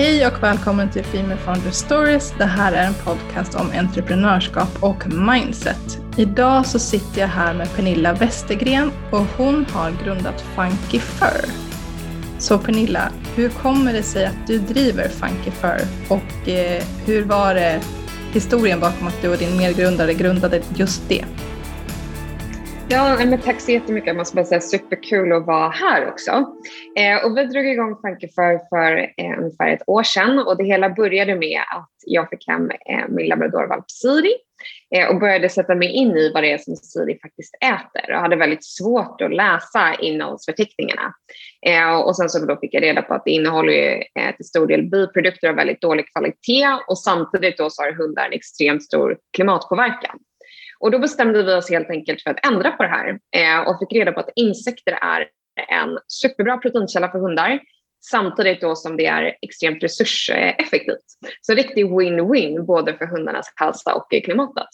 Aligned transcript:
Hej 0.00 0.26
och 0.26 0.42
välkommen 0.42 0.90
till 0.90 1.04
Female 1.04 1.36
Founder 1.36 1.70
Stories. 1.70 2.34
Det 2.38 2.44
här 2.44 2.72
är 2.72 2.86
en 2.86 2.94
podcast 2.94 3.54
om 3.54 3.70
entreprenörskap 3.74 4.68
och 4.80 5.12
mindset. 5.12 5.98
Idag 6.16 6.66
så 6.66 6.78
sitter 6.78 7.20
jag 7.20 7.28
här 7.28 7.54
med 7.54 7.76
Pernilla 7.76 8.12
Westergren 8.12 8.92
och 9.10 9.26
hon 9.36 9.66
har 9.72 9.92
grundat 10.04 10.40
Funky 10.40 10.98
Fur. 10.98 11.50
Så 12.38 12.58
Pernilla, 12.58 13.12
hur 13.34 13.48
kommer 13.48 13.92
det 13.92 14.02
sig 14.02 14.26
att 14.26 14.46
du 14.46 14.58
driver 14.58 15.08
Funky 15.08 15.50
Fur 15.50 15.80
och 16.08 16.48
eh, 16.48 16.82
hur 17.06 17.24
var 17.24 17.54
det 17.54 17.80
historien 18.32 18.80
bakom 18.80 19.06
att 19.06 19.22
du 19.22 19.28
och 19.28 19.38
din 19.38 19.56
medgrundare 19.56 20.14
grundade 20.14 20.62
just 20.76 21.08
det? 21.08 21.24
Ja, 22.92 23.16
men 23.18 23.40
tack 23.40 23.60
så 23.60 23.70
jättemycket. 23.70 24.06
Jag 24.06 24.16
måste 24.16 24.36
bara 24.36 24.44
säga 24.44 24.60
superkul 24.60 25.32
att 25.32 25.46
vara 25.46 25.68
här 25.68 26.08
också. 26.08 26.30
Eh, 26.96 27.24
och 27.24 27.36
vi 27.36 27.44
drog 27.44 27.66
igång 27.66 27.96
Funky 28.02 28.28
för, 28.28 28.60
för 28.68 28.98
eh, 28.98 29.38
ungefär 29.38 29.68
ett 29.68 29.82
år 29.86 30.02
sedan 30.02 30.38
och 30.38 30.56
det 30.56 30.64
hela 30.64 30.90
började 30.90 31.34
med 31.34 31.60
att 31.76 31.92
jag 32.06 32.30
fick 32.30 32.48
hem 32.48 32.70
eh, 32.70 33.08
min 33.08 33.26
labradorvalp 33.26 33.90
Siri 33.90 34.34
eh, 34.94 35.08
och 35.08 35.20
började 35.20 35.48
sätta 35.48 35.74
mig 35.74 35.88
in 35.88 36.16
i 36.16 36.32
vad 36.34 36.42
det 36.42 36.52
är 36.52 36.58
som 36.58 36.76
Siri 36.76 37.18
faktiskt 37.22 37.54
äter 37.54 38.14
och 38.14 38.20
hade 38.20 38.36
väldigt 38.36 38.64
svårt 38.64 39.20
att 39.20 39.34
läsa 39.34 39.94
innehållsförteckningarna. 39.94 41.14
Eh, 41.66 41.94
och 41.94 42.16
sen 42.16 42.28
så 42.28 42.46
då 42.46 42.56
fick 42.56 42.74
jag 42.74 42.82
reda 42.82 43.02
på 43.02 43.14
att 43.14 43.24
det 43.24 43.30
innehåller 43.30 43.72
ju, 43.72 44.02
eh, 44.20 44.36
till 44.36 44.46
stor 44.46 44.66
del 44.66 44.90
biprodukter 44.90 45.48
av 45.48 45.54
väldigt 45.54 45.80
dålig 45.80 46.12
kvalitet 46.12 46.66
och 46.88 46.98
samtidigt 46.98 47.58
då 47.58 47.70
så 47.70 47.82
har 47.82 47.92
hundar 47.92 48.26
en 48.26 48.32
extremt 48.32 48.82
stor 48.82 49.18
klimatpåverkan. 49.36 50.18
Och 50.80 50.90
då 50.90 50.98
bestämde 50.98 51.42
vi 51.42 51.54
oss 51.54 51.70
helt 51.70 51.90
enkelt 51.90 52.22
för 52.22 52.30
att 52.30 52.46
ändra 52.46 52.70
på 52.70 52.82
det 52.82 52.88
här 52.88 53.18
eh, 53.36 53.68
och 53.68 53.78
fick 53.78 53.92
reda 53.98 54.12
på 54.12 54.20
att 54.20 54.30
insekter 54.36 54.92
är 54.92 55.28
en 55.68 55.98
superbra 56.08 56.56
proteinkälla 56.56 57.10
för 57.10 57.18
hundar 57.18 57.60
samtidigt 58.10 58.60
då 58.60 58.76
som 58.76 58.96
det 58.96 59.06
är 59.06 59.36
extremt 59.42 59.82
resurseffektivt. 59.82 61.04
Så 61.40 61.54
riktig 61.54 61.86
win-win 61.86 62.62
både 62.66 62.96
för 62.96 63.06
hundarnas 63.06 63.52
hälsa 63.56 63.94
och 63.94 64.24
klimatet. 64.24 64.68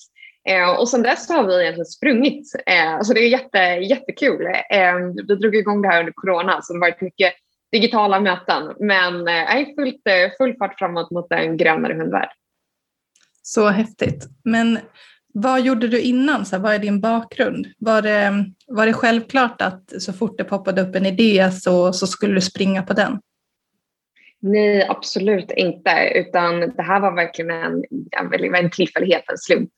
Eh, 0.48 0.70
och 0.70 0.88
sen 0.88 1.02
dess 1.02 1.28
har 1.28 1.46
vi 1.46 1.62
egentligen 1.62 1.86
sprungit. 1.86 2.54
Eh, 2.66 3.00
så 3.02 3.12
det 3.12 3.20
är 3.20 3.28
jätte, 3.28 3.58
jättekul. 3.58 4.46
Eh, 4.70 4.94
vi 5.28 5.34
drog 5.34 5.54
igång 5.56 5.82
det 5.82 5.88
här 5.88 6.00
under 6.00 6.12
corona 6.12 6.62
så 6.62 6.72
det 6.72 6.76
har 6.76 6.80
varit 6.80 7.00
mycket 7.00 7.34
digitala 7.72 8.20
möten 8.20 8.74
men 8.80 9.28
eh, 9.28 9.66
fullt, 9.76 10.06
eh, 10.08 10.30
full 10.38 10.56
fart 10.56 10.78
framåt 10.78 11.10
mot 11.10 11.32
en 11.32 11.56
grönare 11.56 11.94
hundvärld. 11.94 12.28
Så 13.42 13.68
häftigt. 13.68 14.26
Men 14.44 14.78
vad 15.38 15.60
gjorde 15.60 15.88
du 15.88 16.00
innan? 16.00 16.46
Så 16.46 16.56
här, 16.56 16.62
vad 16.62 16.74
är 16.74 16.78
din 16.78 17.00
bakgrund? 17.00 17.66
Var 17.78 18.02
det, 18.02 18.44
var 18.66 18.86
det 18.86 18.92
självklart 18.92 19.62
att 19.62 20.02
så 20.02 20.12
fort 20.12 20.38
det 20.38 20.44
poppade 20.44 20.82
upp 20.82 20.94
en 20.94 21.06
idé 21.06 21.50
så, 21.50 21.92
så 21.92 22.06
skulle 22.06 22.34
du 22.34 22.40
springa 22.40 22.82
på 22.82 22.92
den? 22.92 23.18
Nej, 24.40 24.86
absolut 24.88 25.50
inte. 25.50 26.12
Utan 26.14 26.60
det 26.60 26.82
här 26.82 27.00
var 27.00 27.12
verkligen 27.12 27.50
en, 27.50 28.54
en 28.54 28.70
tillfällighet, 28.70 29.24
en 29.30 29.38
slump. 29.38 29.70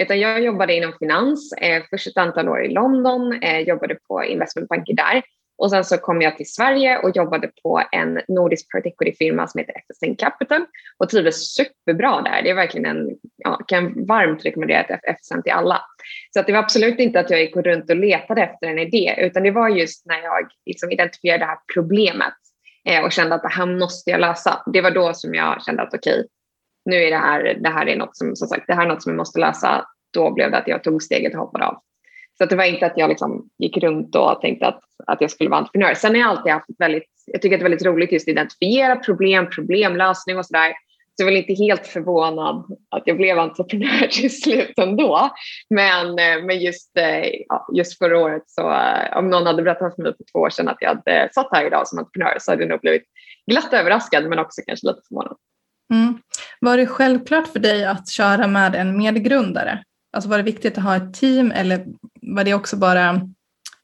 Utan 0.00 0.20
jag 0.20 0.42
jobbade 0.42 0.74
inom 0.74 0.92
finans, 0.98 1.52
eh, 1.52 1.82
först 1.90 2.06
ett 2.06 2.16
antal 2.16 2.48
år 2.48 2.64
i 2.64 2.72
London, 2.72 3.42
eh, 3.42 3.60
jobbade 3.60 3.96
på 4.08 4.24
investmentbanker 4.24 4.94
där 4.94 5.22
och 5.58 5.70
sen 5.70 5.84
så 5.84 5.98
kom 5.98 6.22
jag 6.22 6.36
till 6.36 6.52
Sverige 6.52 6.98
och 6.98 7.16
jobbade 7.16 7.50
på 7.62 7.82
en 7.92 8.20
nordisk 8.28 8.70
private 8.70 8.88
equity-firma 8.88 9.46
som 9.46 9.58
heter 9.58 9.74
FSN 9.74 10.16
Capital 10.16 10.66
och 10.98 11.08
trivdes 11.08 11.54
superbra 11.54 12.22
där. 12.22 12.42
Det 12.42 12.50
är 12.50 12.54
verkligen 12.54 12.96
en, 12.96 13.16
ja, 13.36 13.60
kan 13.66 14.06
varmt 14.06 14.44
rekommendera 14.44 14.82
FSN 14.82 15.42
till 15.42 15.52
alla. 15.52 15.80
Så 16.30 16.40
att 16.40 16.46
det 16.46 16.52
var 16.52 16.60
absolut 16.60 16.98
inte 16.98 17.20
att 17.20 17.30
jag 17.30 17.40
gick 17.40 17.56
runt 17.56 17.90
och 17.90 17.96
letade 17.96 18.42
efter 18.42 18.66
en 18.66 18.78
idé, 18.78 19.14
utan 19.18 19.42
det 19.42 19.50
var 19.50 19.68
just 19.68 20.06
när 20.06 20.22
jag 20.22 20.48
liksom 20.66 20.90
identifierade 20.90 21.44
det 21.44 21.48
här 21.48 21.58
problemet 21.74 22.34
eh, 22.88 23.04
och 23.04 23.12
kände 23.12 23.34
att 23.34 23.42
det 23.42 23.52
här 23.52 23.66
måste 23.66 24.10
jag 24.10 24.20
lösa. 24.20 24.62
Det 24.72 24.80
var 24.80 24.90
då 24.90 25.14
som 25.14 25.34
jag 25.34 25.64
kände 25.64 25.82
att 25.82 25.94
okej, 25.94 26.18
okay, 26.18 26.28
nu 26.84 26.96
är 26.96 27.10
det 27.10 27.16
här, 27.16 27.58
det 27.60 27.68
här 27.68 27.88
är 27.88 27.96
något 27.96 28.16
som, 28.16 28.36
som 28.36 28.48
sagt, 28.48 28.66
det 28.66 28.74
här 28.74 28.84
är 28.84 28.88
något 28.88 29.02
som 29.02 29.12
jag 29.12 29.16
måste 29.16 29.40
lösa. 29.40 29.86
Då 30.12 30.34
blev 30.34 30.50
det 30.50 30.58
att 30.58 30.68
jag 30.68 30.84
tog 30.84 31.02
steget 31.02 31.34
och 31.34 31.40
hoppade 31.40 31.66
av. 31.66 31.82
Så 32.38 32.44
det 32.44 32.56
var 32.56 32.64
inte 32.64 32.86
att 32.86 32.96
jag 32.98 33.08
liksom 33.08 33.48
gick 33.58 33.76
runt 33.76 34.16
och 34.16 34.40
tänkte 34.40 34.66
att, 34.66 34.80
att 35.06 35.20
jag 35.20 35.30
skulle 35.30 35.50
vara 35.50 35.60
entreprenör. 35.60 35.94
Sen 35.94 36.10
har 36.10 36.20
jag 36.20 36.28
alltid 36.28 36.52
haft 36.52 36.66
väldigt, 36.78 37.10
jag 37.26 37.42
tycker 37.42 37.56
att 37.56 37.60
det 37.60 37.66
är 37.66 37.70
väldigt 37.70 37.86
roligt 37.86 38.12
just 38.12 38.28
att 38.28 38.32
identifiera 38.32 38.96
problem, 38.96 39.50
problemlösning 39.50 40.38
och 40.38 40.46
sådär. 40.46 40.72
Så 41.16 41.22
jag 41.22 41.28
är 41.28 41.32
väl 41.32 41.44
inte 41.48 41.62
helt 41.62 41.86
förvånad 41.86 42.64
att 42.90 43.02
jag 43.06 43.16
blev 43.16 43.38
entreprenör 43.38 44.06
till 44.10 44.42
slut 44.42 44.78
ändå. 44.78 45.30
Men, 45.70 46.06
eh, 46.06 46.44
men 46.44 46.60
just, 46.60 46.96
eh, 46.98 47.24
just 47.76 47.98
förra 47.98 48.18
året, 48.18 48.42
så, 48.46 48.72
eh, 48.72 49.16
om 49.16 49.30
någon 49.30 49.46
hade 49.46 49.62
berättat 49.62 49.94
för 49.94 50.02
mig 50.02 50.12
för 50.16 50.24
två 50.32 50.38
år 50.38 50.50
sedan 50.50 50.68
att 50.68 50.76
jag 50.80 50.88
hade 50.88 51.28
satt 51.34 51.48
här 51.52 51.66
idag 51.66 51.88
som 51.88 51.98
entreprenör 51.98 52.36
så 52.40 52.52
hade 52.52 52.62
jag 52.62 52.70
nog 52.70 52.80
blivit 52.80 53.04
glatt 53.50 53.72
överraskad 53.72 54.28
men 54.28 54.38
också 54.38 54.62
kanske 54.66 54.86
lite 54.86 55.00
förvånad. 55.08 55.36
Mm. 55.92 56.18
Var 56.60 56.76
det 56.76 56.86
självklart 56.86 57.48
för 57.48 57.58
dig 57.58 57.84
att 57.84 58.08
köra 58.08 58.46
med 58.46 58.74
en 58.74 58.98
medgrundare? 58.98 59.82
Alltså 60.14 60.30
var 60.30 60.36
det 60.36 60.42
viktigt 60.42 60.78
att 60.78 60.84
ha 60.84 60.96
ett 60.96 61.14
team 61.14 61.52
eller 61.52 61.86
var 62.26 62.44
det 62.44 62.54
också 62.54 62.76
bara 62.76 63.20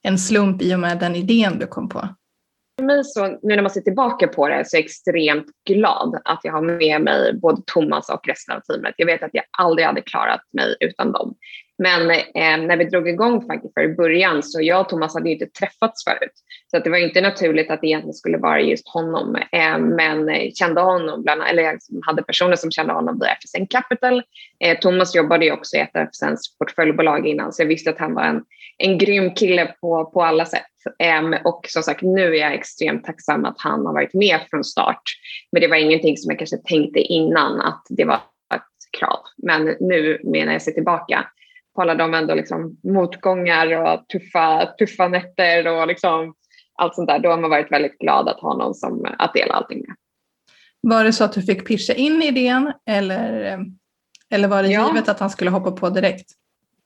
en 0.02 0.18
slump 0.18 0.62
i 0.62 0.74
och 0.74 0.80
med 0.80 0.98
den 0.98 1.16
idén 1.16 1.58
du 1.58 1.66
kom 1.66 1.88
på? 1.88 2.08
För 2.78 2.84
mig 2.84 3.04
så, 3.04 3.26
nu 3.26 3.38
när 3.42 3.62
man 3.62 3.70
ser 3.70 3.80
tillbaka 3.80 4.28
på 4.28 4.48
det 4.48 4.64
så 4.66 4.76
är 4.76 4.78
jag 4.78 4.84
extremt 4.84 5.46
glad 5.68 6.20
att 6.24 6.40
jag 6.42 6.52
har 6.52 6.62
med 6.62 7.00
mig 7.00 7.38
både 7.42 7.62
Thomas 7.66 8.10
och 8.10 8.28
resten 8.28 8.56
av 8.56 8.60
teamet. 8.60 8.94
Jag 8.96 9.06
vet 9.06 9.22
att 9.22 9.30
jag 9.32 9.44
aldrig 9.58 9.86
hade 9.86 10.00
klarat 10.00 10.40
mig 10.52 10.76
utan 10.80 11.12
dem. 11.12 11.34
Men 11.82 12.10
eh, 12.10 12.66
när 12.66 12.76
vi 12.76 12.84
drog 12.84 13.08
igång 13.08 13.46
för 13.74 13.82
i 13.82 13.94
början 13.94 14.42
så 14.42 14.62
jag 14.62 14.80
och 14.80 14.88
Thomas 14.88 15.14
hade 15.14 15.28
ju 15.28 15.32
inte 15.32 15.46
träffats 15.46 16.04
förut. 16.04 16.32
Så 16.70 16.76
att 16.76 16.84
det 16.84 16.91
var 16.91 16.98
inte 16.98 17.20
naturligt 17.20 17.70
att 17.70 17.80
det 17.80 17.86
egentligen 17.86 18.14
skulle 18.14 18.38
vara 18.38 18.60
just 18.60 18.88
honom. 18.88 19.36
Eh, 19.36 19.78
men 19.78 20.28
eh, 20.28 20.50
kände 20.54 20.80
honom, 20.80 21.22
bland, 21.22 21.42
eller 21.42 21.62
jag 21.62 21.78
hade 22.06 22.22
personer 22.22 22.56
som 22.56 22.70
kände 22.70 22.92
honom 22.92 23.19
via 23.20 23.28
FSN 23.28 23.66
Capital. 23.70 24.22
Eh, 24.64 24.78
Thomas 24.78 25.14
jobbade 25.14 25.44
ju 25.44 25.52
också 25.52 25.76
i 25.76 25.80
ett 25.80 25.96
av 25.96 26.02
FSNs 26.02 26.58
portföljbolag 26.58 27.26
innan 27.26 27.52
så 27.52 27.62
jag 27.62 27.66
visste 27.66 27.90
att 27.90 27.98
han 27.98 28.14
var 28.14 28.24
en, 28.24 28.42
en 28.78 28.98
grym 28.98 29.34
kille 29.34 29.74
på, 29.80 30.04
på 30.04 30.22
alla 30.22 30.44
sätt. 30.44 30.62
Ehm, 30.98 31.34
och 31.44 31.66
som 31.69 31.82
sagt, 31.82 32.02
nu 32.02 32.36
är 32.36 32.40
jag 32.40 32.54
extremt 32.54 33.04
tacksam 33.04 33.44
att 33.44 33.60
han 33.60 33.86
har 33.86 33.92
varit 33.92 34.14
med 34.14 34.40
från 34.50 34.64
start. 34.64 35.02
Men 35.52 35.62
det 35.62 35.69
var 35.69 35.76
ingenting 35.76 36.16
som 36.16 36.30
jag 36.30 36.38
kanske 36.38 36.56
tänkte 36.56 37.00
innan 37.00 37.60
att 37.60 37.82
det 37.88 38.04
var 38.04 38.20
ett 38.54 38.98
krav. 38.98 39.19
Men 39.42 39.76
nu 39.80 40.20
när 40.24 40.52
jag 40.52 40.62
ser 40.62 40.72
tillbaka 40.72 41.26
på 41.80 41.84
alla 41.84 41.94
de 41.94 42.14
ändå 42.14 42.34
liksom 42.34 42.76
motgångar 42.82 43.82
och 43.82 44.08
tuffa, 44.08 44.66
tuffa 44.78 45.08
nätter 45.08 45.66
och 45.66 45.86
liksom 45.86 46.34
allt 46.74 46.94
sånt 46.94 47.08
där, 47.08 47.18
då 47.18 47.28
har 47.28 47.38
man 47.38 47.50
varit 47.50 47.72
väldigt 47.72 47.98
glad 47.98 48.28
att 48.28 48.41
ha 48.41 48.56
någon 48.56 48.74
som, 48.74 49.06
att 49.18 49.34
dela 49.34 49.54
allting 49.54 49.78
med. 49.78 49.96
Var 50.80 51.04
det 51.04 51.12
så 51.12 51.24
att 51.24 51.32
du 51.32 51.42
fick 51.42 51.66
pitcha 51.66 51.94
in 51.94 52.22
idén 52.22 52.72
eller, 52.86 53.58
eller 54.30 54.48
var 54.48 54.62
det 54.62 54.69
ja. 54.69 54.88
givet 54.88 55.08
att 55.08 55.20
han 55.20 55.30
skulle 55.30 55.50
hoppa 55.50 55.70
på 55.70 55.90
direkt? 55.90 56.30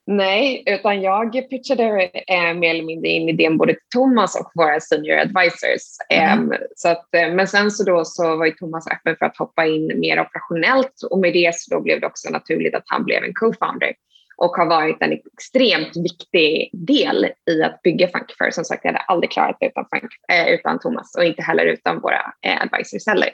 Nej, 0.07 0.63
utan 0.65 1.01
jag 1.01 1.49
pitchade 1.49 1.83
eh, 2.27 2.53
mer 2.53 2.69
eller 2.69 2.83
mindre 2.83 3.09
in 3.09 3.29
idén 3.29 3.57
både 3.57 3.73
till 3.73 3.81
Thomas 3.95 4.39
och 4.39 4.51
våra 4.55 4.79
senior 4.79 5.17
advisors. 5.17 5.81
Mm. 6.09 6.51
Eh, 6.51 6.57
så 6.75 6.89
att, 6.89 7.15
eh, 7.15 7.33
men 7.33 7.47
sen 7.47 7.71
så, 7.71 7.83
då 7.83 8.05
så 8.05 8.37
var 8.37 8.45
ju 8.45 8.51
Thomas 8.51 8.87
öppen 8.87 9.15
för 9.19 9.25
att 9.25 9.37
hoppa 9.37 9.65
in 9.65 9.99
mer 9.99 10.21
operationellt 10.21 11.01
och 11.09 11.19
med 11.19 11.33
det 11.33 11.55
så 11.55 11.75
då 11.75 11.81
blev 11.81 12.01
det 12.01 12.07
också 12.07 12.29
naturligt 12.29 12.75
att 12.75 12.83
han 12.85 13.03
blev 13.03 13.23
en 13.23 13.33
co-founder 13.33 13.93
och 14.37 14.51
har 14.55 14.65
varit 14.65 15.01
en 15.01 15.11
extremt 15.11 15.97
viktig 15.97 16.69
del 16.73 17.27
i 17.49 17.63
att 17.63 17.81
bygga 17.81 18.07
Funkyfur. 18.07 18.51
Som 18.51 18.65
sagt, 18.65 18.81
jag 18.83 18.91
hade 18.91 19.03
aldrig 19.03 19.31
klarat 19.31 19.57
det 19.59 19.65
utan, 19.65 19.85
Funk, 19.93 20.11
eh, 20.31 20.47
utan 20.47 20.79
Thomas 20.79 21.15
och 21.15 21.23
inte 21.23 21.41
heller 21.41 21.65
utan 21.65 21.99
våra 21.99 22.33
eh, 22.41 22.61
advisors 22.61 23.07
heller. 23.07 23.29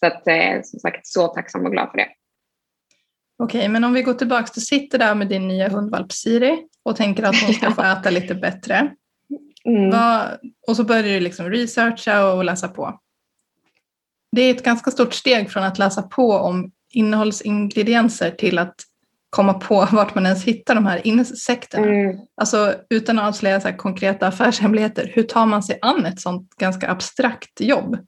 Så 0.00 0.06
att, 0.06 0.28
eh, 0.28 0.62
som 0.64 0.80
sagt, 0.80 1.06
så 1.06 1.28
tacksam 1.28 1.66
och 1.66 1.72
glad 1.72 1.90
för 1.90 1.98
det. 1.98 2.08
Okej, 3.42 3.68
men 3.68 3.84
om 3.84 3.92
vi 3.92 4.02
går 4.02 4.14
tillbaka, 4.14 4.52
du 4.54 4.60
sitter 4.60 4.98
där 4.98 5.14
med 5.14 5.28
din 5.28 5.48
nya 5.48 5.68
hundvalp 5.68 6.12
Siri 6.12 6.66
och 6.82 6.96
tänker 6.96 7.22
att 7.22 7.42
hon 7.42 7.54
ska 7.54 7.70
få 7.70 7.82
äta 7.98 8.10
lite 8.10 8.34
bättre. 8.34 8.90
Mm. 9.64 9.90
Vad, 9.90 10.38
och 10.66 10.76
så 10.76 10.84
börjar 10.84 11.02
du 11.02 11.20
liksom 11.20 11.50
researcha 11.50 12.32
och 12.32 12.44
läsa 12.44 12.68
på. 12.68 13.00
Det 14.36 14.42
är 14.42 14.50
ett 14.50 14.64
ganska 14.64 14.90
stort 14.90 15.14
steg 15.14 15.50
från 15.50 15.62
att 15.62 15.78
läsa 15.78 16.02
på 16.02 16.32
om 16.32 16.72
innehållsingredienser 16.92 18.30
till 18.30 18.58
att 18.58 18.74
komma 19.30 19.54
på 19.54 19.74
vart 19.92 20.14
man 20.14 20.26
ens 20.26 20.44
hittar 20.44 20.74
de 20.74 20.86
här 20.86 21.06
insekterna. 21.06 21.86
Mm. 21.86 22.16
Alltså 22.40 22.74
utan 22.90 23.18
att 23.18 23.28
avslöja 23.28 23.60
så 23.60 23.72
konkreta 23.72 24.26
affärshemligheter, 24.26 25.12
hur 25.14 25.22
tar 25.22 25.46
man 25.46 25.62
sig 25.62 25.78
an 25.82 26.06
ett 26.06 26.20
sånt 26.20 26.54
ganska 26.56 26.90
abstrakt 26.90 27.60
jobb? 27.60 27.98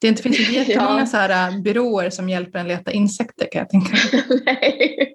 Det 0.00 0.08
inte 0.08 0.22
finns 0.22 0.40
inte 0.40 0.52
jättemånga 0.60 1.00
ja. 1.00 1.06
så 1.06 1.16
här 1.16 1.50
äh, 1.50 1.62
byråer 1.62 2.10
som 2.10 2.28
hjälper 2.28 2.58
en 2.58 2.68
leta 2.68 2.92
insekter 2.92 3.48
kan 3.52 3.58
jag 3.58 3.70
tänka 3.70 3.92
mig. 3.92 4.24
Nej, 4.44 5.14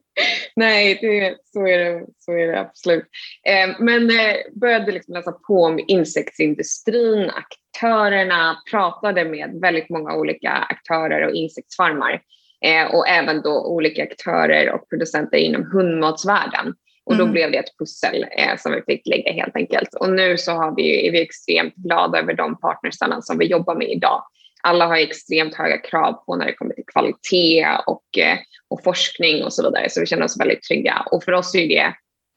Nej 0.55 0.97
det, 1.01 1.35
så, 1.43 1.67
är 1.67 1.77
det, 1.77 2.05
så 2.19 2.31
är 2.31 2.47
det 2.47 2.59
absolut. 2.59 3.05
Eh, 3.47 3.75
men 3.79 4.09
eh, 4.09 4.35
började 4.61 4.91
liksom 4.91 5.13
läsa 5.13 5.31
på 5.31 5.63
om 5.63 5.79
insektsindustrin, 5.87 7.29
aktörerna, 7.29 8.57
pratade 8.71 9.25
med 9.25 9.59
väldigt 9.61 9.89
många 9.89 10.15
olika 10.15 10.49
aktörer 10.49 11.27
och 11.27 11.35
insektsfarmar 11.35 12.21
eh, 12.65 12.95
och 12.95 13.07
även 13.07 13.41
då 13.41 13.65
olika 13.65 14.03
aktörer 14.03 14.71
och 14.71 14.89
producenter 14.89 15.37
inom 15.37 15.71
hundmatsvärlden. 15.73 16.73
Och 17.05 17.17
då 17.17 17.23
mm. 17.23 17.33
blev 17.33 17.51
det 17.51 17.57
ett 17.57 17.77
pussel 17.79 18.25
eh, 18.37 18.57
som 18.57 18.71
vi 18.71 18.81
fick 18.93 19.07
lägga 19.07 19.31
helt 19.31 19.55
enkelt. 19.55 19.93
Och 19.93 20.09
nu 20.09 20.37
så 20.37 20.51
har 20.51 20.75
vi, 20.75 21.07
är 21.07 21.11
vi 21.11 21.21
extremt 21.21 21.75
glada 21.75 22.19
över 22.19 22.33
de 22.33 22.59
partnersarna 22.59 23.21
som 23.21 23.37
vi 23.37 23.45
jobbar 23.45 23.75
med 23.75 23.89
idag. 23.89 24.23
alla 24.63 24.87
har 24.87 24.95
extremt 24.95 25.55
höga 25.55 25.77
krav 25.77 26.13
på 26.13 26.35
när 26.35 26.45
det 26.45 26.53
kommer 26.53 26.73
till 26.73 26.83
kvalitet 26.93 27.67
och, 27.87 28.17
eh, 28.17 28.37
och 28.67 28.83
forskning 28.83 29.43
och 29.43 29.53
så 29.53 29.63
vidare. 29.63 29.89
Så 29.89 29.99
vi 29.99 30.05
känner 30.05 30.23
oss 30.23 30.39
väldigt 30.39 30.63
trygga. 30.63 31.05
Och 31.11 31.23
för 31.23 31.31
oss 31.31 31.55
är 31.55 31.67
det, 31.67 31.93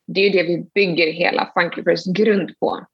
det 0.06 0.20
är 0.20 0.30
det 0.30 0.42
vi 0.42 0.66
bygger 0.74 1.12
hela 1.12 1.52
Funkyverse 1.54 2.12
grund 2.12 2.58
på. 2.60 2.86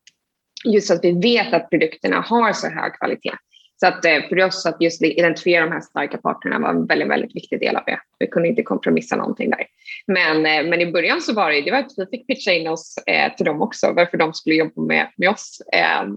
Just 0.64 0.90
att 0.90 1.04
vi 1.04 1.12
vet 1.12 1.54
att 1.54 1.70
produkterna 1.70 2.20
har 2.20 2.52
så 2.52 2.68
hög 2.68 2.92
kvalitet. 2.98 3.34
Så 3.80 3.86
att 3.86 4.04
eh, 4.04 4.28
för 4.28 4.44
oss 4.44 4.66
att 4.66 4.82
just 4.82 5.02
identifiera 5.02 5.64
de 5.64 5.72
här 5.72 5.80
starka 5.80 6.18
parterna 6.18 6.58
var 6.58 6.68
en 6.68 6.86
väldigt, 6.86 7.08
väldigt 7.08 7.36
viktig 7.36 7.60
del 7.60 7.76
av 7.76 7.82
det. 7.86 8.00
Vi 8.18 8.26
kunde 8.26 8.48
inte 8.48 8.62
kompromissa 8.62 9.16
någonting 9.16 9.50
där. 9.50 9.66
Men, 10.06 10.36
eh, 10.46 10.70
men 10.70 10.80
i 10.80 10.92
början 10.92 11.20
så 11.20 11.34
var 11.34 11.50
det, 11.50 11.60
det 11.60 11.70
var 11.70 11.78
att 11.78 11.92
vi 11.96 12.06
fick 12.06 12.26
pitcha 12.26 12.52
in 12.52 12.68
oss 12.68 12.98
eh, 13.06 13.34
till 13.36 13.46
dem 13.46 13.62
också, 13.62 13.92
varför 13.92 14.18
de 14.18 14.34
skulle 14.34 14.56
jobba 14.56 14.82
med, 14.82 15.08
med 15.16 15.28
oss. 15.28 15.62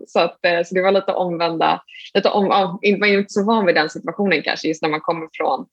Så, 0.07 0.19
att, 0.19 0.39
så 0.65 0.75
det 0.75 0.81
var 0.81 0.91
lite 0.91 1.13
omvända, 1.13 1.81
lite 2.13 2.29
om, 2.29 2.47
man 2.47 2.79
är 2.83 3.17
inte 3.17 3.33
så 3.33 3.45
van 3.45 3.65
vid 3.65 3.75
den 3.75 3.89
situationen 3.89 4.41
kanske, 4.41 4.67
just 4.67 4.81
när 4.81 4.89
man 4.89 5.01
kommer 5.01 5.27
från 5.33 5.65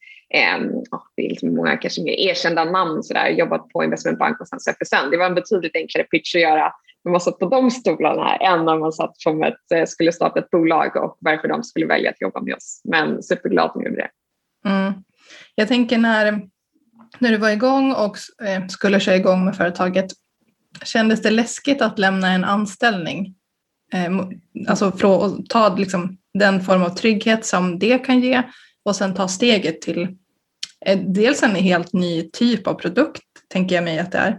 det 1.16 1.24
är 1.24 1.28
liksom 1.28 1.54
många 1.54 1.76
kanske 1.76 2.02
mer 2.02 2.12
erkända 2.12 2.64
namn, 2.64 3.02
så 3.02 3.14
där, 3.14 3.28
jobbat 3.28 3.68
på 3.68 3.84
investmentbank 3.84 4.40
och 4.40 4.48
sen 4.48 4.58
FSN. 4.58 5.10
Det 5.10 5.16
var 5.16 5.26
en 5.26 5.34
betydligt 5.34 5.76
enklare 5.76 6.04
pitch 6.04 6.34
att 6.34 6.40
göra 6.40 6.72
när 7.08 7.12
man 7.12 7.20
satt 7.20 7.38
på 7.38 7.48
de 7.48 7.70
stolarna 7.70 8.36
än 8.36 8.64
när 8.64 8.78
man 8.78 8.92
satt 8.92 9.20
som 9.20 9.42
ett, 9.42 9.72
eh, 9.74 9.86
skulle 9.86 10.12
starta 10.12 10.40
ett 10.40 10.50
bolag 10.50 10.96
och 10.96 11.16
varför 11.20 11.48
de 11.48 11.62
skulle 11.64 11.86
välja 11.86 12.10
att 12.10 12.20
jobba 12.20 12.40
med 12.40 12.54
oss. 12.54 12.80
Men 12.84 13.22
superglad 13.22 13.66
att 13.66 13.74
de 13.74 13.82
gjorde 13.82 13.96
det. 13.96 14.10
Mm. 14.68 14.92
Jag 15.54 15.68
tänker 15.68 15.98
när, 15.98 16.48
när 17.18 17.30
du 17.30 17.36
var 17.36 17.50
igång 17.50 17.92
och 17.92 18.16
eh, 18.46 18.66
skulle 18.66 19.00
köra 19.00 19.16
igång 19.16 19.44
med 19.44 19.56
företaget, 19.56 20.06
kändes 20.84 21.22
det 21.22 21.30
läskigt 21.30 21.82
att 21.82 21.98
lämna 21.98 22.32
en 22.32 22.44
anställning? 22.44 23.34
Eh, 23.92 24.10
alltså 24.68 24.92
för 24.92 25.26
att 25.26 25.48
ta 25.48 25.76
liksom 25.76 26.16
den 26.34 26.60
form 26.60 26.82
av 26.82 26.88
trygghet 26.88 27.46
som 27.46 27.78
det 27.78 27.98
kan 27.98 28.20
ge 28.20 28.42
och 28.84 28.96
sen 28.96 29.14
ta 29.14 29.28
steget 29.28 29.80
till 29.80 30.16
dels 30.96 31.42
en 31.42 31.54
helt 31.54 31.92
ny 31.92 32.30
typ 32.30 32.66
av 32.66 32.74
produkt, 32.74 33.22
tänker 33.48 33.74
jag 33.74 33.84
mig 33.84 33.98
att 33.98 34.12
det 34.12 34.18
är, 34.18 34.38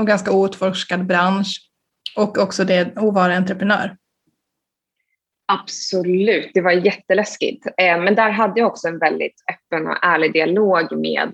och 0.00 0.06
ganska 0.06 0.32
outforskad 0.32 1.06
bransch 1.06 1.70
och 2.16 2.38
också 2.38 2.64
det 2.64 2.96
att 2.96 3.14
vara 3.14 3.36
entreprenör. 3.36 3.96
Absolut, 5.52 6.50
det 6.54 6.60
var 6.60 6.72
jätteläskigt. 6.72 7.66
Eh, 7.66 8.00
men 8.00 8.14
där 8.14 8.30
hade 8.30 8.60
jag 8.60 8.66
också 8.68 8.88
en 8.88 8.98
väldigt 8.98 9.44
öppen 9.50 9.86
och 9.86 10.04
ärlig 10.04 10.32
dialog 10.32 10.98
med 10.98 11.32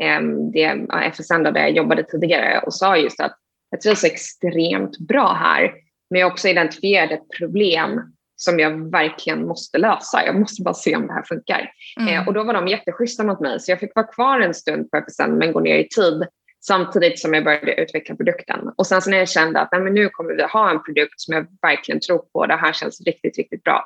ehm, 0.00 0.50
det 0.50 0.86
FSN 1.12 1.42
där 1.42 1.60
jag 1.60 1.70
jobbade 1.70 2.02
tidigare 2.02 2.62
och 2.66 2.74
sa 2.74 2.96
just 2.96 3.20
att 3.20 3.38
jag 3.70 3.80
trivs 3.80 4.04
extremt 4.04 4.98
bra 4.98 5.32
här, 5.32 5.72
men 6.10 6.20
jag 6.20 6.32
också 6.32 6.48
identifierade 6.48 7.14
ett 7.14 7.38
problem 7.38 8.00
som 8.36 8.58
jag 8.58 8.90
verkligen 8.90 9.46
måste 9.46 9.78
lösa. 9.78 10.26
Jag 10.26 10.40
måste 10.40 10.62
bara 10.62 10.74
se 10.74 10.96
om 10.96 11.06
det 11.06 11.12
här 11.12 11.22
funkar. 11.22 11.70
Mm. 12.00 12.14
Eh, 12.14 12.28
och 12.28 12.34
då 12.34 12.44
var 12.44 12.54
de 12.54 12.68
jätteschyssta 12.68 13.24
mot 13.24 13.40
mig, 13.40 13.60
så 13.60 13.72
jag 13.72 13.80
fick 13.80 13.94
vara 13.94 14.06
kvar 14.06 14.40
en 14.40 14.54
stund 14.54 14.90
på 14.90 14.96
FSN 14.96 15.32
men 15.32 15.52
gå 15.52 15.60
ner 15.60 15.78
i 15.78 15.88
tid 15.88 16.26
samtidigt 16.66 17.18
som 17.18 17.34
jag 17.34 17.44
började 17.44 17.82
utveckla 17.82 18.14
produkten. 18.14 18.70
Och 18.76 18.86
sen 18.86 19.02
så 19.02 19.10
när 19.10 19.18
jag 19.18 19.28
kände 19.28 19.60
att 19.60 19.68
nej, 19.72 19.80
men 19.80 19.94
nu 19.94 20.08
kommer 20.08 20.34
vi 20.34 20.42
ha 20.42 20.70
en 20.70 20.82
produkt 20.82 21.20
som 21.20 21.34
jag 21.34 21.46
verkligen 21.62 22.00
tror 22.00 22.18
på, 22.18 22.46
det 22.46 22.56
här 22.56 22.72
känns 22.72 23.00
riktigt, 23.06 23.38
riktigt 23.38 23.64
bra. 23.64 23.84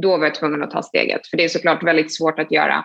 Då 0.00 0.16
var 0.16 0.24
jag 0.24 0.34
tvungen 0.34 0.62
att 0.62 0.70
ta 0.70 0.82
steget. 0.82 1.26
För 1.26 1.36
det 1.36 1.44
är 1.44 1.48
såklart 1.48 1.82
väldigt 1.82 2.14
svårt 2.14 2.38
att 2.38 2.52
göra 2.52 2.84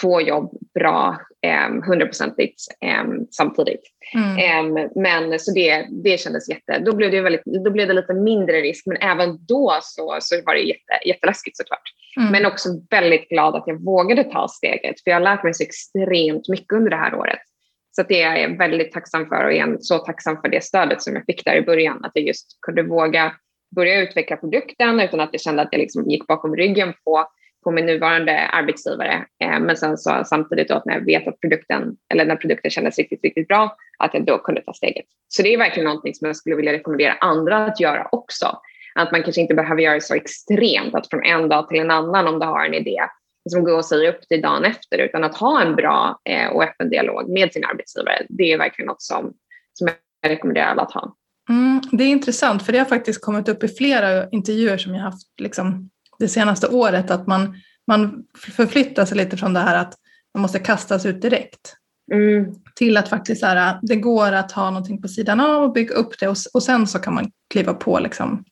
två 0.00 0.20
jobb 0.20 0.58
bra 0.74 1.20
ehm, 1.42 1.82
hundraprocentigt 1.82 2.62
eh, 2.80 3.04
samtidigt. 3.30 3.82
Mm. 4.14 4.76
Eh, 4.76 4.88
men 4.94 5.38
så 5.38 5.52
det, 5.52 5.86
det 5.90 6.20
kändes 6.20 6.48
jätte, 6.48 6.78
då 6.78 6.96
blev 6.96 7.10
det, 7.10 7.20
väldigt, 7.20 7.44
då 7.44 7.70
blev 7.70 7.88
det 7.88 7.94
lite 7.94 8.14
mindre 8.14 8.60
risk, 8.60 8.86
men 8.86 8.96
även 8.96 9.46
då 9.46 9.78
så, 9.82 10.16
så 10.20 10.36
var 10.46 10.54
det 10.54 10.60
jätte, 10.60 10.98
jätteläskigt 11.04 11.56
såklart. 11.56 11.82
Mm. 12.16 12.32
Men 12.32 12.46
också 12.46 12.68
väldigt 12.90 13.28
glad 13.28 13.54
att 13.54 13.64
jag 13.66 13.84
vågade 13.84 14.24
ta 14.24 14.48
steget, 14.48 15.02
för 15.04 15.10
jag 15.10 15.16
har 15.16 15.24
lärt 15.24 15.44
mig 15.44 15.54
så 15.54 15.62
extremt 15.62 16.48
mycket 16.48 16.72
under 16.72 16.90
det 16.90 16.96
här 16.96 17.14
året. 17.14 17.40
Så 17.90 18.02
det 18.02 18.22
är 18.22 18.36
jag 18.36 18.58
väldigt 18.58 18.92
tacksam 18.92 19.26
för 19.26 19.44
och 19.44 19.52
igen 19.52 19.76
så 19.80 19.98
tacksam 19.98 20.40
för 20.40 20.48
det 20.48 20.64
stödet 20.64 21.02
som 21.02 21.14
jag 21.14 21.24
fick 21.26 21.44
där 21.44 21.56
i 21.56 21.62
början. 21.62 22.04
Att 22.04 22.12
jag 22.14 22.24
just 22.24 22.58
kunde 22.60 22.82
våga 22.82 23.32
börja 23.76 24.00
utveckla 24.00 24.36
produkten 24.36 25.00
utan 25.00 25.20
att 25.20 25.28
jag 25.32 25.40
kände 25.40 25.62
att 25.62 25.68
jag 25.72 25.78
liksom 25.78 26.10
gick 26.10 26.26
bakom 26.26 26.56
ryggen 26.56 26.92
på, 27.04 27.26
på 27.64 27.70
min 27.70 27.86
nuvarande 27.86 28.38
arbetsgivare. 28.38 29.24
Eh, 29.44 29.60
men 29.60 29.76
sen 29.76 29.98
så 29.98 30.22
samtidigt 30.24 30.68
då 30.68 30.74
att 30.74 30.86
när 30.86 30.94
jag 30.94 31.04
vet 31.04 31.28
att 31.28 31.40
produkten, 31.40 31.96
eller 32.12 32.24
när 32.24 32.36
produkten 32.36 32.70
kändes 32.70 32.98
riktigt, 32.98 33.24
riktigt 33.24 33.48
bra, 33.48 33.76
att 33.98 34.14
jag 34.14 34.24
då 34.24 34.38
kunde 34.38 34.62
ta 34.62 34.72
steget. 34.72 35.06
Så 35.28 35.42
det 35.42 35.54
är 35.54 35.58
verkligen 35.58 35.84
någonting 35.84 36.14
som 36.14 36.26
jag 36.26 36.36
skulle 36.36 36.56
vilja 36.56 36.72
rekommendera 36.72 37.12
andra 37.12 37.64
att 37.64 37.80
göra 37.80 38.08
också. 38.12 38.58
Att 38.94 39.12
man 39.12 39.22
kanske 39.22 39.40
inte 39.40 39.54
behöver 39.54 39.82
göra 39.82 39.94
det 39.94 40.00
så 40.00 40.14
extremt, 40.14 40.94
att 40.94 41.10
från 41.10 41.24
en 41.24 41.48
dag 41.48 41.68
till 41.68 41.80
en 41.80 41.90
annan 41.90 42.26
om 42.26 42.38
du 42.38 42.46
har 42.46 42.64
en 42.64 42.74
idé, 42.74 43.00
liksom 43.44 43.64
gå 43.64 43.72
och 43.72 43.84
säga 43.84 44.10
upp 44.10 44.28
dig 44.28 44.40
dagen 44.40 44.64
efter 44.64 44.98
utan 44.98 45.24
att 45.24 45.36
ha 45.36 45.62
en 45.62 45.76
bra 45.76 46.20
eh, 46.24 46.48
och 46.48 46.62
öppen 46.62 46.90
dialog 46.90 47.28
med 47.28 47.52
sin 47.52 47.64
arbetsgivare. 47.64 48.26
Det 48.28 48.52
är 48.52 48.58
verkligen 48.58 48.86
något 48.86 49.02
som, 49.02 49.32
som 49.72 49.88
jag 50.22 50.30
rekommenderar 50.30 50.66
alla 50.66 50.82
att 50.82 50.92
ha. 50.92 51.14
Mm, 51.48 51.80
det 51.92 52.04
är 52.04 52.08
intressant 52.08 52.62
för 52.62 52.72
det 52.72 52.78
har 52.78 52.86
faktiskt 52.86 53.24
kommit 53.24 53.48
upp 53.48 53.64
i 53.64 53.68
flera 53.68 54.28
intervjuer 54.28 54.78
som 54.78 54.94
jag 54.94 55.02
haft 55.02 55.40
liksom, 55.40 55.90
det 56.18 56.28
senaste 56.28 56.68
året 56.68 57.10
att 57.10 57.26
man, 57.26 57.56
man 57.86 58.24
förflyttar 58.56 59.04
sig 59.04 59.16
lite 59.16 59.36
från 59.36 59.54
det 59.54 59.60
här 59.60 59.78
att 59.78 59.94
man 60.34 60.42
måste 60.42 60.58
kastas 60.58 61.06
ut 61.06 61.22
direkt. 61.22 61.76
Mm. 62.12 62.54
Till 62.74 62.96
att 62.96 63.08
faktiskt 63.08 63.44
här, 63.44 63.78
det 63.82 63.96
går 63.96 64.32
att 64.32 64.52
ha 64.52 64.70
någonting 64.70 65.02
på 65.02 65.08
sidan 65.08 65.40
av 65.40 65.62
och 65.62 65.72
bygga 65.72 65.94
upp 65.94 66.18
det 66.20 66.28
och, 66.28 66.36
och 66.54 66.62
sen 66.62 66.86
så 66.86 66.98
kan 66.98 67.14
man 67.14 67.30
kliva 67.50 67.74
på 67.74 67.98
liksom, 67.98 68.44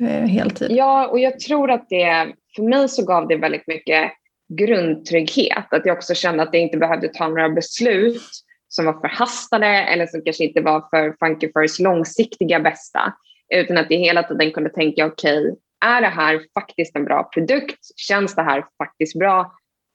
eh, 0.00 0.06
heltid. 0.06 0.68
Ja, 0.70 1.08
och 1.08 1.20
jag 1.20 1.40
tror 1.40 1.70
att 1.70 1.86
det, 1.88 2.32
för 2.56 2.62
mig 2.62 2.88
så 2.88 3.04
gav 3.04 3.28
det 3.28 3.36
väldigt 3.36 3.66
mycket 3.66 4.12
grundtrygghet. 4.48 5.66
Att 5.70 5.86
jag 5.86 5.96
också 5.96 6.14
kände 6.14 6.42
att 6.42 6.48
jag 6.52 6.62
inte 6.62 6.78
behövde 6.78 7.08
ta 7.08 7.28
några 7.28 7.48
beslut 7.48 8.22
som 8.68 8.84
var 8.84 9.00
förhastade 9.00 9.66
eller 9.66 10.06
som 10.06 10.22
kanske 10.24 10.44
inte 10.44 10.60
var 10.60 10.88
för 10.90 11.16
Funky 11.18 11.52
Furs 11.52 11.78
långsiktiga 11.78 12.60
bästa. 12.60 13.14
Utan 13.54 13.78
att 13.78 13.90
jag 13.90 13.98
hela 13.98 14.22
tiden 14.22 14.50
kunde 14.50 14.70
tänka, 14.70 15.06
okej, 15.06 15.38
okay, 15.38 15.54
är 15.84 16.00
det 16.00 16.08
här 16.08 16.40
faktiskt 16.54 16.96
en 16.96 17.04
bra 17.04 17.30
produkt? 17.34 17.78
Känns 17.96 18.34
det 18.34 18.42
här 18.42 18.64
faktiskt 18.78 19.18
bra? 19.18 19.52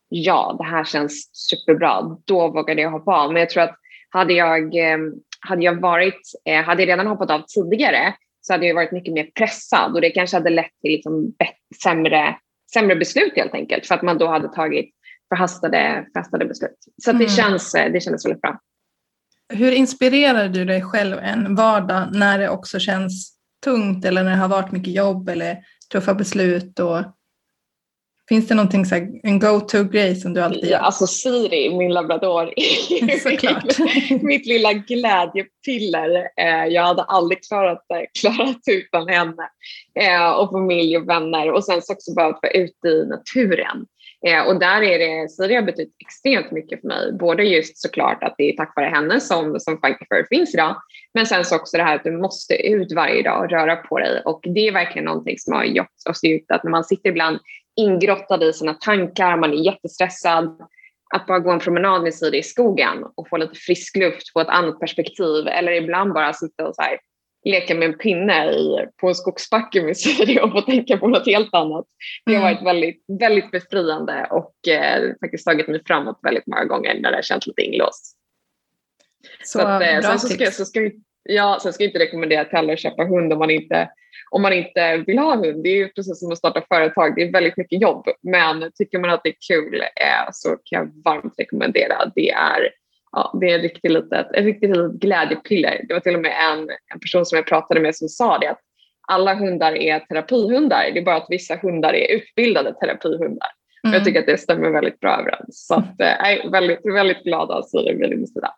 Ja, 0.10 0.56
det 0.58 0.64
här 0.64 0.84
känns 0.84 1.30
superbra. 1.34 2.18
Då 2.26 2.48
vågade 2.48 2.82
jag 2.82 2.92
hoppa 2.92 3.16
av. 3.16 3.34
Men 3.34 3.40
jag 3.40 3.50
tror 3.50 3.64
att 3.64 3.76
hade 4.10 4.34
jag, 4.34 4.76
eh, 4.76 4.98
hade 5.40 5.64
jag 5.64 5.82
varit, 5.82 6.22
eh, 6.46 6.62
hade 6.64 6.82
jag 6.82 6.90
redan 6.90 7.08
hoppat 7.08 7.32
av 7.32 7.44
tidigare 7.56 8.14
så 8.42 8.54
hade 8.54 8.68
jag 8.68 8.76
varit 8.76 8.92
mycket 8.92 9.14
mer 9.14 9.30
pressad 9.36 9.96
och 9.96 10.02
det 10.02 10.10
kanske 10.10 10.38
hade 10.38 10.50
lett 10.50 10.72
till 10.82 10.92
liksom 10.92 11.34
sämre 11.84 12.36
sämre 12.74 12.96
beslut 12.96 13.34
helt 13.36 13.54
enkelt 13.54 13.86
för 13.86 13.96
att 13.96 14.02
man 14.02 14.18
då 14.18 14.28
hade 14.28 14.48
tagit 14.48 14.90
förhastade, 15.30 16.06
förhastade 16.14 16.46
beslut. 16.46 16.78
Så 17.04 17.10
mm. 17.10 17.24
det, 17.24 17.30
känns, 17.30 17.72
det 17.72 18.04
kändes 18.04 18.26
väldigt 18.26 18.42
bra. 18.42 18.60
Hur 19.54 19.72
inspirerar 19.72 20.48
du 20.50 20.66
dig 20.66 20.82
själv 20.82 21.18
en 21.18 21.56
vardag 21.56 22.10
när 22.14 22.40
det 22.40 22.50
också 22.50 22.80
känns 22.80 23.34
tungt 23.64 24.06
eller 24.06 24.24
när 24.24 24.32
det 24.32 24.38
har 24.38 24.48
varit 24.48 24.72
mycket 24.72 24.94
jobb 24.94 25.30
eller 25.30 25.58
tuffa 25.92 26.14
beslut 26.14 26.80
och 26.80 27.00
Finns 28.30 28.48
det 28.48 28.56
någonting 28.56 28.86
så 28.86 28.96
här, 28.96 29.10
en 29.24 29.40
go-to-grej 29.40 30.16
som 30.16 30.34
du 30.34 30.42
alltid 30.42 30.64
gör? 30.64 30.72
Ja, 30.72 30.78
alltså 30.78 31.08
Siri, 31.08 31.78
min 31.78 31.94
labrador, 31.94 32.54
Såklart. 33.20 33.64
mitt 34.22 34.46
lilla 34.46 34.74
glädjepiller. 34.74 36.30
Eh, 36.38 36.66
jag 36.66 36.84
hade 36.84 37.04
aldrig 37.04 37.44
klarat, 37.48 37.86
klarat 38.20 38.62
utan 38.72 39.08
henne. 39.08 39.50
Eh, 40.00 40.32
och 40.32 40.52
familj 40.52 40.98
och 40.98 41.10
vänner 41.10 41.52
och 41.52 41.66
sen 41.66 41.82
så 41.82 41.94
också 41.94 42.14
bara 42.14 42.28
att 42.28 42.40
vara 42.42 42.52
ute 42.52 42.88
i 42.88 43.06
naturen. 43.06 43.86
Eh, 44.28 44.48
och 44.48 44.60
där 44.60 44.82
är 44.82 45.00
det, 45.00 45.30
Siri 45.30 45.56
har 45.56 45.62
betytt 45.62 45.96
extremt 46.06 46.52
mycket 46.52 46.82
för 46.82 46.88
mig. 46.88 47.14
Både 47.20 47.44
just 47.44 47.82
såklart 47.82 48.24
att 48.24 48.36
det 48.38 48.50
är 48.50 48.58
tack 48.58 48.74
vare 48.76 48.86
henne 48.86 49.20
som, 49.20 49.60
som 49.60 49.80
Funky 49.82 50.26
finns 50.30 50.54
idag. 50.54 50.76
Men 51.14 51.26
sen 51.26 51.46
så 51.46 51.56
också 51.56 51.78
det 51.78 51.84
här 51.84 51.96
att 51.96 52.04
du 52.04 52.12
måste 52.12 52.68
ut 52.68 52.92
varje 52.92 53.24
dag 53.24 53.44
och 53.44 53.50
röra 53.50 53.76
på 53.76 54.00
dig. 54.00 54.22
Och 54.26 54.42
det 54.44 54.68
är 54.68 54.72
verkligen 54.72 55.06
någonting 55.06 55.38
som 55.40 55.54
har 55.54 55.64
gjort 55.64 55.88
oss 56.10 56.24
ut 56.24 56.46
att 56.52 56.64
när 56.64 56.72
man 56.72 56.84
sitter 56.84 57.10
ibland 57.10 57.40
ingrottad 57.76 58.44
i 58.44 58.54
sina 58.54 58.74
tankar, 58.74 59.38
man 59.38 59.54
är 59.54 59.66
jättestressad. 59.66 60.62
Att 61.16 61.28
bara 61.28 61.40
gå 61.40 61.52
en 61.52 61.60
promenad 61.60 62.04
med 62.04 62.14
Siri 62.14 62.38
i 62.38 62.44
skogen 62.44 63.06
och 63.16 63.30
få 63.30 63.38
lite 63.38 63.56
frisk 63.56 63.98
luft, 63.98 64.34
få 64.34 64.40
ett 64.40 64.48
annat 64.48 64.80
perspektiv 64.80 65.48
eller 65.48 65.72
ibland 65.72 66.14
bara 66.14 66.34
sitta 66.34 66.68
och 66.68 66.76
så 66.76 66.82
här, 66.82 67.00
leka 67.46 67.76
med 67.76 67.90
en 67.90 67.98
pinne 67.98 68.52
i, 68.52 68.88
på 69.02 69.08
en 69.08 69.16
skogsbacke 69.16 69.84
med 69.84 69.98
Siri 69.98 70.40
och 70.42 70.52
få 70.52 70.62
tänka 70.62 70.98
på 70.98 71.08
något 71.08 71.26
helt 71.26 71.54
annat. 71.54 71.86
Det 72.26 72.36
har 72.36 72.42
mm. 72.42 72.54
varit 72.54 72.66
väldigt, 72.68 73.04
väldigt 73.22 73.52
befriande 73.52 74.28
och 74.32 74.68
eh, 74.68 75.14
faktiskt 75.22 75.46
tagit 75.46 75.68
mig 75.68 75.82
framåt 75.86 76.20
väldigt 76.24 76.48
många 76.48 76.66
gånger 76.66 77.00
när 77.00 77.12
det 77.12 77.18
har 77.18 77.22
känts 77.22 77.48
lite 77.48 77.62
inlåst. 77.62 78.18
Så, 79.44 79.60
så 79.60 79.66
att, 79.66 79.82
eh, 79.82 80.18
så 80.18 80.28
ska, 80.28 80.52
så 80.52 80.66
ska, 80.66 80.80
ja, 81.24 81.60
sen 81.62 81.74
ska 81.74 81.84
jag 81.84 81.90
inte 81.90 82.00
rekommendera 82.00 82.46
till 82.46 82.58
alla 82.58 82.74
att 82.74 82.80
köpa 82.80 83.04
hund 83.04 83.34
om 83.34 83.40
man 83.40 83.50
inte 83.50 83.90
om 84.32 84.42
man 84.42 84.54
inte 84.54 84.98
vill 84.98 85.18
ha 85.18 85.36
hund. 85.36 85.64
Det 85.64 85.70
är 85.70 85.76
ju 85.76 85.90
precis 85.90 86.20
som 86.20 86.32
att 86.32 86.38
starta 86.38 86.62
företag, 86.70 87.16
det 87.16 87.22
är 87.22 87.32
väldigt 87.32 87.58
mycket 87.58 87.82
jobb. 87.82 88.08
Men 88.22 88.72
tycker 88.76 89.00
man 89.00 89.10
att 89.10 89.22
det 89.24 89.30
är 89.30 89.36
kul 89.48 89.82
eh, 89.82 90.30
så 90.32 90.50
kan 90.50 90.80
jag 90.80 91.04
varmt 91.04 91.34
rekommendera. 91.38 92.12
Det 92.16 92.30
är, 92.30 92.70
ja, 93.12 93.38
det 93.42 93.52
är 93.52 93.56
ett 93.56 93.62
riktigt 93.64 93.92
litet, 93.92 94.32
ett 94.34 94.46
riktigt 94.46 94.70
litet 94.70 94.92
glädjepiller. 94.92 95.86
Det 95.88 95.94
var 95.94 96.02
till 96.02 96.16
och 96.16 96.22
med 96.22 96.34
en, 96.52 96.70
en 96.94 97.00
person 97.00 97.26
som 97.26 97.36
jag 97.36 97.48
pratade 97.48 97.80
med 97.80 97.96
som 97.96 98.08
sa 98.08 98.38
det 98.38 98.48
att 98.48 98.60
alla 99.08 99.34
hundar 99.34 99.72
är 99.76 100.00
terapihundar. 100.00 100.92
Det 100.94 101.00
är 101.00 101.06
bara 101.06 101.16
att 101.16 101.30
vissa 101.30 101.56
hundar 101.56 101.94
är 101.94 102.16
utbildade 102.16 102.74
terapihundar. 102.74 103.50
Mm. 103.84 103.94
Jag 103.94 104.06
tycker 104.06 104.20
att 104.20 104.26
det 104.26 104.38
stämmer 104.38 104.70
väldigt 104.70 105.00
bra 105.00 105.20
överens. 105.20 105.68
Så 105.68 105.74
att, 105.74 106.02
eh, 106.02 106.08
jag 106.08 106.32
är 106.32 106.50
väldigt, 106.50 106.86
väldigt 106.86 107.24
glad 107.24 107.52
att 107.52 107.70
Siri 107.70 107.96
vid 107.96 108.10
din 108.10 108.28
sida. 108.28 108.54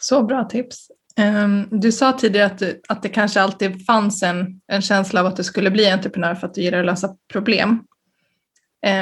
Så 0.00 0.22
bra 0.22 0.44
tips. 0.44 0.88
Um, 1.18 1.80
du 1.80 1.92
sa 1.92 2.12
tidigare 2.12 2.46
att, 2.46 2.58
du, 2.58 2.80
att 2.88 3.02
det 3.02 3.08
kanske 3.08 3.40
alltid 3.40 3.86
fanns 3.86 4.22
en, 4.22 4.60
en 4.66 4.82
känsla 4.82 5.20
av 5.20 5.26
att 5.26 5.36
du 5.36 5.44
skulle 5.44 5.70
bli 5.70 5.90
entreprenör 5.90 6.34
för 6.34 6.46
att 6.46 6.54
du 6.54 6.60
gillar 6.60 6.78
att 6.78 6.86
lösa 6.86 7.16
problem. 7.32 7.82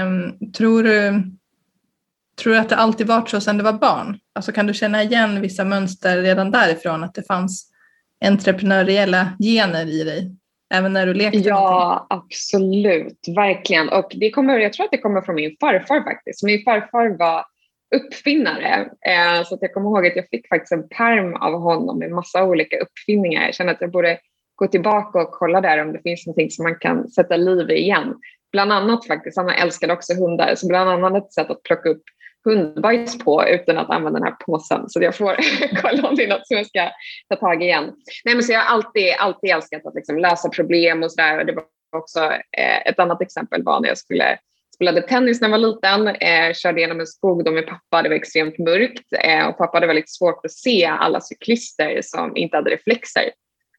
Um, 0.04 0.52
tror, 0.52 0.82
du, 0.82 1.22
tror 2.42 2.52
du 2.52 2.58
att 2.58 2.68
det 2.68 2.76
alltid 2.76 3.06
varit 3.06 3.28
så 3.28 3.40
sedan 3.40 3.56
du 3.56 3.64
var 3.64 3.72
barn? 3.72 4.18
Alltså 4.34 4.52
kan 4.52 4.66
du 4.66 4.74
känna 4.74 5.02
igen 5.02 5.40
vissa 5.40 5.64
mönster 5.64 6.22
redan 6.22 6.50
därifrån, 6.50 7.04
att 7.04 7.14
det 7.14 7.26
fanns 7.26 7.70
entreprenöriella 8.24 9.32
gener 9.38 9.86
i 9.86 10.04
dig? 10.04 10.36
Även 10.74 10.92
när 10.92 11.06
du 11.06 11.14
lekte? 11.14 11.38
Ja, 11.38 12.06
absolut. 12.10 13.18
Verkligen. 13.36 13.88
Och 13.88 14.12
det 14.14 14.30
kommer, 14.30 14.58
jag 14.58 14.72
tror 14.72 14.84
att 14.84 14.90
det 14.90 14.98
kommer 14.98 15.22
från 15.22 15.34
min 15.34 15.56
farfar 15.60 16.04
faktiskt. 16.04 16.42
Min 16.42 16.64
farfar 16.64 17.18
var 17.18 17.44
uppfinnare. 17.96 18.90
Eh, 19.06 19.44
så 19.44 19.54
att 19.54 19.62
jag 19.62 19.74
kommer 19.74 19.88
ihåg 19.88 20.06
att 20.06 20.16
jag 20.16 20.28
fick 20.28 20.48
faktiskt 20.48 20.72
en 20.72 20.88
perm 20.88 21.34
av 21.34 21.60
honom 21.60 21.98
med 21.98 22.10
massa 22.10 22.44
olika 22.44 22.78
uppfinningar. 22.78 23.44
Jag 23.44 23.54
känner 23.54 23.72
att 23.72 23.80
jag 23.80 23.90
borde 23.90 24.18
gå 24.54 24.66
tillbaka 24.66 25.18
och 25.18 25.30
kolla 25.30 25.60
där 25.60 25.82
om 25.82 25.92
det 25.92 26.02
finns 26.02 26.26
någonting 26.26 26.50
som 26.50 26.62
man 26.62 26.78
kan 26.78 27.08
sätta 27.08 27.36
liv 27.36 27.70
i 27.70 27.74
igen. 27.74 28.14
Bland 28.52 28.72
annat 28.72 29.06
faktiskt, 29.06 29.36
han 29.36 29.48
älskade 29.48 29.92
också 29.92 30.14
hundar, 30.14 30.54
så 30.54 30.66
bland 30.66 30.90
annat 30.90 31.24
ett 31.24 31.32
sätt 31.32 31.50
att 31.50 31.62
plocka 31.62 31.88
upp 31.88 32.02
hundbajs 32.44 33.18
på 33.18 33.44
utan 33.48 33.78
att 33.78 33.90
använda 33.90 34.18
den 34.18 34.28
här 34.28 34.36
påsen. 34.46 34.88
Så 34.88 35.02
jag 35.02 35.16
får 35.16 35.36
kolla 35.82 36.08
om 36.08 36.16
det 36.16 36.24
är 36.24 36.28
något 36.28 36.46
som 36.46 36.56
jag 36.56 36.66
ska 36.66 36.90
ta 37.28 37.36
tag 37.36 37.62
i 37.62 37.64
igen. 37.64 37.92
Nej, 38.24 38.34
men 38.34 38.44
så 38.44 38.52
jag 38.52 38.60
har 38.60 38.74
alltid, 38.74 39.14
alltid 39.18 39.50
älskat 39.50 39.86
att 39.86 39.94
liksom 39.94 40.18
lösa 40.18 40.48
problem 40.48 41.02
och 41.02 41.12
sådär. 41.12 41.44
Det 41.44 41.52
var 41.52 41.64
också 41.96 42.20
eh, 42.58 42.86
ett 42.86 42.98
annat 42.98 43.22
exempel 43.22 43.62
var 43.62 43.80
när 43.80 43.88
jag 43.88 43.98
skulle 43.98 44.38
spelade 44.78 45.02
tennis 45.02 45.40
när 45.40 45.48
jag 45.48 45.58
var 45.58 45.68
liten, 45.68 46.08
eh, 46.08 46.54
körde 46.54 46.80
genom 46.80 47.00
en 47.00 47.06
skog 47.06 47.44
då 47.44 47.50
med 47.50 47.66
pappa, 47.66 48.02
det 48.02 48.08
var 48.08 48.16
extremt 48.16 48.58
mörkt 48.58 49.12
eh, 49.24 49.46
och 49.46 49.58
pappa 49.58 49.76
hade 49.76 49.86
väldigt 49.86 50.10
svårt 50.10 50.44
att 50.44 50.52
se 50.52 50.84
alla 50.84 51.20
cyklister 51.20 52.00
som 52.02 52.36
inte 52.36 52.56
hade 52.56 52.70
reflexer. 52.70 53.30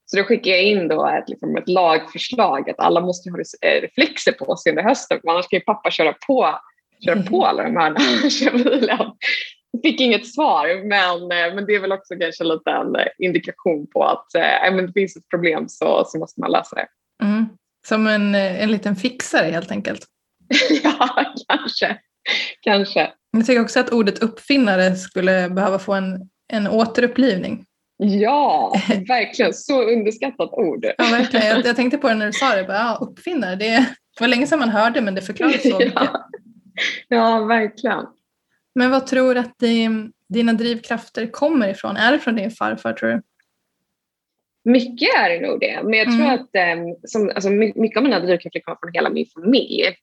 Så 0.05 0.17
då 0.17 0.23
skickade 0.23 0.55
jag 0.55 0.65
in 0.65 0.87
då 0.87 1.07
ett, 1.07 1.29
liksom 1.29 1.57
ett 1.57 1.69
lagförslag 1.69 2.69
att 2.69 2.79
alla 2.79 3.01
måste 3.01 3.29
ha 3.29 3.37
eh, 3.37 3.81
reflexer 3.81 4.31
på 4.31 4.55
sig 4.55 4.69
under 4.69 4.83
hösten, 4.83 5.19
för 5.21 5.29
annars 5.29 5.47
kan 5.47 5.57
ju 5.57 5.63
pappa 5.63 5.91
köra 5.91 6.13
på, 6.27 6.59
köra 7.05 7.23
på 7.23 7.45
alla 7.45 7.63
de 7.63 7.77
här 7.77 7.89
när 9.71 9.81
fick 9.83 9.99
inget 9.99 10.27
svar, 10.27 10.87
men, 10.87 11.21
eh, 11.21 11.55
men 11.55 11.65
det 11.65 11.75
är 11.75 11.79
väl 11.79 11.91
också 11.91 12.15
kanske 12.19 12.43
lite 12.43 12.71
en 12.71 12.95
indikation 13.17 13.87
på 13.87 14.03
att 14.03 14.35
äh, 14.35 14.75
men 14.75 14.85
det 14.85 14.93
finns 14.93 15.17
ett 15.17 15.29
problem 15.29 15.65
så, 15.67 16.03
så 16.07 16.17
måste 16.17 16.41
man 16.41 16.51
lösa 16.51 16.75
det. 16.75 16.87
Mm. 17.23 17.45
Som 17.87 18.07
en, 18.07 18.35
en 18.35 18.71
liten 18.71 18.95
fixare 18.95 19.51
helt 19.51 19.71
enkelt. 19.71 20.05
ja, 20.83 21.33
kanske. 21.47 21.97
kanske. 22.61 23.11
Jag 23.31 23.45
tycker 23.45 23.61
också 23.61 23.79
att 23.79 23.89
ordet 23.89 24.19
uppfinnare 24.23 24.95
skulle 24.95 25.49
behöva 25.49 25.79
få 25.79 25.93
en, 25.93 26.29
en 26.53 26.67
återupplivning. 26.67 27.65
Ja, 27.97 28.73
verkligen. 29.07 29.53
Så 29.53 29.83
underskattat 29.83 30.53
ord. 30.53 30.85
Ja, 30.97 31.05
verkligen. 31.11 31.47
Jag, 31.47 31.65
jag 31.65 31.75
tänkte 31.75 31.97
på 31.97 32.07
det 32.07 32.15
när 32.15 32.25
du 32.25 32.33
sa 32.33 32.55
det. 32.55 32.63
Bara, 32.63 32.77
ja, 32.77 32.97
uppfinnare, 33.01 33.55
det 33.55 33.85
var 34.19 34.27
länge 34.27 34.47
sedan 34.47 34.59
man 34.59 34.69
hörde 34.69 35.01
men 35.01 35.15
det 35.15 35.21
förklaras 35.21 35.61
så 35.61 35.77
mycket. 35.79 35.93
ja. 35.95 36.29
ja, 37.07 37.39
verkligen. 37.39 38.05
Men 38.75 38.91
vad 38.91 39.07
tror 39.07 39.33
du 39.33 39.39
att 39.39 39.55
det, 39.59 39.89
dina 40.29 40.53
drivkrafter 40.53 41.31
kommer 41.31 41.67
ifrån? 41.67 41.97
Är 41.97 42.11
det 42.11 42.19
från 42.19 42.35
din 42.35 42.51
farfar 42.51 42.93
tror 42.93 43.09
du? 43.09 43.21
Mycket 44.63 45.09
är 45.17 45.29
det 45.29 45.47
nog 45.47 45.59
det, 45.59 45.79
men 45.83 45.93
jag 45.93 46.07
tror 46.07 46.25
mm. 46.25 46.33
att 46.33 46.77
um, 46.77 46.95
som, 47.03 47.31
alltså, 47.35 47.49
mycket 47.49 47.97
av 47.97 48.03
mina 48.03 48.19
drivkrafter 48.19 48.59
kommer 48.59 48.77
från 48.81 48.93
hela 48.93 49.09
min 49.09 49.25
familj 49.25 49.95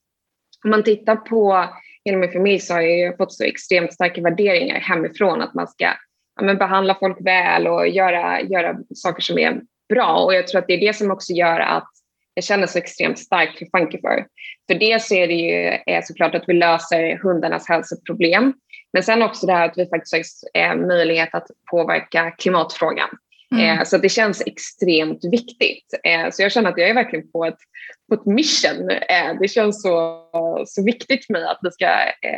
om 0.63 0.71
man 0.71 0.83
tittar 0.83 1.15
på 1.15 1.69
hela 2.05 2.17
min 2.17 2.31
familj 2.31 2.59
så 2.59 2.73
har 2.73 2.81
jag 2.81 3.17
fått 3.17 3.33
så 3.33 3.43
extremt 3.43 3.93
starka 3.93 4.21
värderingar 4.21 4.79
hemifrån 4.79 5.41
att 5.41 5.53
man 5.53 5.67
ska 5.67 5.85
ja, 6.35 6.41
men 6.41 6.57
behandla 6.57 6.95
folk 6.99 7.17
väl 7.19 7.67
och 7.67 7.87
göra, 7.87 8.41
göra 8.41 8.77
saker 8.95 9.21
som 9.21 9.37
är 9.37 9.61
bra. 9.89 10.23
Och 10.25 10.33
jag 10.33 10.47
tror 10.47 10.59
att 10.59 10.67
det 10.67 10.73
är 10.73 10.87
det 10.87 10.95
som 10.95 11.11
också 11.11 11.33
gör 11.33 11.59
att 11.59 11.89
jag 12.33 12.43
känner 12.43 12.67
så 12.67 12.77
extremt 12.77 13.19
starkt 13.19 13.57
för 13.57 13.65
Funkifer. 13.77 14.25
För 14.67 14.79
dels 14.79 15.11
är 15.11 15.27
det 15.27 15.33
ju 15.33 15.77
är 15.85 16.01
såklart 16.01 16.35
att 16.35 16.43
vi 16.47 16.53
löser 16.53 17.17
hundarnas 17.23 17.69
hälsoproblem, 17.69 18.53
men 18.93 19.03
sen 19.03 19.23
också 19.23 19.47
det 19.47 19.53
här 19.53 19.65
att 19.65 19.77
vi 19.77 19.89
faktiskt 19.89 20.49
har 20.53 20.61
eh, 20.61 20.75
möjlighet 20.75 21.35
att 21.35 21.47
påverka 21.71 22.31
klimatfrågan. 22.31 23.09
Mm. 23.55 23.79
Eh, 23.79 23.83
så 23.83 23.97
det 23.97 24.09
känns 24.09 24.41
extremt 24.45 25.25
viktigt. 25.31 25.85
Eh, 26.03 26.29
så 26.31 26.41
jag 26.41 26.51
känner 26.51 26.69
att 26.69 26.77
jag 26.77 26.89
är 26.89 26.93
verkligen 26.93 27.31
på 27.31 27.45
ett, 27.45 27.57
på 28.09 28.15
ett 28.15 28.25
mission. 28.25 28.89
Eh, 28.89 29.39
det 29.41 29.47
känns 29.47 29.81
så, 29.81 30.23
så 30.67 30.83
viktigt 30.83 31.25
för 31.25 31.33
mig 31.33 31.43
att 31.43 31.59
vi 31.61 31.71
ska 31.71 31.87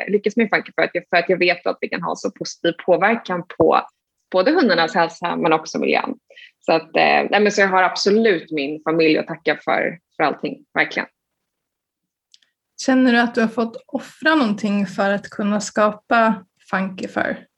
lyckas 0.08 0.36
med 0.36 0.50
Funky 0.50 0.72
för 0.76 0.82
att, 0.82 0.92
jag, 0.94 1.04
för 1.10 1.18
att 1.18 1.30
jag 1.30 1.38
vet 1.38 1.68
att 1.68 1.78
vi 1.82 1.90
kan 1.90 2.04
ha 2.04 2.16
så 2.16 2.32
positiv 2.32 2.74
påverkan 2.86 3.44
på 3.58 3.82
både 4.32 4.52
hundarnas 4.52 4.96
hälsa 4.96 5.36
men 5.36 5.54
också 5.54 5.80
miljön. 5.80 6.16
Så, 6.60 6.72
att, 6.72 6.90
nej, 6.94 7.30
men 7.32 7.52
så 7.52 7.62
jag 7.62 7.68
har 7.68 7.84
absolut 7.84 8.52
min 8.52 8.82
familj 8.84 9.18
att 9.18 9.28
tacka 9.28 9.60
för, 9.64 10.00
för 10.16 10.24
allting, 10.24 10.66
verkligen. 10.74 11.08
Känner 12.86 13.14
du 13.14 13.20
att 13.20 13.36
du 13.36 13.42
har 13.42 13.48
fått 13.48 13.84
offra 13.88 14.36
någonting 14.36 14.86
för 14.88 15.10
att 15.12 15.30
kunna 15.30 15.62
skapa 15.62 16.46
Funky 16.70 17.08
för? 17.08 17.49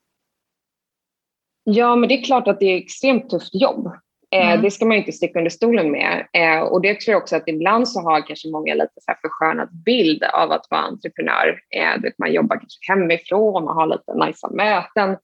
Ja, 1.64 1.96
men 1.96 2.10
det 2.10 2.16
är 2.16 2.24
klart 2.24 2.48
att 2.48 2.60
det 2.60 2.66
är 2.66 2.78
extremt 2.78 3.30
tufft 3.30 3.56
jobb. 3.56 3.92
Eh, 4.36 4.52
mm. 4.52 4.62
Det 4.62 4.72
ska 4.72 4.86
man 4.86 4.98
inte 4.98 5.12
sticka 5.12 5.40
under 5.40 5.50
stolen 5.50 5.92
med. 5.92 6.28
Eh, 6.34 6.60
och 6.60 6.82
det 6.82 7.02
tror 7.02 7.12
jag 7.12 7.22
också 7.22 7.36
att 7.36 7.48
ibland 7.48 7.90
så 7.90 8.02
har 8.02 8.28
kanske 8.28 8.50
många 8.50 8.74
lite 8.74 8.94
så 8.96 9.12
här 9.12 9.18
förskönad 9.22 9.84
bild 9.86 10.24
av 10.24 10.52
att 10.52 10.68
vara 10.70 10.82
entreprenör. 10.82 11.60
Eh, 11.76 12.12
man 12.18 12.34
jobbar 12.34 12.56
kanske 12.56 12.94
hemifrån, 12.94 13.66
man 13.66 13.76
har 13.76 13.88
lite 13.88 14.14
najsa 14.16 14.50
möten. 14.50 15.18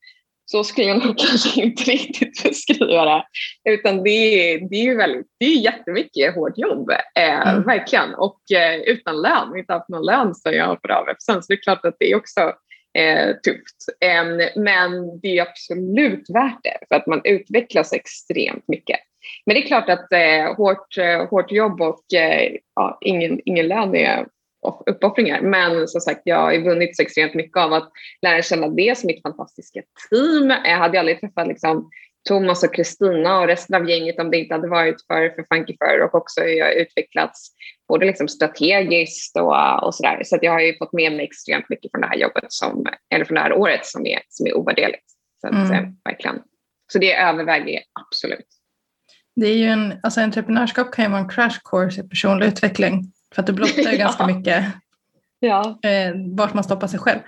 Så 0.45 0.63
skulle 0.63 0.87
jag 0.87 1.05
nog 1.05 1.17
kanske 1.29 1.61
inte 1.61 1.83
riktigt 1.83 2.43
beskriva 2.43 3.05
det. 3.05 3.23
Utan 3.69 4.03
det 4.03 4.09
är, 4.09 4.69
det 4.69 4.75
är 4.75 4.83
ju 4.83 4.97
väldigt, 4.97 5.27
det 5.39 5.45
är 5.45 5.59
jättemycket 5.59 6.35
hårt 6.35 6.57
jobb, 6.57 6.89
mm. 7.15 7.63
verkligen. 7.63 8.13
Och 8.13 8.39
utan 8.85 9.21
lön, 9.21 9.57
inte 9.57 9.73
haft 9.73 9.89
någon 9.89 10.05
lön 10.05 10.35
så 10.35 10.49
jag 10.51 10.65
har 10.65 10.91
av 10.91 11.05
sen. 11.19 11.43
Så 11.43 11.45
det 11.47 11.53
är 11.53 11.63
klart 11.63 11.85
att 11.85 11.95
det 11.99 12.11
är 12.11 12.15
också 12.15 12.53
eh, 12.97 13.35
tufft. 13.35 13.77
Eh, 14.05 14.61
men 14.61 15.19
det 15.19 15.37
är 15.37 15.41
absolut 15.41 16.29
värt 16.29 16.59
det 16.63 16.77
för 16.87 16.95
att 16.95 17.07
man 17.07 17.21
utvecklas 17.23 17.93
extremt 17.93 18.67
mycket. 18.67 18.99
Men 19.45 19.55
det 19.55 19.63
är 19.63 19.67
klart 19.67 19.89
att 19.89 20.11
eh, 20.11 20.55
hårt, 20.55 20.97
eh, 20.97 21.29
hårt 21.29 21.51
jobb 21.51 21.81
och 21.81 22.13
eh, 22.13 22.51
ja, 22.75 22.97
ingen, 23.01 23.39
ingen 23.45 23.67
lön 23.67 23.95
är 23.95 24.25
uppoffringar. 24.85 25.41
Men 25.41 25.87
som 25.87 26.01
sagt, 26.01 26.21
jag 26.23 26.37
har 26.37 26.57
vunnit 26.57 26.95
så 26.95 27.01
extremt 27.01 27.33
mycket 27.33 27.57
av 27.57 27.73
att 27.73 27.91
lära 28.21 28.41
känna 28.41 28.67
det 28.67 28.97
som 28.97 29.07
mitt 29.07 29.21
fantastiska 29.21 29.81
team. 30.09 30.49
Jag 30.49 30.77
hade 30.77 30.99
aldrig 30.99 31.19
träffat 31.19 31.47
liksom, 31.47 31.89
Thomas 32.27 32.63
och 32.63 32.75
Kristina 32.75 33.39
och 33.39 33.47
resten 33.47 33.75
av 33.75 33.89
gänget 33.89 34.19
om 34.19 34.31
det 34.31 34.37
inte 34.37 34.53
hade 34.53 34.67
varit 34.67 35.05
för, 35.07 35.29
för 35.29 35.55
Funky 35.55 35.77
Fur 35.79 36.03
och 36.03 36.15
också 36.15 36.41
hur 36.41 36.57
jag 36.57 36.73
utvecklats 36.73 37.51
både 37.87 38.05
liksom 38.05 38.27
strategiskt 38.27 39.37
och, 39.37 39.83
och 39.83 39.95
sådär. 39.95 40.21
Så 40.25 40.35
att 40.35 40.43
jag 40.43 40.51
har 40.51 40.59
ju 40.59 40.77
fått 40.77 40.93
med 40.93 41.11
mig 41.11 41.25
extremt 41.25 41.69
mycket 41.69 41.91
från 41.91 42.01
det 42.01 42.07
här 42.07 42.17
jobbet, 42.17 42.45
som, 42.47 42.85
eller 43.09 43.25
från 43.25 43.35
det 43.35 43.41
här 43.41 43.53
året 43.53 43.85
som 43.85 44.05
är, 44.05 44.19
som 44.29 44.47
är 44.47 44.57
ovärderligt. 44.57 45.03
Så, 45.41 45.47
att, 45.47 45.53
mm. 45.53 45.71
Eh, 45.71 45.89
verkligen. 46.03 46.39
så 46.91 46.99
det 46.99 47.15
överväger 47.15 47.73
jag 47.73 47.83
absolut. 47.93 48.47
Det 49.35 49.47
är 49.47 49.55
ju 49.55 49.65
en, 49.65 49.99
alltså 50.03 50.21
entreprenörskap 50.21 50.91
kan 50.91 51.05
ju 51.05 51.11
vara 51.11 51.21
en 51.21 51.29
crash 51.29 51.59
course 51.63 52.01
i 52.01 52.09
personlig 52.09 52.47
utveckling 52.47 53.11
för 53.35 53.41
att 53.41 53.47
du 53.47 53.53
blottar 53.53 53.81
ja. 53.91 53.97
ganska 53.97 54.27
mycket 54.27 54.65
ja. 55.39 55.79
eh, 55.83 56.13
vart 56.37 56.53
man 56.53 56.63
stoppar 56.63 56.87
sig 56.87 56.99
själv. 56.99 57.19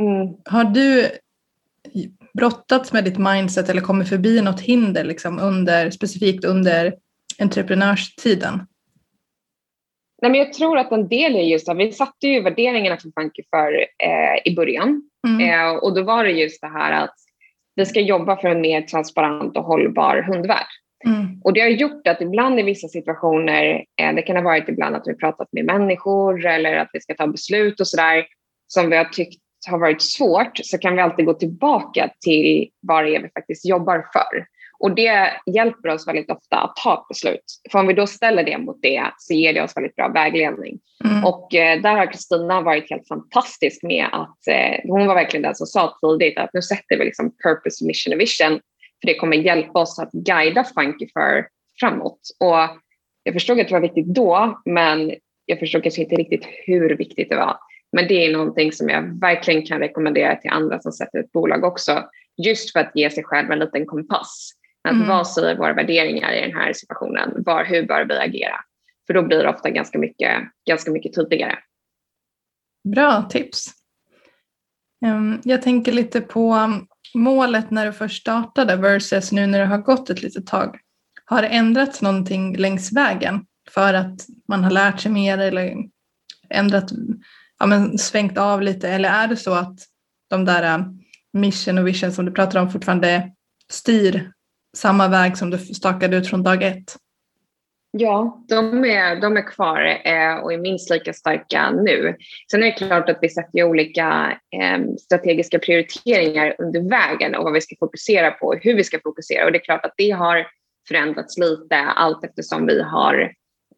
Mm. 0.00 0.34
Har 0.44 0.64
du 0.64 1.10
brottats 2.34 2.92
med 2.92 3.04
ditt 3.04 3.18
mindset 3.18 3.68
eller 3.68 3.80
kommit 3.80 4.08
förbi 4.08 4.42
något 4.42 4.60
hinder 4.60 5.04
liksom 5.04 5.38
under, 5.38 5.90
specifikt 5.90 6.44
under 6.44 6.94
entreprenörstiden? 7.38 8.66
Nej, 10.22 10.30
men 10.30 10.40
jag 10.40 10.52
tror 10.52 10.78
att 10.78 10.92
en 10.92 11.08
del 11.08 11.36
är 11.36 11.42
just 11.42 11.68
att 11.68 11.76
vi 11.76 11.92
satte 11.92 12.26
ju 12.26 12.42
värderingarna 12.42 12.96
för 12.96 13.10
Funky 13.20 13.42
för 13.50 13.72
eh, 13.78 14.52
i 14.52 14.54
början 14.56 15.02
mm. 15.28 15.50
eh, 15.50 15.76
och 15.76 15.94
då 15.94 16.02
var 16.02 16.24
det 16.24 16.30
just 16.30 16.60
det 16.60 16.68
här 16.68 17.04
att 17.04 17.14
vi 17.76 17.86
ska 17.86 18.00
jobba 18.00 18.36
för 18.36 18.48
en 18.48 18.60
mer 18.60 18.82
transparent 18.82 19.56
och 19.56 19.64
hållbar 19.64 20.22
hundvärld. 20.22 20.66
Mm. 21.06 21.40
Och 21.44 21.52
det 21.52 21.60
har 21.60 21.68
gjort 21.68 22.06
att 22.06 22.20
ibland 22.20 22.60
i 22.60 22.62
vissa 22.62 22.88
situationer, 22.88 23.84
eh, 24.00 24.14
det 24.14 24.22
kan 24.22 24.36
ha 24.36 24.42
varit 24.42 24.68
ibland 24.68 24.96
att 24.96 25.06
vi 25.06 25.14
pratat 25.14 25.48
med 25.52 25.64
människor 25.64 26.46
eller 26.46 26.76
att 26.76 26.90
vi 26.92 27.00
ska 27.00 27.14
ta 27.14 27.26
beslut 27.26 27.80
och 27.80 27.88
sådär 27.88 28.26
som 28.66 28.90
vi 28.90 28.96
har 28.96 29.04
tyckt 29.04 29.42
har 29.68 29.78
varit 29.78 30.02
svårt 30.02 30.60
så 30.62 30.78
kan 30.78 30.96
vi 30.96 31.02
alltid 31.02 31.26
gå 31.26 31.34
tillbaka 31.34 32.10
till 32.20 32.68
vad 32.80 33.04
det 33.04 33.16
är 33.16 33.22
vi 33.22 33.28
faktiskt 33.28 33.66
jobbar 33.66 34.06
för. 34.12 34.46
Och 34.80 34.94
det 34.94 35.30
hjälper 35.46 35.88
oss 35.88 36.08
väldigt 36.08 36.30
ofta 36.30 36.56
att 36.56 36.76
ta 36.76 36.94
ett 36.94 37.08
beslut. 37.08 37.44
För 37.72 37.78
om 37.78 37.86
vi 37.86 37.94
då 37.94 38.06
ställer 38.06 38.44
det 38.44 38.58
mot 38.58 38.82
det 38.82 39.10
så 39.18 39.34
ger 39.34 39.52
det 39.52 39.62
oss 39.62 39.76
väldigt 39.76 39.96
bra 39.96 40.08
vägledning. 40.08 40.78
Mm. 41.04 41.24
Och 41.24 41.54
eh, 41.54 41.80
där 41.80 41.96
har 41.96 42.12
Kristina 42.12 42.60
varit 42.60 42.90
helt 42.90 43.08
fantastisk 43.08 43.82
med 43.82 44.06
att 44.12 44.46
eh, 44.50 44.90
hon 44.90 45.06
var 45.06 45.14
verkligen 45.14 45.42
den 45.42 45.54
som 45.54 45.66
sa 45.66 45.98
tidigt 46.00 46.38
att 46.38 46.50
nu 46.52 46.62
sätter 46.62 46.98
vi 46.98 47.04
liksom 47.04 47.32
purpose, 47.44 47.86
mission 47.86 48.14
och 48.14 48.20
vision. 48.20 48.60
För 49.00 49.06
det 49.06 49.14
kommer 49.14 49.36
hjälpa 49.36 49.78
oss 49.78 49.98
att 49.98 50.12
guida 50.12 50.64
Funky 50.64 51.08
för 51.12 51.46
framåt. 51.80 52.20
Och 52.40 52.78
jag 53.22 53.34
förstod 53.34 53.60
att 53.60 53.68
det 53.68 53.74
var 53.74 53.80
viktigt 53.80 54.06
då, 54.06 54.60
men 54.64 55.12
jag 55.46 55.58
förstod 55.58 55.82
kanske 55.82 56.02
inte 56.02 56.16
riktigt 56.16 56.46
hur 56.66 56.96
viktigt 56.96 57.28
det 57.28 57.36
var. 57.36 57.56
Men 57.92 58.08
det 58.08 58.26
är 58.26 58.32
någonting 58.32 58.72
som 58.72 58.88
jag 58.88 59.20
verkligen 59.20 59.66
kan 59.66 59.78
rekommendera 59.78 60.36
till 60.36 60.50
andra 60.50 60.80
som 60.80 60.92
sätter 60.92 61.18
ett 61.18 61.32
bolag 61.32 61.64
också. 61.64 62.04
Just 62.44 62.72
för 62.72 62.80
att 62.80 62.92
ge 62.94 63.10
sig 63.10 63.24
själv 63.24 63.50
en 63.50 63.58
liten 63.58 63.86
kompass. 63.86 64.50
Att 64.88 64.94
mm. 64.94 65.08
Vad 65.08 65.28
säger 65.28 65.56
våra 65.56 65.74
värderingar 65.74 66.32
i 66.32 66.40
den 66.40 66.56
här 66.56 66.72
situationen? 66.72 67.32
Var, 67.36 67.64
hur 67.64 67.86
bör 67.86 68.04
vi 68.04 68.18
agera? 68.18 68.56
För 69.06 69.14
då 69.14 69.22
blir 69.22 69.42
det 69.42 69.48
ofta 69.48 69.70
ganska 69.70 69.98
mycket, 69.98 70.42
ganska 70.68 70.90
mycket 70.90 71.14
tydligare. 71.14 71.58
Bra 72.94 73.22
tips. 73.22 73.66
Ehm, 75.06 75.40
jag 75.44 75.62
tänker 75.62 75.92
lite 75.92 76.20
på 76.20 76.72
målet 77.14 77.70
när 77.70 77.86
du 77.86 77.92
först 77.92 78.20
startade 78.20 78.76
versus 78.76 79.32
nu 79.32 79.46
när 79.46 79.58
det 79.58 79.66
har 79.66 79.78
gått 79.78 80.10
ett 80.10 80.22
litet 80.22 80.46
tag. 80.46 80.78
Har 81.24 81.42
det 81.42 81.48
ändrats 81.48 82.02
någonting 82.02 82.56
längs 82.56 82.92
vägen 82.92 83.44
för 83.70 83.94
att 83.94 84.26
man 84.48 84.64
har 84.64 84.70
lärt 84.70 85.00
sig 85.00 85.12
mer 85.12 85.38
eller 85.38 85.76
ändrat, 86.50 86.92
ja, 87.60 87.66
men 87.66 87.98
svängt 87.98 88.38
av 88.38 88.62
lite? 88.62 88.88
Eller 88.88 89.08
är 89.08 89.28
det 89.28 89.36
så 89.36 89.54
att 89.54 89.78
de 90.30 90.44
där 90.44 90.62
äh, 90.62 90.84
mission 91.32 91.78
och 91.78 91.86
vision 91.86 92.12
som 92.12 92.24
du 92.24 92.32
pratar 92.32 92.60
om 92.60 92.70
fortfarande 92.70 93.30
styr 93.72 94.32
samma 94.76 95.08
väg 95.08 95.36
som 95.36 95.50
du 95.50 95.58
stakade 95.58 96.16
ut 96.16 96.28
från 96.28 96.42
dag 96.42 96.62
ett? 96.62 96.96
Ja, 97.92 98.44
de 98.48 98.84
är, 98.84 99.20
de 99.20 99.36
är 99.36 99.48
kvar 99.48 99.80
äh, 100.04 100.34
och 100.34 100.52
är 100.52 100.58
minst 100.58 100.90
lika 100.90 101.12
starka 101.12 101.70
nu. 101.70 102.16
Sen 102.50 102.62
är 102.62 102.66
det 102.66 102.72
klart 102.72 103.08
att 103.08 103.18
vi 103.20 103.28
sätter 103.28 103.64
olika 103.64 104.38
ähm, 104.62 104.98
strategiska 104.98 105.58
prioriteringar 105.58 106.54
under 106.58 106.90
vägen 106.90 107.34
och 107.34 107.44
vad 107.44 107.52
vi 107.52 107.60
ska 107.60 107.76
fokusera 107.80 108.30
på 108.30 108.46
och 108.46 108.58
hur 108.62 108.74
vi 108.74 108.84
ska 108.84 108.98
fokusera. 109.00 109.44
Och 109.44 109.52
det 109.52 109.58
är 109.58 109.64
klart 109.64 109.84
att 109.84 109.94
det 109.96 110.10
har 110.10 110.46
förändrats 110.88 111.38
lite 111.38 111.76
allt 111.76 112.24
eftersom 112.24 112.66
vi 112.66 112.82
har 112.82 113.32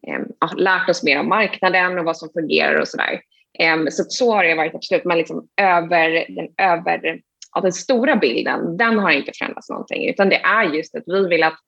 ähm, 0.07 0.25
lärt 0.57 0.89
oss 0.89 1.03
mer 1.03 1.19
om 1.19 1.29
marknaden 1.29 1.99
och 1.99 2.05
vad 2.05 2.17
som 2.17 2.29
fungerar 2.33 2.79
och 2.79 2.87
sådär. 2.87 3.21
Så 3.89 4.03
så 4.03 4.33
har 4.33 4.43
det 4.43 4.55
varit 4.55 4.75
absolut, 4.75 5.05
men 5.05 5.17
liksom 5.17 5.47
över 5.61 6.25
den, 6.29 6.47
över, 6.57 7.21
ja, 7.55 7.61
den 7.61 7.73
stora 7.73 8.15
bilden, 8.15 8.77
den 8.77 8.99
har 8.99 9.11
inte 9.11 9.31
förändrats 9.37 9.69
någonting, 9.69 10.09
utan 10.09 10.29
det 10.29 10.35
är 10.35 10.63
just 10.63 10.95
att 10.95 11.03
vi 11.05 11.27
vill 11.27 11.43
att 11.43 11.59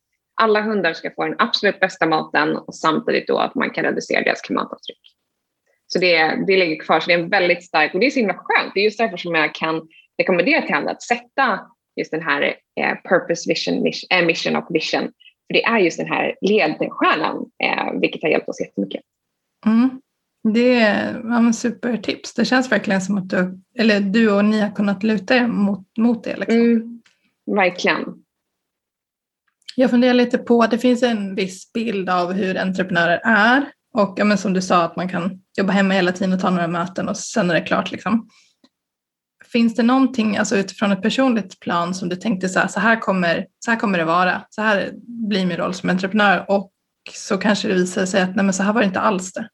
alla 0.42 0.62
hundar 0.62 0.94
ska 0.94 1.12
få 1.12 1.24
den 1.24 1.36
absolut 1.39 1.80
bästa 1.80 2.06
maten 2.06 2.58
och 2.58 2.75
samtidigt 2.75 3.27
då 3.27 3.38
att 3.38 3.56
man 3.56 3.70
kan 3.70 3.84
reducera 3.84 4.22
deras 4.22 4.42
klimatavtryck. 4.42 5.00
Så 5.88 6.00
det, 6.00 6.46
det 6.48 6.58
ligger 6.58 6.84
kvar, 6.84 7.00
så 7.00 7.08
det 7.08 7.13
är 7.13 7.20
en 7.20 7.30
väldigt 7.30 7.63
stark, 7.63 7.94
och 7.94 8.00
det 8.00 8.06
är 8.06 8.12
så 8.12 8.20
himla 8.20 8.34
skönt. 8.34 8.74
Det 8.74 8.80
är 8.80 8.84
just 8.84 8.98
därför 8.98 9.18
som 9.18 9.36
jag 9.36 9.56
kan 9.56 9.88
rekommendera 10.18 10.62
till 10.62 10.75
andra 10.75 10.92
att 10.92 11.04
sätta 11.04 11.60
just 11.96 12.12
den 12.12 12.22
här 12.22 12.56
eh, 12.80 12.96
purpose, 13.10 13.50
vision, 13.50 13.84
mission, 13.84 14.08
eh, 14.10 14.25
mission 14.25 14.56
och 14.56 14.68
vision. 14.70 15.12
För 15.48 15.54
det 15.54 15.63
är 15.63 15.80
just 15.80 15.98
den 15.98 16.08
här 16.08 16.36
ledstjärnan, 16.42 17.46
eh, 17.63 18.00
vilket 18.01 18.22
har 18.22 18.30
hjälpt 18.30 18.50
oss 18.50 18.62
jättemycket. 18.62 19.01
Mm. 19.65 20.01
Det 20.54 20.80
är 20.80 21.22
ja, 21.24 21.54
supertips. 21.54 22.34
Det 22.34 22.46
känns 22.46 22.72
verkligen 22.72 23.02
som 23.02 23.18
att 23.18 23.30
du, 23.30 23.60
eller 23.78 24.00
du 24.00 24.32
och 24.32 24.46
ni 24.46 24.60
har 24.62 24.72
kunnat 24.72 25.04
luta 25.04 25.36
er 25.36 25.48
mot, 25.48 25.98
mot 25.98 26.24
det. 26.24 26.38
Liksom. 26.38 26.56
Mm, 26.56 27.02
verkligen. 27.56 28.04
Jag 29.75 29.90
funderar 29.90 30.14
lite 30.14 30.38
på, 30.38 30.68
det 30.68 30.78
finns 30.78 31.04
en 31.04 31.36
viss 31.36 31.74
bild 31.74 32.10
av 32.10 32.34
hur 32.34 32.58
entreprenörer 32.58 33.22
är 33.24 33.72
och 33.94 34.14
ja, 34.18 34.25
men 34.25 34.38
som 34.38 34.54
du 34.54 34.62
sa 34.62 34.84
att 34.84 34.96
man 34.96 35.10
kan 35.10 35.42
jobba 35.58 35.74
hemma 35.74 35.94
hela 35.94 36.12
tiden 36.12 36.34
och 36.34 36.40
ta 36.40 36.50
några 36.50 36.68
möten 36.68 37.10
och 37.10 37.18
sen 37.18 37.50
är 37.50 37.54
det 37.54 37.62
klart. 37.62 37.92
Liksom. 37.92 38.30
Finns 39.46 39.75
det 39.75 39.84
någonting 39.84 40.38
alltså 40.38 40.58
utifrån 40.58 40.92
ett 40.92 41.02
personligt 41.02 41.60
plan 41.60 41.94
som 41.94 42.10
du 42.10 42.16
tänkte 42.16 42.50
så 42.50 42.60
här, 42.60 42.68
så 42.68 42.80
här, 42.80 43.00
kommer, 43.00 43.46
så 43.66 43.72
här 43.72 43.80
kommer 43.80 43.98
det 43.98 44.06
vara, 44.06 44.42
så 44.50 44.62
här 44.62 44.92
blir 45.30 45.46
min 45.46 45.58
roll 45.58 45.74
som 45.74 45.90
entreprenör 45.90 46.46
och 46.48 46.72
så 47.14 47.38
kanske 47.38 47.68
det 47.68 47.74
visar 47.74 48.06
sig 48.06 48.22
att 48.22 48.36
nej, 48.36 48.46
men 48.46 48.54
så 48.54 48.64
här 48.64 48.74
var 48.74 48.82
det 48.82 48.88
inte 48.88 49.00
alls 49.00 49.34
det. 49.34 49.50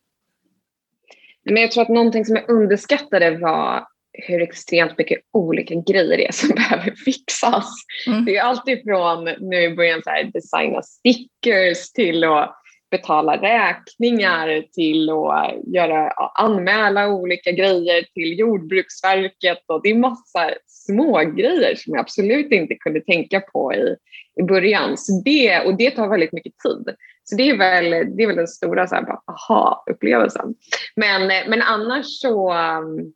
Men 1.46 1.62
jag 1.62 1.72
tror 1.72 1.84
att 1.84 1.90
någonting 1.90 2.26
som 2.26 2.36
jag 2.36 2.50
underskattade 2.50 3.38
var 3.38 3.88
hur 4.14 4.42
extremt 4.42 4.98
mycket 4.98 5.20
olika 5.34 5.76
grejer 5.76 6.18
det 6.18 6.28
är 6.28 6.32
som 6.32 6.50
behöver 6.56 6.92
fixas. 6.92 7.70
Mm. 8.08 8.26
Det 8.26 8.38
är 8.38 8.44
alltid 8.44 8.84
från 8.84 9.24
nu 9.24 9.64
i 9.64 9.76
början 9.76 10.02
så 10.04 10.10
här, 10.10 10.24
designa 10.24 10.82
stickers 10.82 11.92
till 11.92 12.24
att 12.24 12.58
betala 12.92 13.38
räkningar 13.38 14.64
till 14.74 15.10
att 15.10 15.74
göra, 15.74 16.12
anmäla 16.40 17.08
olika 17.08 17.52
grejer 17.52 18.04
till 18.14 18.40
Jordbruksverket 18.40 19.64
och 19.68 19.82
det 19.84 19.90
är 19.90 19.96
massa 19.96 20.52
små 20.68 21.20
grejer 21.20 21.76
som 21.76 21.94
jag 21.94 22.00
absolut 22.00 22.52
inte 22.52 22.76
kunde 22.76 23.02
tänka 23.02 23.40
på 23.40 23.74
i, 23.74 23.96
i 24.40 24.44
början. 24.44 24.98
Så 24.98 25.22
det, 25.26 25.60
och 25.60 25.78
det 25.78 25.92
tar 25.92 26.08
väldigt 26.08 26.34
mycket 26.34 26.54
tid. 26.58 26.96
Så 27.24 27.36
det 27.36 27.50
är 27.50 27.58
väl, 27.58 28.16
det 28.16 28.24
är 28.24 28.28
väl 28.28 28.36
den 28.36 28.48
stora 28.48 28.88
aha-upplevelsen. 29.28 30.56
Men, 30.96 31.28
men 31.28 31.62
annars 31.62 32.06
så 32.06 32.54
um, 32.54 33.14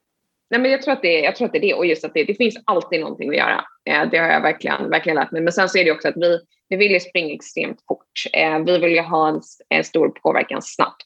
Nej, 0.49 0.61
men 0.61 0.71
jag, 0.71 0.81
tror 0.81 0.93
att 0.93 1.01
det, 1.01 1.19
jag 1.19 1.35
tror 1.35 1.45
att 1.45 1.51
det 1.51 1.57
är 1.57 1.61
det 1.61 1.73
och 1.73 1.85
just 1.85 2.05
att 2.05 2.13
det, 2.13 2.23
det 2.23 2.35
finns 2.35 2.55
alltid 2.65 2.99
någonting 2.99 3.29
att 3.29 3.35
göra. 3.35 3.65
Eh, 3.85 4.09
det 4.11 4.17
har 4.17 4.27
jag 4.27 4.41
verkligen, 4.41 4.89
verkligen 4.89 5.15
lärt 5.15 5.31
mig. 5.31 5.41
Men 5.41 5.53
sen 5.53 5.69
så 5.69 5.77
är 5.77 5.85
det 5.85 5.91
också 5.91 6.07
att 6.07 6.17
vi, 6.17 6.39
vi 6.69 6.75
vill 6.75 6.91
ju 6.91 6.99
springa 6.99 7.33
extremt 7.33 7.77
fort. 7.87 8.11
Eh, 8.33 8.59
vi 8.59 8.77
vill 8.77 8.91
ju 8.91 9.01
ha 9.01 9.29
en, 9.29 9.41
en, 9.69 9.83
stor 9.83 10.09
påverkan 10.09 10.61
snabbt. 10.61 11.05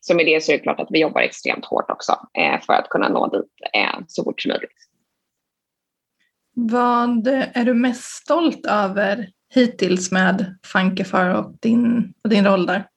Så 0.00 0.14
med 0.14 0.26
det 0.26 0.44
så 0.44 0.52
är 0.52 0.56
det 0.56 0.62
klart 0.62 0.80
att 0.80 0.88
vi 0.90 1.00
jobbar 1.00 1.20
extremt 1.20 1.64
hårt 1.64 1.90
också 1.90 2.12
eh, 2.38 2.60
för 2.60 2.72
att 2.72 2.88
kunna 2.88 3.08
nå 3.08 3.28
dit 3.28 3.52
eh, 3.74 4.00
så 4.08 4.24
fort 4.24 4.40
som 4.40 4.48
möjligt. 4.48 4.70
Vad 6.52 7.26
är 7.28 7.64
du 7.64 7.74
mest 7.74 8.02
stolt 8.02 8.66
över 8.66 9.28
hittills 9.54 10.12
med 10.12 10.58
Funkifar 10.66 11.34
och 11.34 11.56
din, 11.60 12.14
och 12.24 12.30
din 12.30 12.44
roll 12.44 12.66
där? 12.66 12.88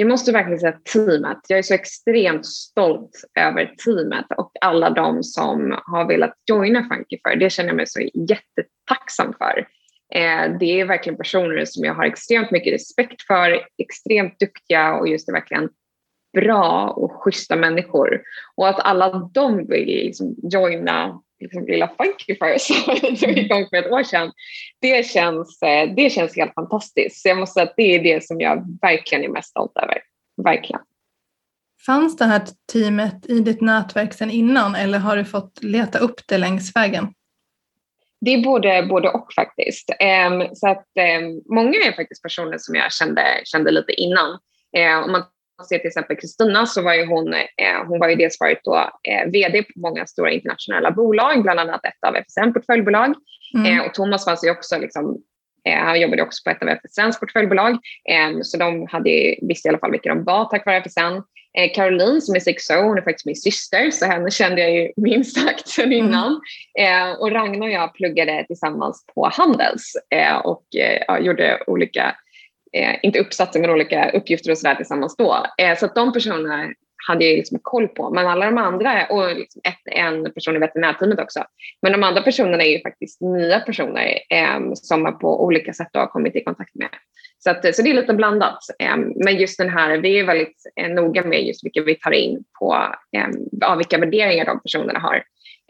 jag 0.00 0.08
måste 0.08 0.32
verkligen 0.32 0.60
säga 0.60 0.78
teamet. 0.92 1.38
Jag 1.48 1.58
är 1.58 1.62
så 1.62 1.74
extremt 1.74 2.46
stolt 2.46 3.24
över 3.40 3.74
teamet 3.84 4.26
och 4.36 4.52
alla 4.60 4.90
de 4.90 5.22
som 5.22 5.78
har 5.84 6.08
velat 6.08 6.34
joina 6.50 6.88
Funkyfar. 6.88 7.36
Det 7.36 7.50
känner 7.50 7.68
jag 7.68 7.76
mig 7.76 7.86
så 7.86 8.00
jättetacksam 8.00 9.34
för. 9.38 9.66
Eh, 10.14 10.58
det 10.60 10.80
är 10.80 10.84
verkligen 10.84 11.16
personer 11.16 11.64
som 11.64 11.84
jag 11.84 11.94
har 11.94 12.04
extremt 12.04 12.50
mycket 12.50 12.72
respekt 12.72 13.22
för, 13.22 13.60
extremt 13.78 14.40
duktiga 14.40 14.94
och 14.94 15.08
just 15.08 15.26
det 15.26 15.32
verkligen 15.32 15.68
bra 16.32 16.88
och 16.96 17.12
schyssta 17.12 17.56
människor. 17.56 18.22
Och 18.56 18.68
att 18.68 18.80
alla 18.80 19.30
de 19.34 19.66
vill 19.66 19.86
liksom 19.86 20.36
joina 20.52 21.22
liksom 21.40 21.66
lilla 21.66 21.88
Funkyfire 21.88 22.58
som 22.58 23.14
drog 23.14 23.38
igång 23.38 23.66
för 23.70 23.76
ett 23.76 23.92
år 23.92 24.02
sedan. 24.02 24.32
Det 24.80 25.06
känns, 25.06 25.62
eh, 25.62 25.94
det 25.94 26.10
känns 26.10 26.36
helt 26.36 26.54
fantastiskt. 26.54 27.22
Så 27.22 27.28
jag 27.28 27.38
måste 27.38 27.52
säga 27.52 27.64
att 27.64 27.76
det 27.76 27.94
är 27.94 28.02
det 28.02 28.24
som 28.24 28.40
jag 28.40 28.78
verkligen 28.82 29.24
är 29.24 29.28
mest 29.28 29.50
stolt 29.50 29.72
över. 29.82 30.02
Verkligen. 30.44 30.80
Fanns 31.86 32.16
det 32.16 32.24
här 32.24 32.42
teamet 32.72 33.26
i 33.26 33.40
ditt 33.40 33.60
nätverk 33.60 34.14
sedan 34.14 34.30
innan 34.30 34.74
eller 34.74 34.98
har 34.98 35.16
du 35.16 35.24
fått 35.24 35.62
leta 35.62 35.98
upp 35.98 36.20
det 36.26 36.38
längs 36.38 36.76
vägen? 36.76 37.14
Det 38.20 38.30
är 38.30 38.44
både, 38.44 38.86
både 38.88 39.08
och 39.08 39.32
faktiskt. 39.34 39.90
Um, 39.90 40.54
så 40.54 40.68
att, 40.68 40.86
um, 41.20 41.42
många 41.54 41.78
är 41.86 41.92
faktiskt 41.96 42.22
personer 42.22 42.58
som 42.58 42.74
jag 42.74 42.92
kände, 42.92 43.22
kände 43.44 43.70
lite 43.70 43.92
innan. 43.92 44.30
Uh, 44.78 45.04
om 45.04 45.12
man 45.12 45.22
ser 45.64 45.78
till 45.78 45.88
exempel 45.88 46.16
Kristina 46.16 46.66
så 46.66 46.82
var 46.82 46.94
ju 46.94 47.06
hon, 47.06 47.34
eh, 47.34 47.86
hon 47.86 47.98
var 47.98 48.08
ju 48.08 48.14
dels 48.14 48.40
varit 48.40 48.64
då, 48.64 48.76
eh, 49.08 49.30
VD 49.30 49.62
på 49.62 49.80
många 49.80 50.06
stora 50.06 50.30
internationella 50.30 50.90
bolag, 50.90 51.42
bland 51.42 51.60
annat 51.60 51.84
ett 51.84 52.04
av 52.06 52.16
FSN 52.16 52.52
portföljbolag. 52.52 53.14
Mm. 53.54 53.78
Eh, 53.78 53.86
och 53.86 53.94
Thomas 53.94 54.24
fanns 54.24 54.44
ju 54.44 54.50
också 54.50 54.78
liksom, 54.78 55.18
eh, 55.68 55.78
han 55.78 56.00
jobbade 56.00 56.22
också 56.22 56.44
på 56.44 56.50
ett 56.50 56.62
av 56.62 56.68
FSNs 56.68 57.20
portföljbolag, 57.20 57.72
eh, 58.10 58.40
så 58.42 58.58
de 58.58 58.86
hade, 58.90 59.36
visste 59.42 59.68
i 59.68 59.70
alla 59.70 59.78
fall 59.78 59.90
vilka 59.90 60.08
de 60.08 60.24
var 60.24 60.44
tack 60.44 60.66
vare 60.66 60.76
FSN. 60.76 61.22
Eh, 61.58 61.72
Caroline 61.74 62.20
som 62.20 62.34
är 62.34 62.40
CXO, 62.40 62.74
hon 62.74 62.98
är 62.98 63.02
faktiskt 63.02 63.26
min 63.26 63.36
syster, 63.36 63.90
så 63.90 64.06
henne 64.06 64.30
kände 64.30 64.60
jag 64.60 64.70
ju 64.70 64.92
minst 64.96 65.40
sagt 65.40 65.68
sedan 65.68 65.84
mm. 65.84 65.98
innan. 65.98 66.40
Mm. 66.78 67.16
och 67.20 67.30
Ragnar 67.30 67.66
och 67.66 67.72
jag 67.72 67.94
pluggade 67.94 68.44
tillsammans 68.46 69.04
på 69.14 69.30
Handels 69.32 69.92
och 70.44 70.66
ja, 71.08 71.18
gjorde 71.18 71.62
olika 71.66 72.16
eh, 72.76 72.96
inte 73.02 73.18
uppsatser 73.18 73.60
men 73.60 73.70
olika 73.70 74.10
uppgifter 74.10 74.50
och 74.50 74.58
sådär 74.58 74.74
tillsammans 74.74 75.16
då. 75.16 75.46
Eh, 75.58 75.78
så 75.78 75.86
att 75.86 75.94
de 75.94 76.12
personerna 76.12 76.68
hade 77.08 77.24
jag 77.24 77.36
liksom 77.36 77.58
koll 77.62 77.88
på. 77.88 78.10
Men 78.10 78.26
alla 78.26 78.44
de 78.44 78.58
andra, 78.58 79.06
och 79.06 79.36
liksom 79.36 79.62
ett, 79.64 79.94
en 79.96 80.32
person 80.32 80.56
i 80.56 80.58
veterinärteamet 80.58 81.20
också. 81.20 81.44
Men 81.82 81.92
de 81.92 82.02
andra 82.02 82.22
personerna 82.22 82.64
är 82.64 82.70
ju 82.70 82.82
faktiskt 82.82 83.20
nya 83.20 83.60
personer 83.60 84.18
eh, 84.30 84.60
som 84.74 85.02
man 85.02 85.18
på 85.18 85.44
olika 85.44 85.72
sätt 85.72 85.88
har 85.92 86.06
kommit 86.06 86.36
i 86.36 86.44
kontakt 86.44 86.74
med. 86.74 86.88
Så, 87.38 87.50
att, 87.50 87.74
så 87.74 87.82
det 87.82 87.90
är 87.90 87.94
lite 87.94 88.14
blandat. 88.14 88.58
Eh, 88.78 88.96
men 89.24 89.36
just 89.36 89.58
den 89.58 89.68
här, 89.68 89.98
vi 89.98 90.18
är 90.18 90.24
väldigt 90.24 90.62
eh, 90.80 90.88
noga 90.88 91.24
med 91.24 91.42
just 91.42 91.64
vilka 91.64 91.82
vi 91.82 91.94
tar 91.94 92.12
in 92.12 92.44
på, 92.58 92.94
eh, 93.16 93.76
vilka 93.76 93.98
värderingar 93.98 94.44
de 94.44 94.60
personerna 94.60 94.98
har. 94.98 95.22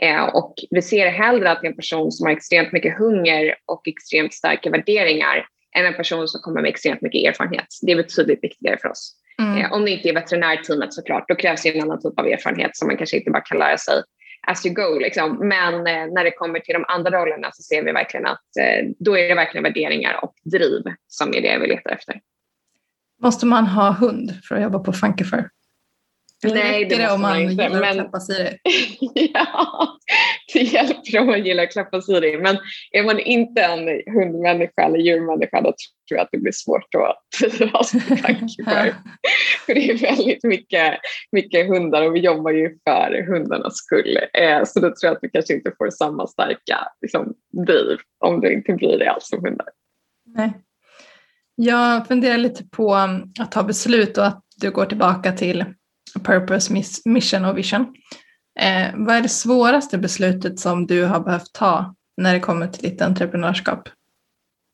Eh, 0.02 0.24
och 0.24 0.54
vi 0.70 0.82
ser 0.82 1.06
hellre 1.06 1.50
att 1.50 1.60
det 1.60 1.66
är 1.66 1.70
en 1.70 1.76
person 1.76 2.12
som 2.12 2.26
har 2.26 2.32
extremt 2.32 2.72
mycket 2.72 2.98
hunger 2.98 3.54
och 3.66 3.88
extremt 3.88 4.34
starka 4.34 4.70
värderingar 4.70 5.46
än 5.76 5.86
en 5.86 5.94
person 5.94 6.28
som 6.28 6.40
kommer 6.40 6.62
med 6.62 6.68
extremt 6.68 7.00
mycket 7.00 7.28
erfarenhet. 7.28 7.66
Det 7.82 7.92
är 7.92 7.96
betydligt 7.96 8.44
viktigare 8.44 8.78
för 8.82 8.88
oss. 8.88 9.16
Mm. 9.38 9.58
Eh, 9.58 9.72
om 9.72 9.84
det 9.84 9.90
inte 9.90 10.08
är 10.08 10.14
veterinärteamet 10.14 10.94
såklart, 10.94 11.28
då 11.28 11.34
krävs 11.34 11.62
det 11.62 11.76
en 11.76 11.82
annan 11.82 12.02
typ 12.02 12.18
av 12.18 12.26
erfarenhet 12.26 12.76
som 12.76 12.88
man 12.88 12.96
kanske 12.96 13.16
inte 13.16 13.30
bara 13.30 13.42
kan 13.42 13.58
lära 13.58 13.78
sig 13.78 14.02
as 14.46 14.66
you 14.66 14.74
go. 14.74 14.98
Liksom. 14.98 15.48
Men 15.48 15.74
eh, 15.74 16.12
när 16.14 16.24
det 16.24 16.30
kommer 16.30 16.60
till 16.60 16.72
de 16.72 16.84
andra 16.88 17.10
rollerna 17.10 17.50
så 17.52 17.62
ser 17.62 17.84
vi 17.84 17.92
verkligen 17.92 18.26
att 18.26 18.56
eh, 18.60 18.88
då 18.98 19.18
är 19.18 19.28
det 19.28 19.34
verkligen 19.34 19.62
värderingar 19.64 20.24
och 20.24 20.34
driv 20.44 20.82
som 21.06 21.34
är 21.34 21.40
det 21.40 21.58
vi 21.58 21.66
letar 21.66 21.90
efter. 21.90 22.20
Måste 23.22 23.46
man 23.46 23.66
ha 23.66 23.92
hund 23.92 24.32
för 24.48 24.54
att 24.54 24.62
jobba 24.62 24.78
på 24.78 24.92
Funkifer? 24.92 25.48
Eller 26.44 26.54
Nej, 26.54 26.84
det, 26.84 26.96
det 26.96 27.12
om 27.12 27.20
man, 27.20 27.30
man 27.30 27.40
inte, 27.40 27.62
gillar 27.62 27.80
men... 27.80 27.88
att 27.88 27.94
klappa 27.94 28.20
Siri? 28.20 28.58
ja, 29.34 29.88
det 30.52 30.60
hjälper 30.60 31.18
om 31.18 31.26
man 31.26 31.44
gillar 31.44 31.62
att 31.62 31.72
klappa 31.72 32.02
Siri. 32.02 32.38
Men 32.38 32.58
är 32.90 33.02
man 33.02 33.18
inte 33.18 33.62
en 33.62 34.12
hundmänniska 34.14 34.82
eller 34.82 34.98
djurmänniska 34.98 35.60
då 35.60 35.74
tror 36.08 36.18
jag 36.18 36.20
att 36.20 36.28
det 36.32 36.38
blir 36.38 36.52
svårt 36.52 36.94
att 36.94 37.72
på 37.72 37.84
Funkifer. 38.16 38.94
för 39.66 39.74
det 39.74 39.90
är 39.90 39.98
väldigt 39.98 40.44
mycket, 40.44 40.94
mycket 41.32 41.68
hundar 41.68 42.06
och 42.06 42.14
vi 42.14 42.20
jobbar 42.20 42.50
ju 42.50 42.68
för 42.88 43.26
hundarnas 43.26 43.76
skull. 43.76 44.18
Eh, 44.32 44.64
så 44.64 44.80
då 44.80 44.86
tror 44.86 44.96
jag 45.02 45.12
att 45.12 45.20
du 45.22 45.30
kanske 45.30 45.54
inte 45.54 45.72
får 45.78 45.90
samma 45.90 46.26
starka 46.26 46.78
liksom, 47.00 47.34
driv 47.66 47.98
om 48.24 48.40
du 48.40 48.52
inte 48.52 48.72
bryr 48.72 48.98
dig 48.98 49.08
alls 49.08 49.32
om 49.32 49.44
hundar. 49.44 49.68
Nej. 50.26 50.52
Jag 51.54 52.06
funderar 52.06 52.38
lite 52.38 52.64
på 52.64 52.94
att 53.40 53.52
ta 53.52 53.62
beslut 53.62 54.18
och 54.18 54.26
att 54.26 54.44
du 54.56 54.70
går 54.70 54.84
tillbaka 54.84 55.32
till 55.32 55.64
purpose, 56.18 56.72
mission 57.04 57.44
och 57.44 57.58
vision. 57.58 57.94
Eh, 58.60 58.88
vad 58.94 59.16
är 59.16 59.22
det 59.22 59.28
svåraste 59.28 59.98
beslutet 59.98 60.58
som 60.58 60.86
du 60.86 61.04
har 61.04 61.20
behövt 61.20 61.52
ta 61.52 61.94
när 62.16 62.34
det 62.34 62.40
kommer 62.40 62.68
till 62.68 62.90
ditt 62.90 63.02
entreprenörskap? 63.02 63.88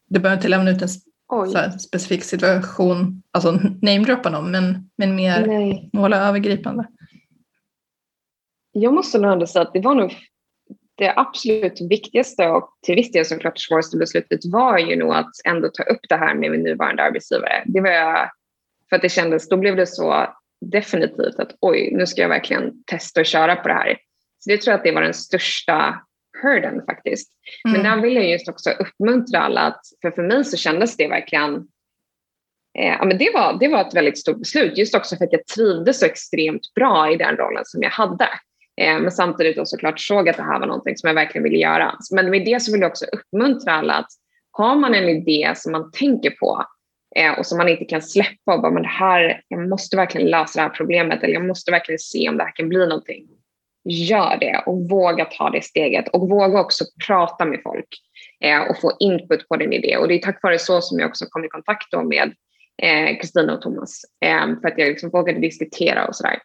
Du 0.08 0.20
behöver 0.20 0.38
inte 0.38 0.48
lämna 0.48 0.70
ut 0.70 0.82
en 0.82 1.78
specifik 1.78 2.24
situation, 2.24 3.22
alltså 3.30 3.52
namedroppa 3.82 4.30
någon, 4.30 4.50
men, 4.50 4.90
men 4.96 5.16
mer 5.16 5.46
Nej. 5.46 5.90
måla 5.92 6.28
övergripande. 6.28 6.88
Jag 8.72 8.94
måste 8.94 9.18
nog 9.18 9.32
ändå 9.32 9.46
säga 9.46 9.62
att 9.62 9.72
det 9.72 9.80
var 9.80 9.94
nog 9.94 10.14
det 10.94 11.12
absolut 11.16 11.80
viktigaste 11.80 12.48
och 12.48 12.78
till 12.82 12.94
viss 12.94 13.12
del 13.12 13.26
såklart 13.26 13.58
svåraste 13.58 13.96
beslutet 13.96 14.40
var 14.44 14.78
ju 14.78 14.96
nog 14.96 15.14
att 15.14 15.30
ändå 15.44 15.68
ta 15.68 15.82
upp 15.82 16.00
det 16.08 16.16
här 16.16 16.34
med 16.34 16.50
min 16.50 16.62
nuvarande 16.62 17.02
arbetsgivare. 17.02 17.62
Det 17.66 17.80
var 17.80 18.30
för 18.88 18.96
att 18.96 19.02
det 19.02 19.08
kändes, 19.08 19.48
då 19.48 19.56
blev 19.56 19.76
det 19.76 19.86
så 19.86 20.34
definitivt 20.60 21.38
att 21.38 21.56
oj, 21.60 21.90
nu 21.92 22.06
ska 22.06 22.22
jag 22.22 22.28
verkligen 22.28 22.84
testa 22.84 23.20
och 23.20 23.26
köra 23.26 23.56
på 23.56 23.68
det 23.68 23.74
här. 23.74 23.98
Så 24.38 24.50
det 24.50 24.58
tror 24.58 24.72
jag 24.72 24.78
att 24.78 24.84
det 24.84 24.92
var 24.92 25.02
den 25.02 25.14
största 25.14 26.02
hurden 26.42 26.82
faktiskt. 26.86 27.32
Mm. 27.68 27.82
Men 27.82 27.90
där 27.90 28.02
vill 28.02 28.16
jag 28.16 28.30
just 28.30 28.48
också 28.48 28.70
uppmuntra 28.70 29.40
alla 29.40 29.60
att, 29.60 29.80
för 30.02 30.10
för 30.10 30.22
mig 30.22 30.44
så 30.44 30.56
kändes 30.56 30.96
det 30.96 31.08
verkligen 31.08 31.54
eh, 32.78 32.94
ja, 32.98 33.04
men 33.04 33.18
det, 33.18 33.30
var, 33.34 33.58
det 33.60 33.68
var 33.68 33.80
ett 33.80 33.94
väldigt 33.94 34.18
stort 34.18 34.38
beslut, 34.38 34.78
just 34.78 34.94
också 34.94 35.16
för 35.16 35.24
att 35.24 35.32
jag 35.32 35.46
trivdes 35.46 36.00
så 36.00 36.06
extremt 36.06 36.74
bra 36.74 37.12
i 37.12 37.16
den 37.16 37.36
rollen 37.36 37.64
som 37.64 37.82
jag 37.82 37.90
hade. 37.90 38.28
Eh, 38.80 38.98
men 38.98 39.12
samtidigt 39.12 39.56
då 39.56 39.66
såklart 39.66 40.00
såg 40.00 40.28
att 40.28 40.36
det 40.36 40.42
här 40.42 40.60
var 40.60 40.66
någonting 40.66 40.96
som 40.96 41.08
jag 41.08 41.14
verkligen 41.14 41.44
ville 41.44 41.58
göra. 41.58 41.94
Men 42.14 42.30
med 42.30 42.44
det 42.44 42.62
så 42.62 42.72
vill 42.72 42.80
jag 42.80 42.90
också 42.90 43.04
uppmuntra 43.04 43.72
alla 43.72 43.94
att 43.94 44.08
har 44.50 44.76
man 44.76 44.94
en 44.94 45.08
idé 45.08 45.52
som 45.56 45.72
man 45.72 45.90
tänker 45.90 46.30
på 46.30 46.64
eh, 47.16 47.38
och 47.38 47.46
som 47.46 47.58
man 47.58 47.68
inte 47.68 47.84
kan 47.84 48.02
släppa 48.02 48.54
och 48.54 48.62
bara, 48.62 48.72
men 48.72 48.82
det 48.82 48.88
här, 48.88 49.42
jag 49.48 49.68
måste 49.68 49.96
verkligen 49.96 50.30
lösa 50.30 50.58
det 50.58 50.62
här 50.62 50.74
problemet 50.74 51.22
eller 51.22 51.34
jag 51.34 51.46
måste 51.46 51.70
verkligen 51.70 51.98
se 51.98 52.28
om 52.28 52.36
det 52.36 52.44
här 52.44 52.56
kan 52.56 52.68
bli 52.68 52.86
någonting. 52.86 53.26
Gör 53.88 54.36
det 54.40 54.62
och 54.66 54.88
våga 54.88 55.24
ta 55.24 55.50
det 55.50 55.64
steget 55.64 56.08
och 56.08 56.28
våga 56.28 56.60
också 56.60 56.84
prata 57.06 57.44
med 57.44 57.60
folk 57.62 57.88
eh, 58.44 58.60
och 58.60 58.80
få 58.80 58.92
input 59.00 59.48
på 59.48 59.56
din 59.56 59.72
idé. 59.72 59.96
Och 59.96 60.08
det 60.08 60.14
är 60.14 60.18
tack 60.18 60.42
vare 60.42 60.58
så 60.58 60.80
som 60.80 60.98
jag 60.98 61.08
också 61.08 61.26
kom 61.28 61.44
i 61.44 61.48
kontakt 61.48 61.86
med 62.04 62.34
eh, 62.82 63.18
Kristina 63.20 63.54
och 63.54 63.62
Thomas 63.62 64.02
eh, 64.24 64.60
för 64.60 64.68
att 64.68 64.78
jag 64.78 64.88
liksom 64.88 65.10
vågade 65.10 65.40
diskutera 65.40 66.06
och 66.06 66.16
sådär 66.16 66.38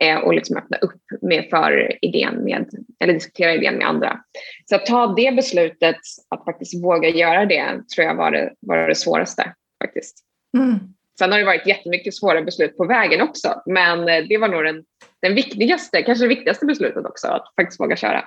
eh, 0.00 0.18
och 0.18 0.34
liksom 0.34 0.56
öppna 0.56 0.76
upp 0.76 1.02
med 1.22 1.46
för 1.50 1.98
idén 2.04 2.44
med, 2.44 2.70
eller 3.00 3.14
diskutera 3.14 3.54
idén 3.54 3.74
med 3.74 3.88
andra. 3.88 4.20
Så 4.64 4.74
att 4.74 4.86
ta 4.86 5.06
det 5.06 5.36
beslutet, 5.36 5.96
att 6.28 6.44
faktiskt 6.44 6.84
våga 6.84 7.08
göra 7.08 7.46
det, 7.46 7.88
tror 7.94 8.06
jag 8.06 8.14
var 8.14 8.30
det, 8.30 8.52
var 8.60 8.88
det 8.88 8.94
svåraste 8.94 9.54
faktiskt. 9.82 10.18
Mm. 10.58 10.78
Sen 11.18 11.32
har 11.32 11.38
det 11.38 11.44
varit 11.44 11.66
jättemycket 11.66 12.14
svåra 12.14 12.42
beslut 12.42 12.76
på 12.76 12.86
vägen 12.86 13.20
också, 13.20 13.62
men 13.66 14.08
eh, 14.08 14.24
det 14.28 14.38
var 14.38 14.48
nog 14.48 14.64
den, 14.64 14.84
den 15.22 15.34
viktigaste, 15.34 16.02
kanske 16.02 16.24
det 16.24 16.28
viktigaste 16.28 16.66
beslutet 16.66 17.06
också, 17.06 17.28
att 17.28 17.54
faktiskt 17.60 17.80
våga 17.80 17.96
köra. 17.96 18.24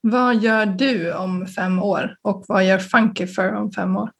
Vad 0.00 0.36
gör 0.36 0.66
du 0.66 1.14
om 1.14 1.46
fem 1.46 1.82
år 1.82 2.16
och 2.22 2.44
vad 2.48 2.64
gör 2.64 2.78
Funky 2.78 3.26
för 3.26 3.52
om 3.52 3.72
fem 3.72 3.96
år? 3.96 4.10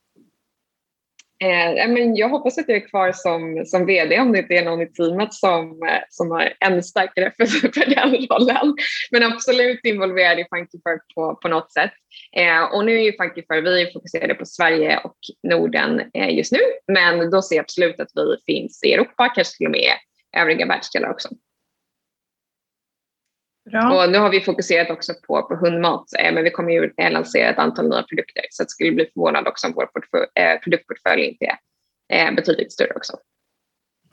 Eh, 1.44 1.88
men 1.88 2.16
jag 2.16 2.28
hoppas 2.28 2.58
att 2.58 2.68
jag 2.68 2.76
är 2.76 2.88
kvar 2.88 3.12
som, 3.12 3.62
som 3.66 3.86
vd 3.86 4.20
om 4.20 4.32
det 4.32 4.38
inte 4.38 4.54
är 4.54 4.64
någon 4.64 4.82
i 4.82 4.86
teamet 4.86 5.34
som, 5.34 5.82
eh, 5.82 6.02
som 6.10 6.30
har 6.30 6.52
ännu 6.60 6.82
starkare 6.82 7.32
för, 7.36 7.46
för 7.74 7.94
den 7.94 8.26
rollen. 8.26 8.76
Men 9.10 9.32
absolut 9.32 9.80
involverad 9.84 10.38
i 10.38 10.46
Funkyfur 10.54 10.98
på, 11.14 11.38
på 11.42 11.48
något 11.48 11.72
sätt. 11.72 11.92
Eh, 12.36 12.62
och 12.62 12.84
nu 12.84 12.98
är 12.98 13.02
ju 13.02 13.12
Funkyfur, 13.12 13.62
vi 13.62 13.82
är 13.82 13.92
fokuserade 13.92 14.34
på 14.34 14.46
Sverige 14.46 14.98
och 14.98 15.16
Norden 15.42 16.02
eh, 16.14 16.36
just 16.36 16.52
nu, 16.52 16.58
men 16.92 17.30
då 17.30 17.42
ser 17.42 17.56
jag 17.56 17.62
absolut 17.62 18.00
att 18.00 18.10
vi 18.14 18.54
finns 18.54 18.84
i 18.84 18.92
Europa, 18.92 19.28
kanske 19.34 19.56
till 19.56 19.66
och 19.66 19.72
med 19.72 19.92
övriga 20.36 20.66
världsdelar 20.66 21.10
också. 21.10 21.28
Bra. 23.70 24.04
Och 24.04 24.12
nu 24.12 24.18
har 24.18 24.30
vi 24.30 24.40
fokuserat 24.40 24.90
också 24.90 25.12
på, 25.26 25.42
på 25.42 25.54
hundmat, 25.54 26.04
eh, 26.18 26.34
men 26.34 26.44
vi 26.44 26.50
kommer 26.50 26.72
ju 26.72 26.92
lansera 27.10 27.50
ett 27.50 27.58
antal 27.58 27.88
nya 27.88 28.02
produkter 28.02 28.42
så 28.50 28.62
jag 28.62 28.70
skulle 28.70 28.92
bli 28.92 29.10
förvånad 29.14 29.48
också 29.48 29.66
om 29.66 29.72
vår 29.72 29.88
eh, 30.34 30.60
produktportfölj 30.60 31.24
inte 31.24 31.56
är 32.08 32.28
eh, 32.28 32.34
betydligt 32.34 32.72
större 32.72 32.92
också. 32.96 33.16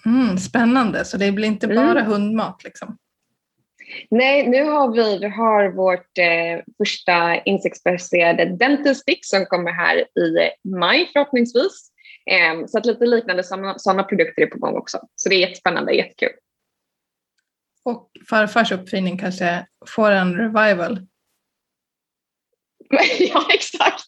Mm, 0.06 0.38
spännande, 0.38 1.06
så 1.06 1.18
det 1.18 1.32
blir 1.32 1.48
inte 1.48 1.68
bara 1.68 2.00
mm. 2.00 2.06
hundmat? 2.06 2.64
Liksom. 2.64 2.98
Nej, 4.10 4.48
nu 4.48 4.64
har 4.64 4.92
vi, 4.92 5.18
vi 5.18 5.28
har 5.28 5.70
vårt 5.70 6.18
eh, 6.18 6.64
första 6.78 7.36
insektsbaserade 7.36 8.46
dental 8.46 8.96
stick 8.96 9.26
som 9.26 9.46
kommer 9.46 9.72
här 9.72 9.98
i 9.98 10.52
maj 10.70 11.10
förhoppningsvis. 11.14 11.92
Eh, 12.32 12.66
så 12.68 12.78
att 12.78 12.86
lite 12.86 13.06
liknande 13.06 13.44
sådana 13.78 14.04
produkter 14.04 14.42
är 14.42 14.46
på 14.48 14.58
gång 14.58 14.78
också. 14.78 15.00
Så 15.16 15.30
det 15.30 15.36
är 15.36 15.40
jättespännande, 15.40 15.94
jättekul. 15.94 16.32
Och 17.86 18.12
farfars 18.30 18.72
uppfinning 18.72 19.18
kanske 19.18 19.68
får 19.88 20.12
en 20.12 20.36
revival. 20.36 21.08
ja, 23.20 23.48
exakt. 23.54 24.06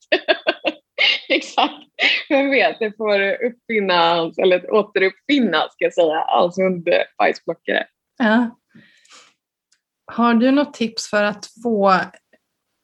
exakt. 1.30 1.84
Vem 2.30 2.50
vet, 2.50 2.80
det 2.80 2.98
får 2.98 3.20
uppfinnas, 3.46 4.38
eller 4.38 4.74
återuppfinnas 4.74 5.74
ska 5.74 5.86
jag 5.86 5.94
säga, 5.94 6.20
alltså 6.20 6.62
hundbajsplockare. 6.62 7.86
Ja. 8.18 8.60
Har 10.06 10.34
du 10.34 10.52
något 10.52 10.74
tips 10.74 11.10
för 11.10 11.24
att 11.24 11.46
få, 11.64 12.00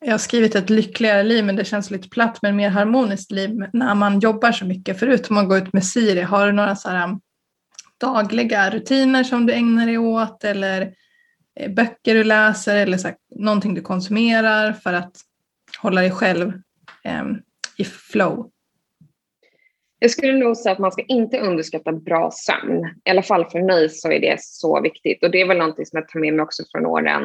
jag 0.06 0.12
har 0.12 0.18
skrivit 0.18 0.56
ett 0.56 0.70
lyckligare 0.70 1.24
liv 1.24 1.46
men 1.46 1.56
det 1.56 1.66
känns 1.66 1.92
lite 1.92 2.10
platt, 2.10 2.40
men 2.42 2.56
mer 2.56 2.70
harmoniskt 2.70 3.32
liv 3.32 3.50
när 3.74 3.96
man 3.96 4.20
jobbar 4.20 4.52
så 4.52 4.66
mycket, 4.66 5.00
förutom 5.00 5.38
att 5.38 5.50
gå 5.50 5.58
ut 5.58 5.74
med 5.74 5.86
Siri, 5.86 6.22
har 6.22 6.46
du 6.46 6.52
några 6.52 6.76
så 6.76 6.90
här 6.90 7.18
dagliga 8.00 8.70
rutiner 8.70 9.24
som 9.24 9.46
du 9.46 9.54
ägnar 9.54 9.86
dig 9.86 9.98
åt 9.98 10.44
eller 10.44 10.94
eh, 11.60 11.72
böcker 11.72 12.16
du 12.16 12.24
läser 12.24 12.76
eller 12.76 12.98
så 12.98 13.08
här, 13.08 13.18
någonting 13.36 13.74
du 13.74 13.82
konsumerar 13.82 14.74
för 14.74 14.94
att 14.94 15.18
hålla 15.82 16.02
dig 16.02 16.12
själv 16.12 16.54
eh, 17.04 17.24
i 17.78 17.84
flow? 17.84 18.50
Jag 20.00 20.12
skulle 20.12 20.34
nog 20.34 20.58
säga 20.58 20.74
att 20.74 20.80
man 20.80 20.92
ska 20.92 21.04
inte 21.08 21.40
underskatta 21.40 21.92
bra 21.92 22.32
sömn. 22.34 22.86
I 23.06 23.10
alla 23.10 23.24
fall 23.24 23.50
för 23.50 23.62
mig 23.62 23.90
så 23.90 24.12
är 24.12 24.20
det 24.20 24.42
så 24.42 24.82
viktigt 24.82 25.24
och 25.24 25.32
det 25.32 25.42
är 25.42 25.48
väl 25.48 25.58
någonting 25.58 25.86
som 25.86 25.98
jag 25.98 26.08
tar 26.08 26.20
med 26.20 26.34
mig 26.34 26.44
också 26.44 26.64
från 26.72 26.86
åren 26.86 27.24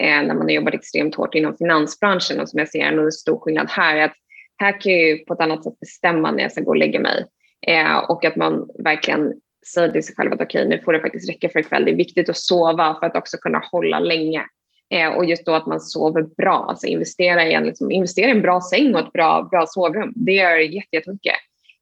eh, 0.00 0.22
när 0.22 0.34
man 0.34 0.40
har 0.40 0.50
jobbat 0.50 0.74
extremt 0.74 1.14
hårt 1.14 1.34
inom 1.34 1.56
finansbranschen 1.56 2.40
och 2.40 2.48
som 2.48 2.58
jag 2.58 2.68
ser 2.68 2.80
en 2.80 3.12
stor 3.12 3.38
skillnad 3.38 3.70
här. 3.70 3.96
Att 3.96 4.14
här 4.56 4.80
kan 4.80 4.92
jag 4.92 5.00
ju 5.00 5.18
på 5.18 5.34
ett 5.34 5.40
annat 5.40 5.64
sätt 5.64 5.80
bestämma 5.80 6.30
när 6.30 6.42
jag 6.42 6.52
ska 6.52 6.60
gå 6.60 6.70
och 6.70 6.76
lägga 6.76 7.00
mig 7.00 7.26
eh, 7.66 7.96
och 7.96 8.24
att 8.24 8.36
man 8.36 8.68
verkligen 8.84 9.32
säger 9.74 9.92
till 9.92 10.04
sig 10.04 10.14
själv 10.14 10.32
att 10.32 10.40
okej, 10.40 10.66
okay, 10.66 10.76
nu 10.76 10.82
får 10.82 10.92
det 10.92 11.00
faktiskt 11.00 11.28
räcka 11.28 11.48
för 11.48 11.60
ikväll. 11.60 11.84
Det 11.84 11.90
är 11.90 11.96
viktigt 11.96 12.28
att 12.28 12.36
sova 12.36 12.96
för 13.00 13.06
att 13.06 13.16
också 13.16 13.36
kunna 13.36 13.58
hålla 13.58 13.98
länge. 13.98 14.44
Eh, 14.90 15.08
och 15.08 15.24
just 15.24 15.46
då 15.46 15.54
att 15.54 15.66
man 15.66 15.80
sover 15.80 16.22
bra, 16.22 16.66
alltså 16.68 16.86
investera 16.86 17.46
i 17.46 17.52
en, 17.52 17.64
liksom, 17.64 17.90
investera 17.90 18.28
i 18.28 18.30
en 18.30 18.42
bra 18.42 18.60
säng 18.60 18.94
och 18.94 19.00
ett 19.00 19.12
bra, 19.12 19.48
bra 19.50 19.66
sovrum. 19.66 20.12
Det 20.16 20.32
gör 20.32 20.56
jättemycket. 20.92 21.34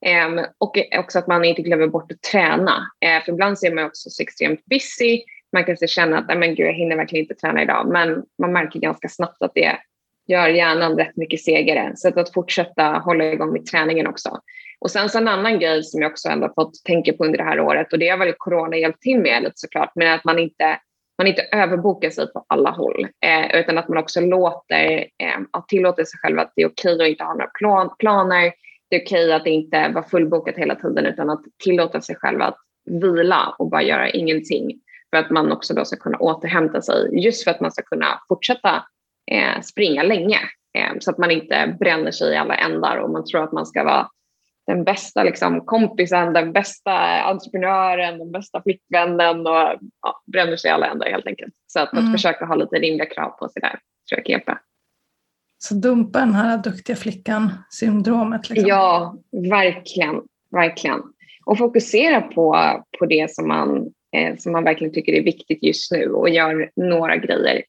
Eh, 0.06 0.44
och 0.58 0.78
också 0.98 1.18
att 1.18 1.26
man 1.26 1.44
inte 1.44 1.62
glömmer 1.62 1.86
bort 1.86 2.12
att 2.12 2.22
träna. 2.22 2.90
Eh, 3.00 3.24
för 3.24 3.32
ibland 3.32 3.58
ser 3.58 3.74
man 3.74 3.84
också 3.84 4.10
så 4.10 4.22
extremt 4.22 4.64
busy. 4.64 5.22
Man 5.52 5.64
kan 5.64 5.76
känna 5.76 6.18
att 6.18 6.38
men 6.38 6.54
gud, 6.54 6.66
jag 6.66 6.72
hinner 6.72 6.96
verkligen 6.96 7.24
inte 7.24 7.34
träna 7.34 7.62
idag. 7.62 7.88
Men 7.92 8.22
man 8.38 8.52
märker 8.52 8.80
ganska 8.80 9.08
snabbt 9.08 9.42
att 9.42 9.54
det 9.54 9.78
gör 10.26 10.48
hjärnan 10.48 10.98
rätt 10.98 11.16
mycket 11.16 11.40
segare. 11.40 11.92
Så 11.96 12.08
att, 12.08 12.16
att 12.16 12.32
fortsätta 12.32 12.82
hålla 12.82 13.24
igång 13.24 13.52
med 13.52 13.66
träningen 13.66 14.06
också. 14.06 14.40
Och 14.80 14.90
sen 14.90 15.08
så 15.08 15.18
en 15.18 15.28
annan 15.28 15.58
grej 15.58 15.82
som 15.82 16.02
jag 16.02 16.10
också 16.10 16.28
ändå 16.28 16.52
fått 16.54 16.84
tänka 16.84 17.12
på 17.12 17.24
under 17.24 17.38
det 17.38 17.44
här 17.44 17.60
året 17.60 17.92
och 17.92 17.98
det 17.98 18.08
har 18.08 18.18
väl 18.18 18.34
corona 18.38 18.76
hjälpt 18.76 19.00
till 19.02 19.20
med 19.20 19.42
lite 19.42 19.54
såklart, 19.56 19.92
men 19.94 20.14
att 20.14 20.24
man 20.24 20.38
inte, 20.38 20.78
man 21.18 21.26
inte 21.26 21.42
överbokar 21.42 22.10
sig 22.10 22.32
på 22.32 22.44
alla 22.48 22.70
håll 22.70 23.08
eh, 23.26 23.60
utan 23.60 23.78
att 23.78 23.88
man 23.88 23.98
också 23.98 24.20
låter, 24.20 24.98
eh, 24.98 25.40
att 25.50 25.68
tillåter 25.68 26.04
sig 26.04 26.18
själv 26.22 26.38
att 26.38 26.52
det 26.56 26.62
är 26.62 26.66
okej 26.66 27.02
att 27.02 27.08
inte 27.08 27.24
ha 27.24 27.32
några 27.32 27.50
plan, 27.58 27.90
planer. 27.98 28.52
Det 28.90 28.96
är 28.96 29.02
okej 29.02 29.32
att 29.32 29.46
inte 29.46 29.88
vara 29.88 30.04
fullbokat 30.04 30.56
hela 30.56 30.74
tiden 30.74 31.06
utan 31.06 31.30
att 31.30 31.42
tillåta 31.64 32.00
sig 32.00 32.16
själv 32.16 32.42
att 32.42 32.56
vila 32.90 33.54
och 33.58 33.70
bara 33.70 33.82
göra 33.82 34.10
ingenting. 34.10 34.80
för 35.10 35.18
att 35.20 35.30
man 35.30 35.52
också 35.52 35.74
då 35.74 35.84
ska 35.84 35.96
kunna 35.96 36.18
återhämta 36.18 36.82
sig, 36.82 37.24
just 37.24 37.44
för 37.44 37.50
att 37.50 37.60
man 37.60 37.72
ska 37.72 37.82
kunna 37.82 38.20
fortsätta 38.28 38.84
eh, 39.32 39.60
springa 39.60 40.02
länge. 40.02 40.38
Eh, 40.78 40.98
så 41.00 41.10
att 41.10 41.18
man 41.18 41.30
inte 41.30 41.76
bränner 41.80 42.10
sig 42.10 42.32
i 42.32 42.36
alla 42.36 42.54
ändar 42.54 42.96
och 42.96 43.10
man 43.10 43.24
tror 43.24 43.42
att 43.42 43.52
man 43.52 43.66
ska 43.66 43.84
vara 43.84 44.08
den 44.66 44.84
bästa 44.84 45.22
liksom, 45.22 45.60
kompisen, 45.60 46.32
den 46.32 46.52
bästa 46.52 47.22
entreprenören, 47.22 48.18
den 48.18 48.32
bästa 48.32 48.62
flickvännen 48.62 49.46
och 49.46 49.78
ja, 50.02 50.22
bränner 50.32 50.56
sig 50.56 50.68
i 50.70 50.72
alla 50.72 50.86
ändar 50.86 51.10
helt 51.10 51.26
enkelt. 51.26 51.54
Så 51.66 51.80
att, 51.80 51.92
mm. 51.92 52.04
att 52.04 52.12
försöka 52.12 52.44
ha 52.44 52.54
lite 52.54 52.76
rimliga 52.76 53.06
krav 53.06 53.30
på 53.30 53.48
sig 53.48 53.62
där 53.62 53.70
tror 53.70 54.18
jag 54.18 54.24
kan 54.24 54.32
hjälpa. 54.32 54.58
Så 55.58 55.74
dumpa 55.74 56.18
den 56.18 56.34
här 56.34 56.58
duktiga 56.58 56.96
flickan-syndromet? 56.96 58.50
Liksom. 58.50 58.68
Ja, 58.68 59.16
verkligen. 59.50 60.22
verkligen. 60.50 61.02
Och 61.44 61.58
fokusera 61.58 62.20
på, 62.20 62.56
på 62.98 63.06
det 63.06 63.30
som 63.30 63.48
man, 63.48 63.92
eh, 64.16 64.36
som 64.36 64.52
man 64.52 64.64
verkligen 64.64 64.94
tycker 64.94 65.12
är 65.12 65.22
viktigt 65.22 65.62
just 65.62 65.92
nu 65.92 66.08
och 66.08 66.28
gör 66.28 66.70
några 66.76 67.16
grejer 67.16 67.62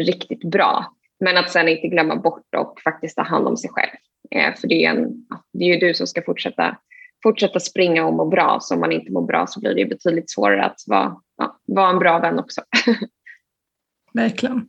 riktigt 0.00 0.44
bra. 0.44 0.94
Men 1.20 1.36
att 1.36 1.50
sen 1.50 1.68
inte 1.68 1.88
glömma 1.88 2.16
bort 2.16 2.54
och 2.56 2.80
faktiskt 2.80 3.16
ta 3.16 3.22
hand 3.22 3.46
om 3.46 3.56
sig 3.56 3.70
själv. 3.70 3.90
Eh, 4.30 4.54
för 4.54 4.68
det 4.68 4.84
är, 4.84 4.90
en, 4.90 5.26
det 5.52 5.64
är 5.64 5.68
ju 5.68 5.76
du 5.76 5.94
som 5.94 6.06
ska 6.06 6.22
fortsätta, 6.22 6.76
fortsätta 7.22 7.60
springa 7.60 8.06
och 8.06 8.14
må 8.14 8.24
bra. 8.24 8.58
Så 8.60 8.74
om 8.74 8.80
man 8.80 8.92
inte 8.92 9.12
mår 9.12 9.26
bra 9.26 9.46
så 9.46 9.60
blir 9.60 9.74
det 9.74 9.84
betydligt 9.84 10.30
svårare 10.30 10.64
att 10.64 10.80
vara, 10.86 11.16
ja, 11.36 11.60
vara 11.66 11.90
en 11.90 11.98
bra 11.98 12.18
vän 12.18 12.38
också. 12.38 12.62
Verkligen. 14.12 14.68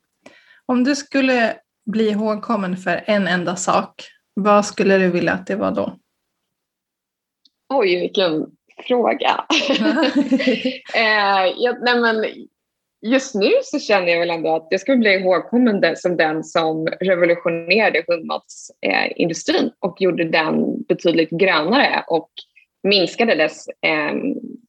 Om 0.65 0.83
du 0.83 0.95
skulle 0.95 1.55
bli 1.85 2.09
ihågkommen 2.09 2.77
för 2.77 3.03
en 3.05 3.27
enda 3.27 3.55
sak, 3.55 4.07
vad 4.33 4.65
skulle 4.65 4.97
du 4.97 5.11
vilja 5.11 5.33
att 5.33 5.47
det 5.47 5.55
var 5.55 5.71
då? 5.71 5.99
Oj, 7.69 7.99
vilken 7.99 8.47
fråga. 8.87 9.45
eh, 10.95 11.45
ja, 11.57 11.77
nej 11.81 11.99
men, 12.01 12.25
just 13.01 13.35
nu 13.35 13.51
så 13.63 13.79
känner 13.79 14.07
jag 14.07 14.19
väl 14.19 14.29
ändå 14.29 14.55
att 14.55 14.67
jag 14.69 14.79
ska 14.79 14.95
bli 14.95 15.09
ihågkommen 15.09 15.95
som 15.95 16.17
den 16.17 16.43
som 16.43 16.87
revolutionerade 16.87 18.03
hundmatsindustrin 18.07 19.65
eh, 19.65 19.71
och 19.79 20.01
gjorde 20.01 20.23
den 20.23 20.83
betydligt 20.83 21.29
grönare 21.29 22.03
och 22.07 22.29
minskade 22.83 23.35
dess 23.35 23.67
eh, 23.67 24.13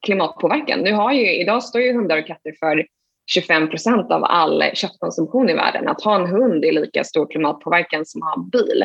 klimatpåverkan. 0.06 0.80
Nu 0.80 0.92
har 0.92 1.12
ju, 1.12 1.40
idag 1.40 1.62
står 1.62 1.80
ju 1.82 1.92
hundar 1.92 2.18
och 2.18 2.26
katter 2.26 2.54
för 2.60 2.86
25 3.26 3.70
procent 3.70 4.12
av 4.12 4.24
all 4.24 4.64
köttkonsumtion 4.74 5.50
i 5.50 5.54
världen. 5.54 5.88
Att 5.88 6.02
ha 6.02 6.16
en 6.16 6.26
hund 6.26 6.64
är 6.64 6.72
lika 6.72 7.04
stor 7.04 7.26
klimatpåverkan 7.30 8.06
som 8.06 8.22
att 8.22 8.28
ha 8.28 8.42
en 8.42 8.48
bil. 8.48 8.84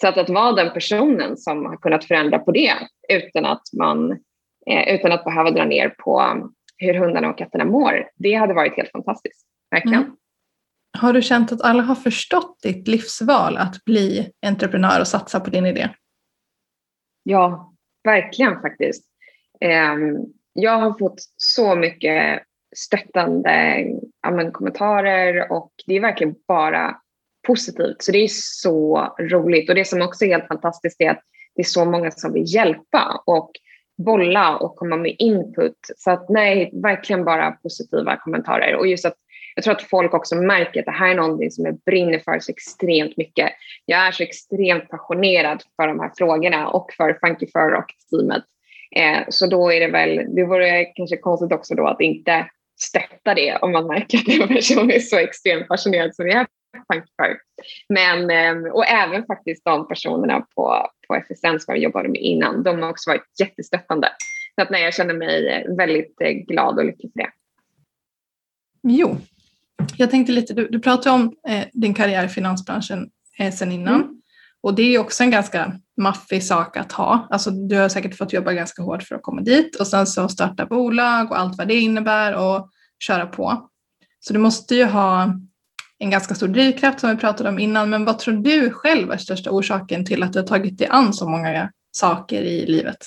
Så 0.00 0.08
att, 0.08 0.18
att 0.18 0.30
vara 0.30 0.52
den 0.52 0.72
personen 0.72 1.36
som 1.36 1.66
har 1.66 1.76
kunnat 1.76 2.04
förändra 2.04 2.38
på 2.38 2.52
det 2.52 2.72
utan 3.08 3.44
att, 3.44 3.62
man, 3.78 4.12
eh, 4.70 4.94
utan 4.94 5.12
att 5.12 5.24
behöva 5.24 5.50
dra 5.50 5.64
ner 5.64 5.88
på 5.88 6.22
hur 6.78 6.94
hundarna 6.94 7.30
och 7.30 7.38
katterna 7.38 7.64
mår, 7.64 8.10
det 8.16 8.34
hade 8.34 8.54
varit 8.54 8.76
helt 8.76 8.90
fantastiskt. 8.90 9.46
Verkligen. 9.70 10.02
Mm. 10.02 10.16
Har 10.98 11.12
du 11.12 11.22
känt 11.22 11.52
att 11.52 11.62
alla 11.62 11.82
har 11.82 11.94
förstått 11.94 12.58
ditt 12.62 12.88
livsval 12.88 13.56
att 13.56 13.84
bli 13.84 14.30
entreprenör 14.46 15.00
och 15.00 15.08
satsa 15.08 15.40
på 15.40 15.50
din 15.50 15.66
idé? 15.66 15.88
Ja, 17.22 17.74
verkligen 18.04 18.60
faktiskt. 18.60 19.04
Ehm, 19.60 20.16
jag 20.52 20.78
har 20.78 20.98
fått 20.98 21.18
så 21.36 21.76
mycket 21.76 22.42
stöttande 22.76 23.84
kommentarer 24.52 25.52
och 25.52 25.72
det 25.86 25.96
är 25.96 26.00
verkligen 26.00 26.34
bara 26.48 26.96
positivt. 27.46 28.02
Så 28.02 28.12
det 28.12 28.18
är 28.18 28.28
så 28.30 29.14
roligt. 29.20 29.68
Och 29.68 29.74
det 29.74 29.84
som 29.84 30.02
också 30.02 30.24
är 30.24 30.28
helt 30.28 30.48
fantastiskt 30.48 31.00
är 31.00 31.10
att 31.10 31.22
det 31.54 31.62
är 31.62 31.66
så 31.66 31.84
många 31.84 32.10
som 32.10 32.32
vill 32.32 32.54
hjälpa 32.54 33.22
och 33.26 33.50
bolla 33.98 34.56
och 34.56 34.76
komma 34.76 34.96
med 34.96 35.16
input. 35.18 35.78
Så 35.96 36.10
att 36.10 36.28
nej, 36.28 36.70
verkligen 36.72 37.24
bara 37.24 37.50
positiva 37.50 38.16
kommentarer. 38.16 38.76
Och 38.76 38.86
just 38.86 39.04
att 39.04 39.14
jag 39.54 39.64
tror 39.64 39.74
att 39.74 39.82
folk 39.82 40.14
också 40.14 40.34
märker 40.34 40.80
att 40.80 40.86
det 40.86 40.92
här 40.92 41.10
är 41.10 41.14
någonting 41.14 41.50
som 41.50 41.64
jag 41.64 41.78
brinner 41.78 42.18
för 42.18 42.38
så 42.38 42.52
extremt 42.52 43.16
mycket. 43.16 43.52
Jag 43.84 44.06
är 44.06 44.12
så 44.12 44.22
extremt 44.22 44.88
passionerad 44.88 45.62
för 45.76 45.86
de 45.86 46.00
här 46.00 46.10
frågorna 46.18 46.68
och 46.68 46.92
för 46.96 47.18
Funky 47.20 47.46
Fur 47.46 47.74
och 47.74 47.94
teamet. 48.10 48.44
Eh, 48.96 49.24
så 49.28 49.46
då 49.46 49.72
är 49.72 49.80
det 49.80 49.88
väl, 49.88 50.34
det 50.34 50.44
vore 50.44 50.84
kanske 50.84 51.16
konstigt 51.16 51.52
också 51.52 51.74
då 51.74 51.86
att 51.86 52.00
inte 52.00 52.46
stötta 52.80 53.34
det 53.34 53.56
om 53.56 53.72
man 53.72 53.86
märker 53.86 54.18
att 54.18 54.40
en 54.40 54.48
person 54.48 54.90
är 54.90 55.00
så 55.00 55.18
extremt 55.18 55.68
passionerad 55.68 56.14
som 56.14 56.28
jag 56.28 56.40
är 56.40 56.46
för. 57.16 57.38
Men, 57.88 58.30
ehm, 58.30 58.64
och 58.64 58.86
även 58.86 59.26
faktiskt 59.26 59.64
de 59.64 59.88
personerna 59.88 60.46
på, 60.54 60.86
på 61.08 61.14
FSN 61.14 61.58
som 61.60 61.74
jag 61.74 61.78
jobbade 61.78 62.08
med 62.08 62.20
innan, 62.20 62.62
de 62.62 62.82
har 62.82 62.90
också 62.90 63.10
varit 63.10 63.40
jättestöttande. 63.40 64.08
Så 64.54 64.62
att 64.62 64.70
nej, 64.70 64.82
jag 64.82 64.94
känner 64.94 65.14
mig 65.14 65.66
väldigt 65.76 66.20
eh, 66.20 66.30
glad 66.30 66.78
och 66.78 66.84
lycklig 66.84 67.12
för 67.12 67.18
det. 67.18 67.30
Jo, 68.82 69.16
jag 69.96 70.10
tänkte 70.10 70.32
lite, 70.32 70.54
du, 70.54 70.68
du 70.68 70.80
pratade 70.80 71.14
om 71.14 71.34
eh, 71.48 71.66
din 71.72 71.94
karriär 71.94 72.24
i 72.24 72.28
finansbranschen 72.28 73.10
eh, 73.38 73.52
sen 73.52 73.72
innan. 73.72 73.94
Mm. 73.94 74.20
Och 74.60 74.74
det 74.74 74.94
är 74.94 74.98
också 74.98 75.22
en 75.22 75.30
ganska 75.30 75.72
maffig 75.96 76.44
sak 76.44 76.76
att 76.76 76.92
ha. 76.92 77.28
Alltså, 77.30 77.50
du 77.50 77.76
har 77.76 77.88
säkert 77.88 78.16
fått 78.16 78.32
jobba 78.32 78.52
ganska 78.52 78.82
hårt 78.82 79.02
för 79.02 79.14
att 79.14 79.22
komma 79.22 79.40
dit 79.40 79.76
och 79.76 79.86
sen 79.86 80.06
så 80.06 80.28
starta 80.28 80.66
bolag 80.66 81.30
och 81.30 81.38
allt 81.38 81.58
vad 81.58 81.68
det 81.68 81.74
innebär 81.74 82.34
och 82.34 82.70
köra 82.98 83.26
på. 83.26 83.68
Så 84.20 84.32
du 84.32 84.38
måste 84.38 84.74
ju 84.74 84.84
ha 84.84 85.34
en 85.98 86.10
ganska 86.10 86.34
stor 86.34 86.48
drivkraft 86.48 87.00
som 87.00 87.10
vi 87.10 87.16
pratade 87.16 87.48
om 87.48 87.58
innan. 87.58 87.90
Men 87.90 88.04
vad 88.04 88.18
tror 88.18 88.34
du 88.34 88.70
själv 88.70 89.10
är 89.10 89.16
största 89.16 89.50
orsaken 89.50 90.04
till 90.04 90.22
att 90.22 90.32
du 90.32 90.38
har 90.38 90.46
tagit 90.46 90.78
dig 90.78 90.88
an 90.90 91.12
så 91.12 91.28
många 91.28 91.70
saker 91.90 92.42
i 92.42 92.66
livet? 92.66 93.06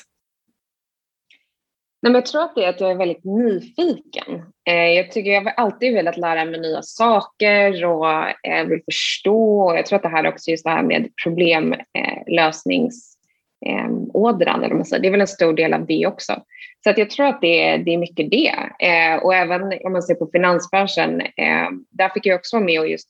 Nej, 2.04 2.12
men 2.12 2.20
jag 2.20 2.26
tror 2.26 2.42
att 2.42 2.56
det 2.56 2.66
är 2.66 2.70
att 2.70 2.82
jag 2.82 2.92
är 2.92 2.96
väldigt 2.96 3.24
nyfiken. 3.24 4.44
Eh, 4.68 4.74
jag, 4.74 5.12
tycker 5.12 5.32
jag 5.32 5.42
har 5.42 5.52
alltid 5.52 5.94
velat 5.94 6.18
lära 6.18 6.46
mig 6.46 6.60
nya 6.60 6.82
saker 6.82 7.86
och 7.86 8.08
eh, 8.48 8.66
vill 8.68 8.82
förstå. 8.86 9.74
Jag 9.76 9.86
tror 9.86 9.96
att 9.96 10.04
det 10.04 10.10
här 10.10 10.28
också 10.28 10.52
just 10.52 10.64
det 10.64 10.70
här 10.70 10.84
med 10.84 11.10
problemlösnings 11.24 13.18
Ehm, 13.66 14.10
ådran. 14.14 14.64
eller 14.64 14.76
man 14.76 14.86
säger, 14.86 15.02
det 15.02 15.08
är 15.08 15.12
väl 15.12 15.22
en 15.22 15.28
stor 15.28 15.54
del 15.54 15.74
av 15.74 15.86
det 15.86 16.08
också. 16.08 16.34
Så 16.84 16.90
att 16.90 16.98
jag 16.98 17.10
tror 17.10 17.26
att 17.26 17.42
det 17.42 17.64
är, 17.64 17.78
det 17.78 17.94
är 17.94 17.98
mycket 17.98 18.32
det. 18.32 18.54
Eh, 18.80 19.24
och 19.24 19.36
även 19.36 19.62
om 19.62 19.92
man 19.92 20.04
ser 20.04 20.16
på 20.16 20.30
finansbranschen, 20.32 21.22
eh, 21.22 21.70
där 21.90 22.10
fick 22.10 22.26
jag 22.26 22.36
också 22.36 22.56
vara 22.56 22.66
med 22.66 22.80
och 22.80 22.88
just 22.88 23.08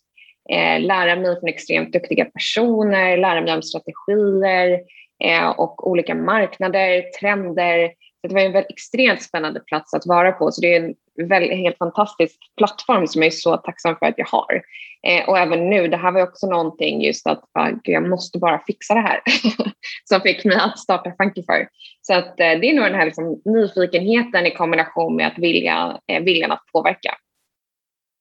eh, 0.50 0.80
lära 0.82 1.16
mig 1.16 1.40
från 1.40 1.50
extremt 1.50 1.94
duktiga 1.94 2.26
personer, 2.26 3.18
lära 3.18 3.42
mig 3.42 3.54
om 3.54 3.64
strategier 3.64 4.80
eh, 5.24 5.50
och 5.50 5.88
olika 5.88 6.16
marknader, 6.16 7.02
trender 7.20 7.92
det 8.28 8.34
var 8.34 8.42
en 8.42 8.56
extremt 8.56 9.22
spännande 9.22 9.60
plats 9.60 9.94
att 9.94 10.06
vara 10.06 10.32
på. 10.32 10.52
Så 10.52 10.62
det 10.62 10.76
är 10.76 10.84
en 10.84 10.96
väldigt, 11.28 11.58
helt 11.58 11.78
fantastisk 11.78 12.38
plattform 12.58 13.08
som 13.08 13.22
jag 13.22 13.28
är 13.28 13.32
så 13.32 13.58
tacksam 13.58 13.96
för 13.96 14.06
att 14.06 14.18
jag 14.18 14.26
har. 14.26 14.62
Eh, 15.08 15.30
och 15.30 15.38
även 15.38 15.70
nu, 15.70 15.88
det 15.88 15.98
här 15.98 16.12
var 16.12 16.22
också 16.22 16.48
någonting 16.48 17.02
just 17.02 17.28
att 17.28 17.44
ah, 17.54 17.70
jag 17.84 18.10
måste 18.10 18.40
bara 18.40 18.64
fixa 18.68 18.94
det 18.94 19.02
här 19.02 19.22
som 20.04 20.22
fick 20.22 20.46
mig 20.46 20.58
att 20.58 20.80
starta 20.80 21.14
Funkyfur. 21.18 21.68
Så 22.02 22.14
att, 22.14 22.40
eh, 22.40 22.60
det 22.60 22.70
är 22.70 22.74
nog 22.74 22.86
den 22.86 22.96
här 22.96 23.06
liksom, 23.06 23.42
nyfikenheten 23.46 24.46
i 24.46 24.52
kombination 24.52 25.16
med 25.16 25.28
att 25.28 25.38
vilja, 25.38 26.00
eh, 26.08 26.24
viljan 26.24 26.52
att 26.52 26.66
påverka. 26.74 27.18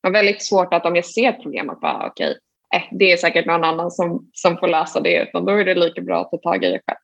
Det 0.02 0.08
var 0.08 0.12
väldigt 0.12 0.42
svårt 0.42 0.74
att 0.74 0.86
om 0.86 0.96
jag 0.96 1.04
ser 1.04 1.28
ett 1.28 1.42
problem 1.42 1.70
att 1.70 1.80
bara 1.80 2.06
okej, 2.06 2.26
okay, 2.26 2.80
eh, 2.80 2.98
det 2.98 3.12
är 3.12 3.16
säkert 3.16 3.46
någon 3.46 3.64
annan 3.64 3.90
som, 3.90 4.30
som 4.32 4.56
får 4.56 4.68
lösa 4.68 5.00
det, 5.00 5.22
utan 5.22 5.44
då 5.44 5.52
är 5.52 5.64
det 5.64 5.74
lika 5.74 6.00
bra 6.00 6.20
att 6.20 6.30
ta 6.30 6.36
tag 6.36 6.64
i 6.64 6.70
det 6.70 6.80
själv. 6.86 6.98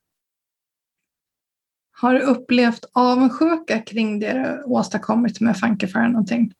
Har 2.00 2.14
du 2.14 2.20
upplevt 2.20 2.84
avundsjuka 2.92 3.78
kring 3.78 4.20
det 4.20 4.32
du 4.32 4.72
åstadkommit 4.72 5.40
med 5.40 5.56
Funkify 5.56 5.98
någonting? 5.98 6.52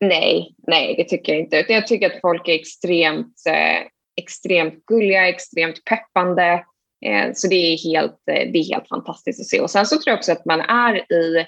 Nej, 0.00 0.54
nej, 0.66 0.94
det 0.96 1.04
tycker 1.04 1.32
jag 1.32 1.40
inte. 1.40 1.64
Jag 1.68 1.86
tycker 1.86 2.06
att 2.06 2.20
folk 2.20 2.48
är 2.48 2.54
extremt, 2.54 3.34
eh, 3.48 3.86
extremt 4.22 4.86
gulliga, 4.86 5.28
extremt 5.28 5.84
peppande. 5.84 6.64
Eh, 7.06 7.30
så 7.34 7.48
det 7.48 7.54
är, 7.54 7.92
helt, 7.92 8.28
eh, 8.30 8.52
det 8.52 8.58
är 8.58 8.74
helt 8.74 8.88
fantastiskt 8.88 9.40
att 9.40 9.46
se. 9.46 9.60
Och 9.60 9.70
sen 9.70 9.86
så 9.86 9.94
tror 9.94 10.10
jag 10.10 10.16
också 10.18 10.32
att 10.32 10.44
man 10.44 10.60
är 10.60 11.12
i... 11.12 11.46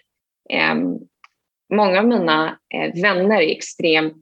Eh, 0.50 0.74
många 1.74 1.98
av 1.98 2.06
mina 2.06 2.58
vänner 3.02 3.42
är 3.42 3.56
extremt 3.56 4.16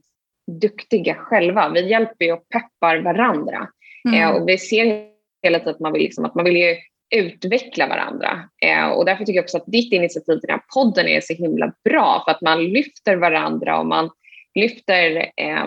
duktiga 0.61 1.15
själva. 1.15 1.69
Vi 1.69 1.89
hjälper 1.89 2.33
och 2.33 2.49
peppar 2.49 2.97
varandra. 2.97 3.67
Mm. 4.09 4.35
Och 4.35 4.49
vi 4.49 4.57
ser 4.57 5.07
hela 5.43 5.59
tiden 5.59 5.73
att 5.73 5.79
man 5.79 5.93
vill, 5.93 6.01
liksom, 6.01 6.25
att 6.25 6.35
man 6.35 6.45
vill 6.45 6.55
ju 6.55 6.75
utveckla 7.13 7.87
varandra. 7.87 8.49
Eh, 8.61 8.87
och 8.87 9.05
därför 9.05 9.25
tycker 9.25 9.37
jag 9.37 9.43
också 9.43 9.57
att 9.57 9.67
ditt 9.67 9.93
initiativ 9.93 10.39
till 10.39 10.47
den 10.47 10.59
här 10.59 10.63
podden 10.73 11.07
är 11.07 11.21
så 11.21 11.33
himla 11.33 11.73
bra 11.83 12.21
för 12.25 12.31
att 12.31 12.41
man 12.41 12.63
lyfter 12.63 13.15
varandra 13.15 13.79
och 13.79 13.85
man 13.85 14.09
lyfter 14.55 15.31
eh, 15.37 15.65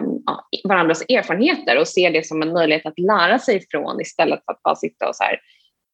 varandras 0.65 1.03
erfarenheter 1.09 1.81
och 1.81 1.89
ser 1.89 2.11
det 2.11 2.27
som 2.27 2.43
en 2.43 2.53
möjlighet 2.53 2.87
att 2.87 2.99
lära 2.99 3.39
sig 3.39 3.57
ifrån 3.57 4.01
istället 4.01 4.45
för 4.45 4.53
att 4.53 4.63
bara 4.63 4.77
sitta 4.77 5.09
och 5.09 5.17
så 5.17 5.25
här, 5.25 5.41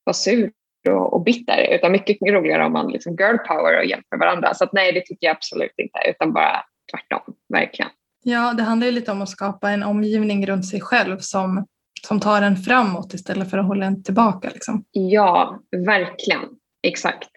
vara 0.05 0.15
sur 0.15 0.53
och, 0.89 1.13
och 1.13 1.23
bitter. 1.23 1.75
Utan 1.75 1.93
mycket 1.93 2.17
roligare 2.23 2.65
om 2.65 2.73
man 2.73 2.93
liksom 2.93 3.17
girl 3.17 3.37
power 3.37 3.79
och 3.79 3.85
hjälper 3.85 4.17
varandra. 4.17 4.55
Så 4.55 4.65
att, 4.65 4.73
nej, 4.73 4.93
det 4.93 5.01
tycker 5.01 5.27
jag 5.27 5.37
absolut 5.37 5.75
inte, 5.77 5.99
utan 6.09 6.33
bara 6.33 6.65
tvärtom, 6.93 7.35
verkligen. 7.49 7.91
Ja, 8.25 8.55
det 8.57 8.63
handlar 8.63 8.87
ju 8.87 8.93
lite 8.93 9.13
om 9.13 9.23
att 9.23 9.29
skapa 9.29 9.71
en 9.71 9.83
omgivning 9.83 10.47
runt 10.47 10.67
sig 10.67 10.81
själv 10.81 11.19
som 11.19 11.67
som 12.07 12.21
tar 12.21 12.43
en 12.43 12.57
framåt 12.57 13.15
istället 13.15 13.51
för 13.51 13.59
att 13.59 13.67
hålla 13.67 13.87
en 13.87 14.03
tillbaka. 14.03 14.51
Liksom. 14.55 14.85
Ja, 14.91 15.61
verkligen. 15.87 16.41
Exakt. 16.83 17.31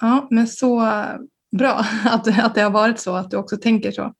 Ja, 0.00 0.26
men 0.30 0.46
så 0.46 0.92
bra 1.56 1.84
att, 2.04 2.38
att 2.44 2.54
det 2.54 2.60
har 2.60 2.70
varit 2.70 3.00
så, 3.00 3.14
att 3.14 3.30
du 3.30 3.36
också 3.36 3.56
tänker 3.56 3.90
så. 3.90 4.14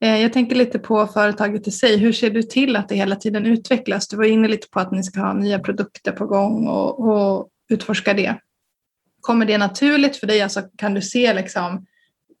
Eh, 0.00 0.22
jag 0.22 0.32
tänker 0.32 0.56
lite 0.56 0.78
på 0.78 1.06
företaget 1.06 1.68
i 1.68 1.70
sig. 1.70 1.96
Hur 1.96 2.12
ser 2.12 2.30
du 2.30 2.42
till 2.42 2.76
att 2.76 2.88
det 2.88 2.94
hela 2.94 3.16
tiden 3.16 3.46
utvecklas? 3.46 4.08
Du 4.08 4.16
var 4.16 4.24
inne 4.24 4.48
lite 4.48 4.68
på 4.68 4.80
att 4.80 4.92
ni 4.92 5.02
ska 5.02 5.20
ha 5.20 5.32
nya 5.32 5.58
produkter 5.58 6.12
på 6.12 6.26
gång 6.26 6.66
och, 6.66 7.08
och 7.08 7.48
utforska 7.68 8.14
det. 8.14 8.40
Kommer 9.20 9.46
det 9.46 9.58
naturligt 9.58 10.16
för 10.16 10.26
dig? 10.26 10.42
Alltså 10.42 10.62
kan 10.76 10.94
du 10.94 11.02
se 11.02 11.34
liksom 11.34 11.86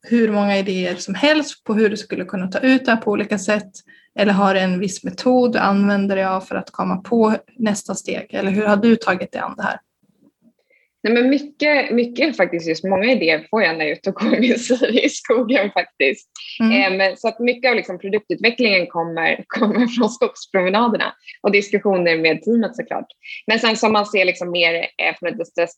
hur 0.02 0.32
många 0.32 0.58
idéer 0.58 0.96
som 0.96 1.14
helst 1.14 1.64
på 1.64 1.74
hur 1.74 1.90
du 1.90 1.96
skulle 1.96 2.24
kunna 2.24 2.48
ta 2.48 2.58
ut 2.58 2.84
det 2.84 2.90
här 2.90 3.00
på 3.00 3.10
olika 3.10 3.38
sätt? 3.38 3.70
Eller 4.18 4.32
har 4.32 4.54
du 4.54 4.60
en 4.60 4.80
viss 4.80 5.04
metod 5.04 5.52
du 5.52 5.58
använder 5.58 6.16
dig 6.16 6.24
av 6.24 6.40
för 6.40 6.54
att 6.54 6.70
komma 6.70 6.96
på 6.96 7.34
nästa 7.56 7.94
steg? 7.94 8.34
Eller 8.34 8.50
hur 8.50 8.64
har 8.64 8.76
du 8.76 8.96
tagit 8.96 9.32
dig 9.32 9.40
an 9.40 9.54
det 9.56 9.62
här? 9.62 9.80
Nej, 11.02 11.14
men 11.14 11.30
mycket, 11.30 11.90
mycket 11.90 12.36
faktiskt, 12.36 12.68
just 12.68 12.84
många 12.84 13.12
idéer 13.12 13.46
får 13.50 13.62
jag 13.62 13.78
när 13.78 13.84
jag 13.84 13.90
är 13.90 13.96
ute 13.96 14.10
och 14.10 14.16
går 14.16 14.34
i 15.04 15.08
skogen 15.08 15.70
faktiskt. 15.70 16.30
Mm. 16.60 17.00
Eh, 17.00 17.14
så 17.16 17.28
att 17.28 17.38
mycket 17.38 17.70
av 17.70 17.76
liksom, 17.76 17.98
produktutvecklingen 17.98 18.86
kommer, 18.86 19.44
kommer 19.46 19.86
från 19.86 20.08
skogspromenaderna 20.08 21.12
och 21.42 21.52
diskussioner 21.52 22.18
med 22.18 22.42
teamet 22.42 22.76
såklart. 22.76 23.06
Men 23.46 23.58
sen 23.58 23.76
som 23.76 23.92
man 23.92 24.06
ser 24.06 24.24
liksom 24.24 24.50
mer 24.50 24.74
eh, 24.74 25.16
från 25.18 25.36
det 25.36 25.68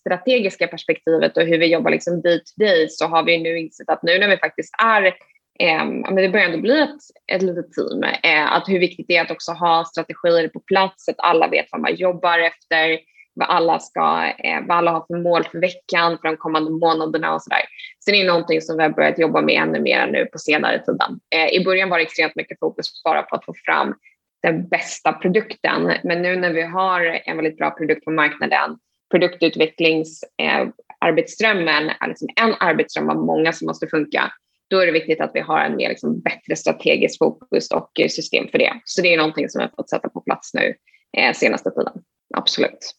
strategiska 0.00 0.66
perspektivet 0.66 1.36
och 1.36 1.42
hur 1.42 1.58
vi 1.58 1.66
jobbar 1.66 1.90
liksom 1.90 2.22
day 2.22 2.38
to 2.38 2.64
day 2.64 2.88
så 2.88 3.06
har 3.06 3.22
vi 3.22 3.42
nu 3.42 3.58
insett 3.58 3.88
att 3.88 4.02
nu 4.02 4.18
när 4.18 4.28
vi 4.28 4.36
faktiskt 4.36 4.74
är 4.82 5.14
eh, 5.58 5.84
men 5.84 6.14
det 6.14 6.28
börjar 6.28 6.46
ändå 6.46 6.58
bli 6.58 6.80
ett, 6.80 7.32
ett 7.32 7.42
litet 7.42 7.72
team. 7.72 8.02
Eh, 8.02 8.52
att 8.52 8.68
hur 8.68 8.78
viktigt 8.78 9.08
det 9.08 9.16
är 9.16 9.24
att 9.24 9.30
också 9.30 9.52
ha 9.52 9.84
strategier 9.84 10.48
på 10.48 10.60
plats, 10.60 11.08
att 11.08 11.16
alla 11.18 11.48
vet 11.48 11.66
vad 11.72 11.80
man 11.80 11.94
jobbar 11.94 12.38
efter, 12.38 12.98
vad 13.38 13.48
alla, 13.48 13.78
ska, 13.78 14.32
eh, 14.38 14.60
vad 14.66 14.76
alla 14.76 14.90
har 14.90 15.04
för 15.06 15.22
mål 15.22 15.44
för 15.44 15.60
veckan, 15.60 16.18
för 16.18 16.28
de 16.28 16.36
kommande 16.36 16.70
månaderna 16.70 17.34
och 17.34 17.42
sådär. 17.42 17.62
Så 17.98 18.10
det 18.10 18.20
är 18.20 18.26
någonting 18.26 18.60
som 18.60 18.76
vi 18.76 18.82
har 18.82 18.90
börjat 18.90 19.18
jobba 19.18 19.40
med 19.40 19.62
ännu 19.62 19.80
mer 19.80 20.06
nu 20.06 20.26
på 20.26 20.38
senare 20.38 20.78
tiden. 20.78 21.20
Eh, 21.34 21.48
I 21.48 21.64
början 21.64 21.88
var 21.88 21.98
det 21.98 22.04
extremt 22.04 22.36
mycket 22.36 22.58
fokus 22.58 23.02
bara 23.04 23.22
på 23.22 23.36
att 23.36 23.44
få 23.44 23.54
fram 23.64 23.94
den 24.42 24.68
bästa 24.68 25.12
produkten, 25.12 25.92
men 26.04 26.22
nu 26.22 26.36
när 26.36 26.52
vi 26.52 26.62
har 26.62 27.20
en 27.24 27.36
väldigt 27.36 27.56
bra 27.56 27.70
produkt 27.70 28.04
på 28.04 28.10
marknaden, 28.10 28.78
produktutvecklingsarbetsströmmen 29.10 31.84
ehm, 31.84 31.88
eh, 31.88 31.94
är 32.00 32.08
liksom 32.08 32.28
en 32.36 32.54
arbetsström 32.60 33.10
av 33.10 33.16
många 33.16 33.52
som 33.52 33.66
måste 33.66 33.86
funka, 33.86 34.32
då 34.70 34.78
är 34.78 34.86
det 34.86 34.92
viktigt 34.92 35.20
att 35.20 35.30
vi 35.34 35.40
har 35.40 35.60
en 35.60 35.76
mer 35.76 35.88
liksom, 35.88 36.20
bättre 36.20 36.56
strategisk 36.56 37.18
fokus 37.18 37.70
och 37.70 37.90
system 38.10 38.48
för 38.48 38.58
det. 38.58 38.80
Så 38.84 39.02
det 39.02 39.14
är 39.14 39.16
någonting 39.16 39.48
som 39.48 39.60
har 39.60 39.68
fått 39.76 39.90
sätta 39.90 40.08
på 40.08 40.20
plats 40.20 40.54
nu 40.54 40.74
eh, 41.18 41.34
senaste 41.34 41.70
tiden. 41.70 41.92
Absolut. 42.36 42.94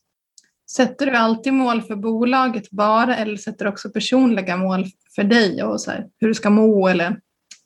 Sätter 0.72 1.06
du 1.06 1.12
alltid 1.12 1.54
mål 1.54 1.82
för 1.82 1.96
bolaget 1.96 2.70
bara 2.70 3.16
eller 3.16 3.38
sätter 3.38 3.66
du 3.66 3.72
också 3.72 3.90
personliga 3.90 4.58
mål 4.58 4.86
för 5.16 5.24
dig 5.24 5.64
och 5.64 5.82
så 5.82 5.92
här, 5.92 6.08
hur 6.20 6.28
du 6.28 6.34
ska 6.34 6.50
må 6.50 6.88
eller 6.88 7.20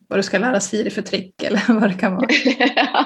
vad 0.07 0.19
du 0.19 0.23
ska 0.23 0.37
lära 0.37 0.59
Siri 0.59 0.89
för 0.89 1.01
trick 1.01 1.43
eller 1.43 1.73
vad 1.79 1.89
det 1.89 1.97
kan 1.99 2.15
vara? 2.15 2.27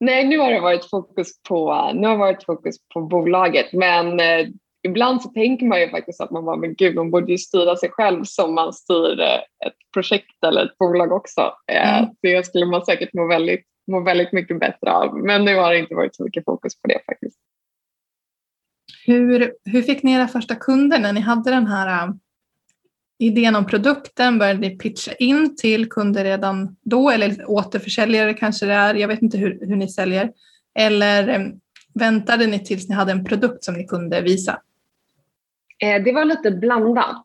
Nej, 0.00 0.24
nu 0.24 0.38
har 0.38 0.52
det 0.52 0.60
varit 0.60 0.90
fokus 0.90 1.42
på, 1.48 1.90
nu 1.94 2.06
har 2.06 2.16
varit 2.16 2.44
fokus 2.44 2.76
på 2.94 3.00
bolaget 3.00 3.72
men 3.72 4.20
eh, 4.20 4.46
ibland 4.82 5.22
så 5.22 5.28
tänker 5.28 5.66
man 5.66 5.80
ju 5.80 5.90
faktiskt 5.90 6.20
att 6.20 6.30
man 6.30 6.44
bara, 6.44 6.56
men 6.56 6.74
gud, 6.74 6.94
man 6.94 7.10
borde 7.10 7.32
ju 7.32 7.38
styra 7.38 7.76
sig 7.76 7.90
själv 7.90 8.24
som 8.24 8.54
man 8.54 8.72
styr 8.72 9.20
eh, 9.20 9.66
ett 9.66 9.76
projekt 9.94 10.44
eller 10.46 10.64
ett 10.64 10.78
bolag 10.78 11.12
också. 11.12 11.52
Eh, 11.72 11.98
mm. 11.98 12.10
Det 12.22 12.46
skulle 12.46 12.66
man 12.66 12.84
säkert 12.84 13.14
må 13.14 13.26
väldigt, 13.26 13.64
må 13.86 14.00
väldigt 14.00 14.32
mycket 14.32 14.60
bättre 14.60 14.92
av. 14.92 15.18
Men 15.18 15.44
nu 15.44 15.56
har 15.56 15.72
det 15.72 15.78
inte 15.78 15.94
varit 15.94 16.14
så 16.14 16.24
mycket 16.24 16.44
fokus 16.44 16.80
på 16.80 16.88
det 16.88 17.00
faktiskt. 17.06 17.36
Hur, 19.06 19.52
hur 19.64 19.82
fick 19.82 20.02
ni 20.02 20.12
era 20.12 20.28
första 20.28 20.54
kunder 20.54 20.98
när 20.98 21.12
ni 21.12 21.20
hade 21.20 21.50
den 21.50 21.66
här 21.66 22.08
uh, 22.08 22.14
idén 23.18 23.56
om 23.56 23.66
produkten? 23.66 24.38
Började 24.38 24.60
ni 24.60 24.78
pitcha 24.78 25.12
in 25.12 25.56
till 25.56 25.88
kunder 25.88 26.24
redan 26.24 26.76
då 26.84 27.10
eller 27.10 27.50
återförsäljare 27.50 28.34
kanske 28.34 28.66
det 28.66 28.74
är? 28.74 28.94
Jag 28.94 29.08
vet 29.08 29.22
inte 29.22 29.38
hur, 29.38 29.58
hur 29.66 29.76
ni 29.76 29.88
säljer. 29.88 30.32
Eller 30.78 31.52
väntade 31.94 32.46
ni 32.46 32.64
tills 32.64 32.88
ni 32.88 32.94
hade 32.94 33.12
en 33.12 33.24
produkt 33.24 33.64
som 33.64 33.74
ni 33.74 33.86
kunde 33.86 34.20
visa? 34.20 34.62
Eh, 35.82 36.02
det 36.02 36.12
var 36.12 36.24
lite 36.24 36.50
blandat. 36.50 37.24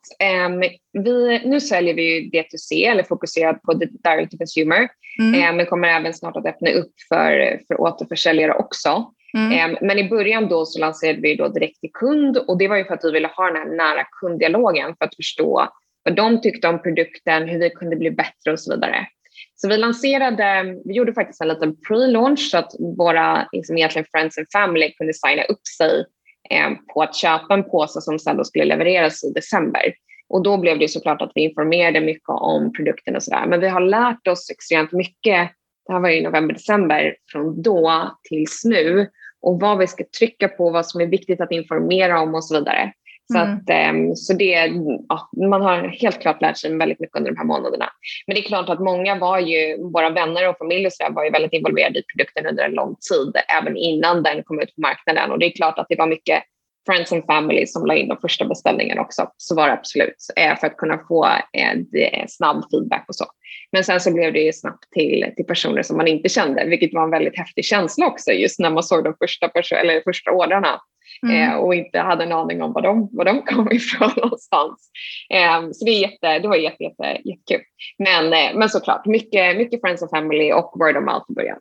Vi, 0.94 1.41
nu 1.46 1.62
säljer 1.62 1.94
vi 1.94 2.30
D2C, 2.34 2.91
eller 2.91 3.04
fokuserat 3.04 3.62
på 3.62 3.74
direct 3.74 4.32
to 4.32 4.38
consumer, 4.38 4.89
mm. 5.20 5.56
Men 5.56 5.65
kommer 5.65 5.88
även 5.88 6.13
snart 6.13 6.38
att 6.38 6.46
öppna 6.46 6.72
upp 6.72 6.94
för, 7.10 7.60
för 7.68 7.82
återförsäljare 7.82 8.54
också. 8.54 9.12
Mm. 9.38 9.78
Men 9.82 10.00
i 10.00 10.10
början 10.10 10.48
då 10.48 10.65
så 10.65 10.80
lanserade 10.80 11.22
vi 11.22 11.36
då 11.36 11.48
direkt 11.48 11.80
till 11.80 11.89
kund 11.94 12.38
och 12.38 12.58
det 12.58 12.68
var 12.68 12.78
ju 12.78 12.86
för 12.86 12.94
att 12.94 13.04
vi 13.04 13.12
ville 13.12 13.28
ha 13.28 13.46
den 13.46 13.56
här 13.56 13.65
nära 13.65 14.04
kunddialogen 14.22 14.96
för 14.98 15.06
att 15.06 15.15
förstå 15.15 15.70
vad 16.04 16.15
de 16.15 16.41
tyckte 16.41 16.68
om 16.68 16.82
produkten, 16.82 17.48
hur 17.48 17.60
vi 17.60 17.70
kunde 17.70 17.96
bli 17.96 18.12
bättre 18.12 18.52
och 18.52 18.60
så 18.60 18.76
vidare. 18.76 19.08
Så 19.56 19.68
vi 19.70 19.78
lanserade, 19.78 20.76
vi 20.86 20.94
gjorde 20.94 21.13
faktiskt 21.13 21.41
en 21.41 21.48
liten 21.48 21.76
pre-launch 21.76 22.50
så 22.52 22.58
att 22.58 22.72
våra 22.98 23.48
liksom 23.52 23.78
egentligen 23.78 24.06
friends 24.12 24.38
and 24.38 24.48
family 24.54 24.91
kunde 24.91 25.13
signa 25.13 25.44
upp 25.44 25.68
sig 25.78 26.06
Eh, 26.49 26.69
på 26.93 27.01
att 27.01 27.15
köpa 27.15 27.53
en 27.53 27.63
påse 27.63 28.01
som 28.01 28.19
sen 28.19 28.38
då 28.38 28.43
skulle 28.43 28.65
levereras 28.65 29.23
i 29.23 29.31
december. 29.31 29.93
Och 30.29 30.43
då 30.43 30.58
blev 30.58 30.79
det 30.79 30.88
såklart 30.88 31.21
att 31.21 31.31
vi 31.36 31.41
informerade 31.41 32.01
mycket 32.01 32.29
om 32.29 32.73
produkten 32.73 33.15
och 33.15 33.23
sådär. 33.23 33.45
Men 33.47 33.60
vi 33.60 33.67
har 33.67 33.81
lärt 33.81 34.27
oss 34.27 34.49
extremt 34.51 34.91
mycket, 34.91 35.51
det 35.88 35.93
här 35.93 35.99
var 35.99 36.10
i 36.10 36.21
november, 36.21 36.53
december, 36.53 37.15
från 37.31 37.62
då 37.62 38.12
tills 38.29 38.65
nu 38.65 39.10
och 39.41 39.60
vad 39.60 39.77
vi 39.77 39.88
ska 39.88 40.03
trycka 40.19 40.47
på, 40.47 40.69
vad 40.69 40.86
som 40.86 41.01
är 41.01 41.05
viktigt 41.05 41.41
att 41.41 41.51
informera 41.51 42.21
om 42.21 42.36
och 42.36 42.45
så 42.45 42.60
vidare. 42.60 42.93
Så, 43.31 43.38
mm. 43.38 43.53
att, 43.53 43.69
ehm, 43.69 44.15
så 44.15 44.33
det, 44.33 44.71
ja, 45.09 45.29
man 45.49 45.61
har 45.61 45.88
helt 45.88 46.21
klart 46.21 46.41
lärt 46.41 46.57
sig 46.57 46.77
väldigt 46.77 46.99
mycket 46.99 47.17
under 47.17 47.31
de 47.31 47.38
här 47.38 47.45
månaderna. 47.45 47.89
Men 48.27 48.35
det 48.35 48.41
är 48.41 48.43
klart 48.43 48.69
att 48.69 48.79
många 48.79 49.15
var 49.15 49.39
ju, 49.39 49.77
våra 49.77 50.09
vänner 50.09 50.49
och 50.49 50.57
familj 50.57 50.85
och 50.85 50.93
så 50.93 51.03
där, 51.03 51.11
var 51.11 51.23
ju 51.23 51.29
väldigt 51.29 51.53
involverade 51.53 51.99
i 51.99 52.03
produkten 52.03 52.45
under 52.45 52.63
en 52.63 52.71
lång 52.71 52.95
tid, 52.95 53.35
även 53.61 53.77
innan 53.77 54.23
den 54.23 54.43
kom 54.43 54.61
ut 54.61 54.75
på 54.75 54.81
marknaden. 54.81 55.31
Och 55.31 55.39
det 55.39 55.45
är 55.45 55.51
klart 55.51 55.79
att 55.79 55.85
det 55.89 55.95
var 55.95 56.07
mycket 56.07 56.43
friends 56.85 57.11
and 57.11 57.25
family 57.25 57.67
som 57.67 57.85
la 57.85 57.95
in 57.95 58.07
de 58.07 58.17
första 58.17 58.45
beställningarna 58.45 59.01
också. 59.01 59.29
Så 59.38 59.55
var 59.55 59.67
det 59.67 59.73
absolut, 59.73 60.15
eh, 60.35 60.59
för 60.59 60.67
att 60.67 60.77
kunna 60.77 60.97
få 61.07 61.25
eh, 61.25 62.25
snabb 62.27 62.63
feedback 62.71 63.05
och 63.07 63.15
så. 63.15 63.25
Men 63.71 63.83
sen 63.83 63.99
så 63.99 64.13
blev 64.13 64.33
det 64.33 64.39
ju 64.39 64.53
snabbt 64.53 64.91
till, 64.91 65.31
till 65.35 65.45
personer 65.45 65.81
som 65.81 65.97
man 65.97 66.07
inte 66.07 66.29
kände, 66.29 66.65
vilket 66.65 66.93
var 66.93 67.03
en 67.03 67.11
väldigt 67.11 67.38
häftig 67.38 67.65
känsla 67.65 68.07
också, 68.07 68.31
just 68.31 68.59
när 68.59 68.69
man 68.69 68.83
såg 68.83 69.03
de 69.03 69.15
första, 69.19 69.49
eller 69.71 70.01
första 70.01 70.31
ordrarna 70.31 70.81
mm. 71.23 71.49
eh, 71.49 71.56
och 71.56 71.75
inte 71.75 71.99
hade 71.99 72.23
en 72.23 72.32
aning 72.32 72.62
om 72.62 72.73
var 72.73 72.82
de, 72.82 73.10
var 73.12 73.25
de 73.25 73.41
kom 73.45 73.71
ifrån 73.71 74.12
någonstans. 74.17 74.89
Eh, 75.30 75.71
så 75.73 75.86
det, 75.86 75.91
är 75.91 76.01
jätte, 76.01 76.39
det 76.39 76.47
var 76.47 76.56
jätte, 76.56 76.84
jätte, 76.84 77.04
jättekul. 77.04 77.62
Men, 77.97 78.34
eh, 78.34 78.60
men 78.60 78.69
såklart, 78.69 79.06
mycket, 79.06 79.58
mycket 79.58 79.82
friends 79.82 80.01
and 80.01 80.10
family 80.10 80.51
och 80.51 80.73
word 80.75 80.97
of 80.97 81.04
mouth 81.04 81.25
i 81.30 81.34
början. 81.34 81.60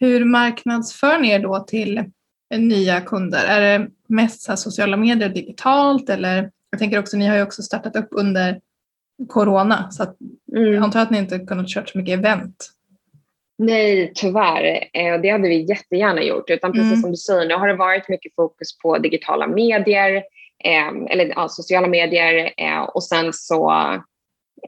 Hur 0.00 0.24
marknadsför 0.24 1.18
ni 1.18 1.30
er 1.30 1.38
då 1.38 1.58
till 1.58 2.04
nya 2.56 3.00
kunder? 3.00 3.44
Är 3.44 3.60
det 3.60 3.88
mest 4.08 4.58
sociala 4.58 4.96
medier 4.96 5.28
digitalt 5.28 6.10
eller 6.10 6.50
jag 6.70 6.78
tänker 6.78 6.98
också, 6.98 7.16
ni 7.16 7.26
har 7.26 7.36
ju 7.36 7.42
också 7.42 7.62
startat 7.62 7.96
upp 7.96 8.08
under 8.10 8.60
corona 9.28 9.90
så 9.90 10.02
att 10.02 10.16
mm. 10.56 10.72
jag 10.72 10.84
antar 10.84 11.00
att 11.00 11.10
ni 11.10 11.18
inte 11.18 11.38
kunnat 11.38 11.70
köra 11.70 11.86
så 11.86 11.98
mycket 11.98 12.18
event. 12.18 12.70
Nej, 13.58 14.12
tyvärr. 14.14 14.88
Eh, 14.92 15.20
det 15.20 15.28
hade 15.28 15.48
vi 15.48 15.68
jättegärna 15.68 16.22
gjort. 16.22 16.50
Utan 16.50 16.72
precis 16.72 16.92
mm. 16.92 17.00
som 17.00 17.10
du 17.10 17.16
säger, 17.16 17.48
nu 17.48 17.54
har 17.54 17.68
det 17.68 17.74
varit 17.74 18.08
mycket 18.08 18.34
fokus 18.34 18.78
på 18.78 18.98
digitala 18.98 19.46
medier, 19.46 20.14
eh, 20.64 21.10
eller 21.10 21.32
ja, 21.36 21.48
sociala 21.48 21.86
medier 21.86 22.52
eh, 22.56 22.82
och 22.82 23.04
sen 23.04 23.32
så 23.32 23.72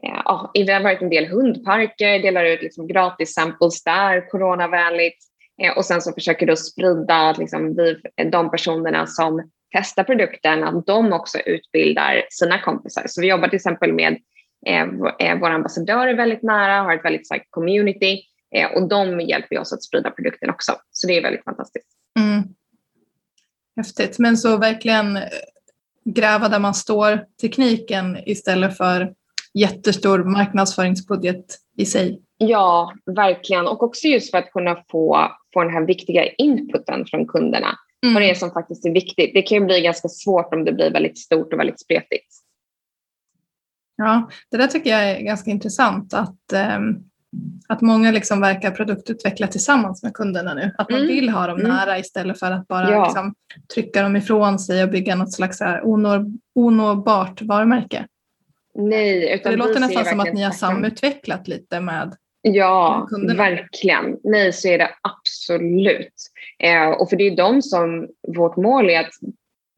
ja, 0.01 0.51
det 0.53 0.73
har 0.73 0.83
varit 0.83 1.01
en 1.01 1.09
del 1.09 1.25
hundparker, 1.25 2.19
delar 2.19 2.45
ut 2.45 2.61
liksom 2.61 2.87
gratis 2.87 3.33
samples 3.33 3.83
där, 3.83 4.29
coronavänligt. 4.29 5.17
Och 5.75 5.85
sen 5.85 6.01
så 6.01 6.13
försöker 6.13 6.45
du 6.45 6.55
sprida 6.55 7.35
liksom, 7.39 7.75
vi, 7.75 8.01
de 8.31 8.51
personerna 8.51 9.07
som 9.07 9.49
testar 9.75 10.03
produkten, 10.03 10.63
att 10.63 10.85
de 10.85 11.13
också 11.13 11.39
utbildar 11.39 12.23
sina 12.29 12.61
kompisar. 12.61 13.03
Så 13.07 13.21
vi 13.21 13.27
jobbar 13.27 13.47
till 13.47 13.55
exempel 13.55 13.93
med 13.93 14.17
eh, 15.19 15.39
våra 15.39 15.53
ambassadörer 15.53 16.13
väldigt 16.13 16.43
nära, 16.43 16.81
har 16.81 16.95
ett 16.95 17.05
väldigt 17.05 17.25
starkt 17.25 17.47
community 17.49 18.21
eh, 18.55 18.71
och 18.75 18.87
de 18.87 19.21
hjälper 19.21 19.59
oss 19.59 19.73
att 19.73 19.83
sprida 19.83 20.11
produkten 20.11 20.49
också. 20.49 20.71
Så 20.91 21.07
det 21.07 21.17
är 21.17 21.21
väldigt 21.21 21.43
fantastiskt. 21.43 21.87
Mm. 22.19 22.43
Häftigt, 23.75 24.19
men 24.19 24.37
så 24.37 24.57
verkligen 24.57 25.17
eh, 25.17 25.23
gräva 26.05 26.49
där 26.49 26.59
man 26.59 26.73
står 26.73 27.25
tekniken 27.41 28.17
istället 28.25 28.77
för 28.77 29.13
jättestor 29.53 30.23
marknadsföringsbudget 30.23 31.45
i 31.77 31.85
sig. 31.85 32.21
Ja, 32.37 32.93
verkligen. 33.05 33.67
Och 33.67 33.83
också 33.83 34.07
just 34.07 34.31
för 34.31 34.37
att 34.37 34.51
kunna 34.51 34.83
få, 34.91 35.31
få 35.53 35.63
den 35.63 35.73
här 35.73 35.85
viktiga 35.85 36.25
inputen 36.25 37.05
från 37.05 37.27
kunderna. 37.27 37.77
Mm. 38.03 38.13
Vad 38.13 38.23
det 38.23 38.29
är 38.29 38.35
som 38.35 38.51
faktiskt 38.51 38.85
är 38.85 38.91
viktigt. 38.91 39.31
Det 39.33 39.41
kan 39.41 39.57
ju 39.57 39.65
bli 39.65 39.81
ganska 39.81 40.09
svårt 40.09 40.53
om 40.53 40.65
det 40.65 40.71
blir 40.71 40.91
väldigt 40.91 41.17
stort 41.17 41.53
och 41.53 41.59
väldigt 41.59 41.79
spretigt. 41.79 42.27
Ja, 43.95 44.29
det 44.51 44.57
där 44.57 44.67
tycker 44.67 44.89
jag 44.89 45.09
är 45.09 45.21
ganska 45.21 45.51
intressant 45.51 46.13
att, 46.13 46.53
um, 46.77 47.09
att 47.67 47.81
många 47.81 48.11
liksom 48.11 48.41
verkar 48.41 48.71
produktutveckla 48.71 49.47
tillsammans 49.47 50.03
med 50.03 50.13
kunderna 50.13 50.53
nu. 50.53 50.71
Att 50.77 50.89
man 50.89 50.99
mm. 50.99 51.15
vill 51.15 51.29
ha 51.29 51.47
dem 51.47 51.59
mm. 51.59 51.71
nära 51.71 51.99
istället 51.99 52.39
för 52.39 52.51
att 52.51 52.67
bara 52.67 52.91
ja. 52.91 53.03
liksom, 53.05 53.35
trycka 53.73 54.01
dem 54.01 54.15
ifrån 54.15 54.59
sig 54.59 54.83
och 54.83 54.89
bygga 54.89 55.15
något 55.15 55.33
slags 55.33 55.59
här 55.59 55.81
onår, 55.87 56.25
onåbart 56.55 57.41
varumärke. 57.41 58.07
Nej, 58.75 59.33
utan 59.33 59.51
det 59.51 59.57
låter 59.57 59.79
nästan 59.79 60.05
som 60.05 60.19
att 60.19 60.33
ni 60.33 60.43
har 60.43 60.51
samutvecklat 60.51 61.47
lite 61.47 61.79
med 61.79 62.15
Ja, 62.41 63.07
kunderna. 63.09 63.43
verkligen. 63.43 64.17
Nej, 64.23 64.53
så 64.53 64.67
är 64.67 64.77
det 64.77 64.89
absolut. 65.01 66.13
Eh, 66.59 66.89
och 66.89 67.09
för 67.09 67.17
det 67.17 67.27
är 67.27 67.35
de 67.35 67.61
som, 67.61 68.07
vårt 68.27 68.55
mål 68.55 68.89
är 68.89 68.99
att 68.99 69.13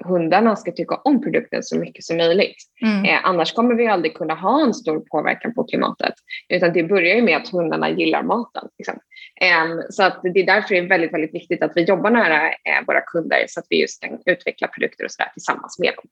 hundarna 0.06 0.56
ska 0.56 0.72
tycka 0.72 0.95
om 0.95 1.22
produkten 1.22 1.64
så 1.64 1.80
mycket 1.80 2.04
som 2.04 2.18
möjligt. 2.18 2.56
Mm. 2.82 3.06
Eh, 3.06 3.20
annars 3.26 3.54
kommer 3.54 3.76
vi 3.76 3.88
aldrig 3.88 4.16
kunna 4.16 4.34
ha 4.34 4.64
en 4.64 4.74
stor 4.74 5.00
påverkan 5.00 5.54
på 5.54 5.64
klimatet. 5.64 6.14
Utan 6.50 6.74
det 6.74 6.84
börjar 6.84 7.16
ju 7.16 7.22
med 7.22 7.38
att 7.38 7.50
hundarna 7.50 7.89
gillar 7.89 8.24
maten. 8.24 8.68
Liksom. 8.78 9.00
Eh, 9.41 9.82
så 9.89 10.04
att 10.04 10.20
det 10.24 10.39
är 10.39 10.45
därför 10.45 10.76
det 10.76 10.82
är 10.82 10.88
väldigt, 10.88 11.14
väldigt 11.14 11.34
viktigt 11.34 11.64
att 11.64 11.72
vi 11.76 11.84
jobbar 11.84 12.10
nära 12.10 12.50
eh, 12.50 12.86
våra 12.88 13.02
kunder 13.02 13.45
så 13.48 13.60
att 13.60 13.66
vi 13.70 13.82
just 13.82 14.02
kan 14.02 14.20
utveckla 14.26 14.68
produkter 14.68 15.06
och 15.06 15.12
sådär 15.12 15.32
tillsammans 15.34 15.80
med 15.80 15.93
dem. 15.95 16.06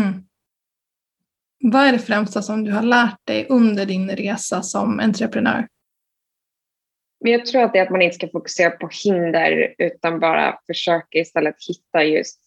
Mm. 0.00 0.24
Vad 1.72 1.86
är 1.86 1.92
det 1.92 1.98
främsta 1.98 2.42
som 2.42 2.64
du 2.64 2.72
har 2.72 2.82
lärt 2.82 3.26
dig 3.26 3.46
under 3.48 3.86
din 3.86 4.10
resa 4.10 4.62
som 4.62 5.00
entreprenör? 5.00 5.66
Men 7.20 7.32
jag 7.32 7.46
tror 7.46 7.62
att 7.62 7.72
det 7.72 7.78
är 7.78 7.82
att 7.82 7.90
man 7.90 8.02
inte 8.02 8.14
ska 8.14 8.28
fokusera 8.28 8.70
på 8.70 8.88
hinder 9.04 9.74
utan 9.78 10.20
bara 10.20 10.58
försöka 10.66 11.18
istället 11.18 11.54
hitta 11.68 12.04
just 12.04 12.40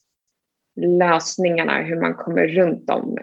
lösningarna, 0.82 1.82
hur 1.82 2.02
man 2.02 2.14
kommer 2.14 2.48
runt 2.48 2.88
dem. 2.88 3.18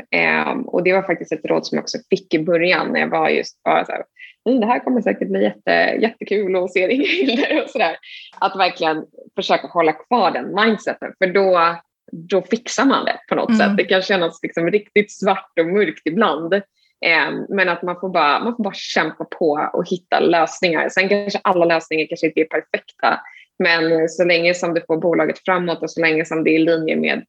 Um, 0.50 0.62
och 0.62 0.82
det 0.82 0.92
var 0.92 1.02
faktiskt 1.02 1.32
ett 1.32 1.44
råd 1.44 1.66
som 1.66 1.76
jag 1.76 1.82
också 1.82 1.98
fick 2.10 2.34
i 2.34 2.38
början 2.38 2.92
när 2.92 3.00
jag 3.00 3.08
var 3.08 3.28
just 3.28 3.62
bara 3.62 3.84
så 3.84 3.92
här, 3.92 4.04
mm, 4.48 4.60
det 4.60 4.66
här 4.66 4.78
kommer 4.78 5.00
säkert 5.00 5.28
bli 5.28 5.42
jätte, 5.42 5.70
jättekul 6.00 6.56
och 6.56 6.70
hinder 6.74 7.62
och 7.62 7.70
sådär. 7.70 7.96
Att 8.38 8.56
verkligen 8.56 9.04
försöka 9.34 9.66
hålla 9.66 9.92
kvar 9.92 10.30
den 10.30 10.54
mindseten 10.54 11.12
för 11.18 11.26
då, 11.26 11.76
då 12.12 12.42
fixar 12.42 12.84
man 12.84 13.04
det 13.04 13.18
på 13.28 13.34
något 13.34 13.48
mm. 13.48 13.60
sätt. 13.60 13.76
Det 13.76 13.84
kan 13.84 14.02
kännas 14.02 14.40
liksom 14.42 14.70
riktigt 14.70 15.12
svart 15.12 15.52
och 15.60 15.66
mörkt 15.66 16.02
ibland. 16.04 16.54
Um, 16.54 17.46
men 17.48 17.68
att 17.68 17.82
man 17.82 18.00
får, 18.00 18.08
bara, 18.08 18.44
man 18.44 18.56
får 18.56 18.64
bara 18.64 18.74
kämpa 18.74 19.24
på 19.24 19.70
och 19.72 19.88
hitta 19.88 20.20
lösningar. 20.20 20.88
Sen 20.88 21.08
kanske 21.08 21.40
alla 21.44 21.64
lösningar 21.64 22.06
kanske 22.06 22.26
inte 22.26 22.40
är 22.40 22.44
perfekta. 22.44 23.20
Men 23.58 24.08
så 24.08 24.24
länge 24.24 24.54
som 24.54 24.74
du 24.74 24.80
får 24.86 24.96
bolaget 24.96 25.44
framåt 25.44 25.82
och 25.82 25.90
så 25.90 26.00
länge 26.00 26.24
som 26.24 26.44
det 26.44 26.50
är 26.50 26.54
i 26.54 26.64
linje 26.64 26.96
med 26.96 27.24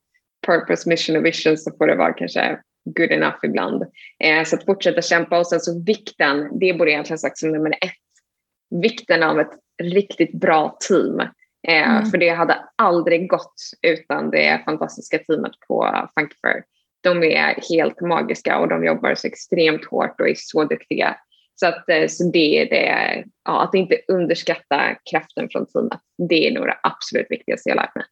purpose, 0.47 0.89
mission 0.89 1.15
och 1.15 1.25
vision 1.25 1.57
så 1.57 1.71
får 1.77 1.87
det 1.87 1.95
vara 1.95 2.13
kanske 2.13 2.59
good 2.85 3.11
enough 3.11 3.37
ibland. 3.43 3.83
Eh, 4.23 4.43
så 4.43 4.55
att 4.55 4.65
fortsätta 4.65 5.01
kämpa 5.01 5.39
och 5.39 5.47
sen 5.47 5.59
så 5.59 5.83
vikten, 5.83 6.59
det 6.59 6.73
borde 6.73 6.91
jag 6.91 6.95
egentligen 6.95 7.19
sagt 7.19 7.37
som 7.37 7.51
nummer 7.51 7.71
ett, 7.71 8.81
vikten 8.81 9.23
av 9.23 9.39
ett 9.39 9.51
riktigt 9.83 10.33
bra 10.33 10.77
team. 10.89 11.19
Eh, 11.67 11.91
mm. 11.91 12.05
För 12.05 12.17
det 12.17 12.29
hade 12.29 12.57
aldrig 12.75 13.29
gått 13.29 13.55
utan 13.81 14.31
det 14.31 14.61
fantastiska 14.65 15.19
teamet 15.19 15.51
på 15.67 16.09
Funkyfur. 16.19 16.63
De 17.03 17.23
är 17.23 17.75
helt 17.75 18.01
magiska 18.01 18.59
och 18.59 18.67
de 18.67 18.85
jobbar 18.85 19.15
så 19.15 19.27
extremt 19.27 19.85
hårt 19.85 20.21
och 20.21 20.29
är 20.29 20.35
så 20.37 20.63
duktiga. 20.63 21.17
Så, 21.55 21.67
att, 21.67 21.89
eh, 21.89 22.07
så 22.07 22.31
det 22.33 22.61
är 22.61 22.69
det, 22.69 23.23
ja, 23.45 23.63
att 23.63 23.75
inte 23.75 23.97
underskatta 24.07 24.95
kraften 25.11 25.49
från 25.51 25.65
teamet. 25.65 25.99
Det 26.29 26.47
är 26.47 26.51
nog 26.51 26.65
det 26.65 26.77
absolut 26.83 27.27
viktigaste 27.29 27.69
jag 27.69 27.75
lärt 27.75 27.95
mig. 27.95 28.05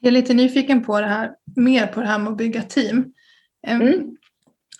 Jag 0.00 0.08
är 0.08 0.12
lite 0.12 0.34
nyfiken 0.34 0.84
på 0.84 1.00
det 1.00 1.06
här, 1.06 1.30
mer 1.56 1.86
på 1.86 2.00
det 2.00 2.06
här 2.06 2.18
med 2.18 2.30
att 2.30 2.38
bygga 2.38 2.62
team. 2.62 3.12
Mm. 3.66 4.16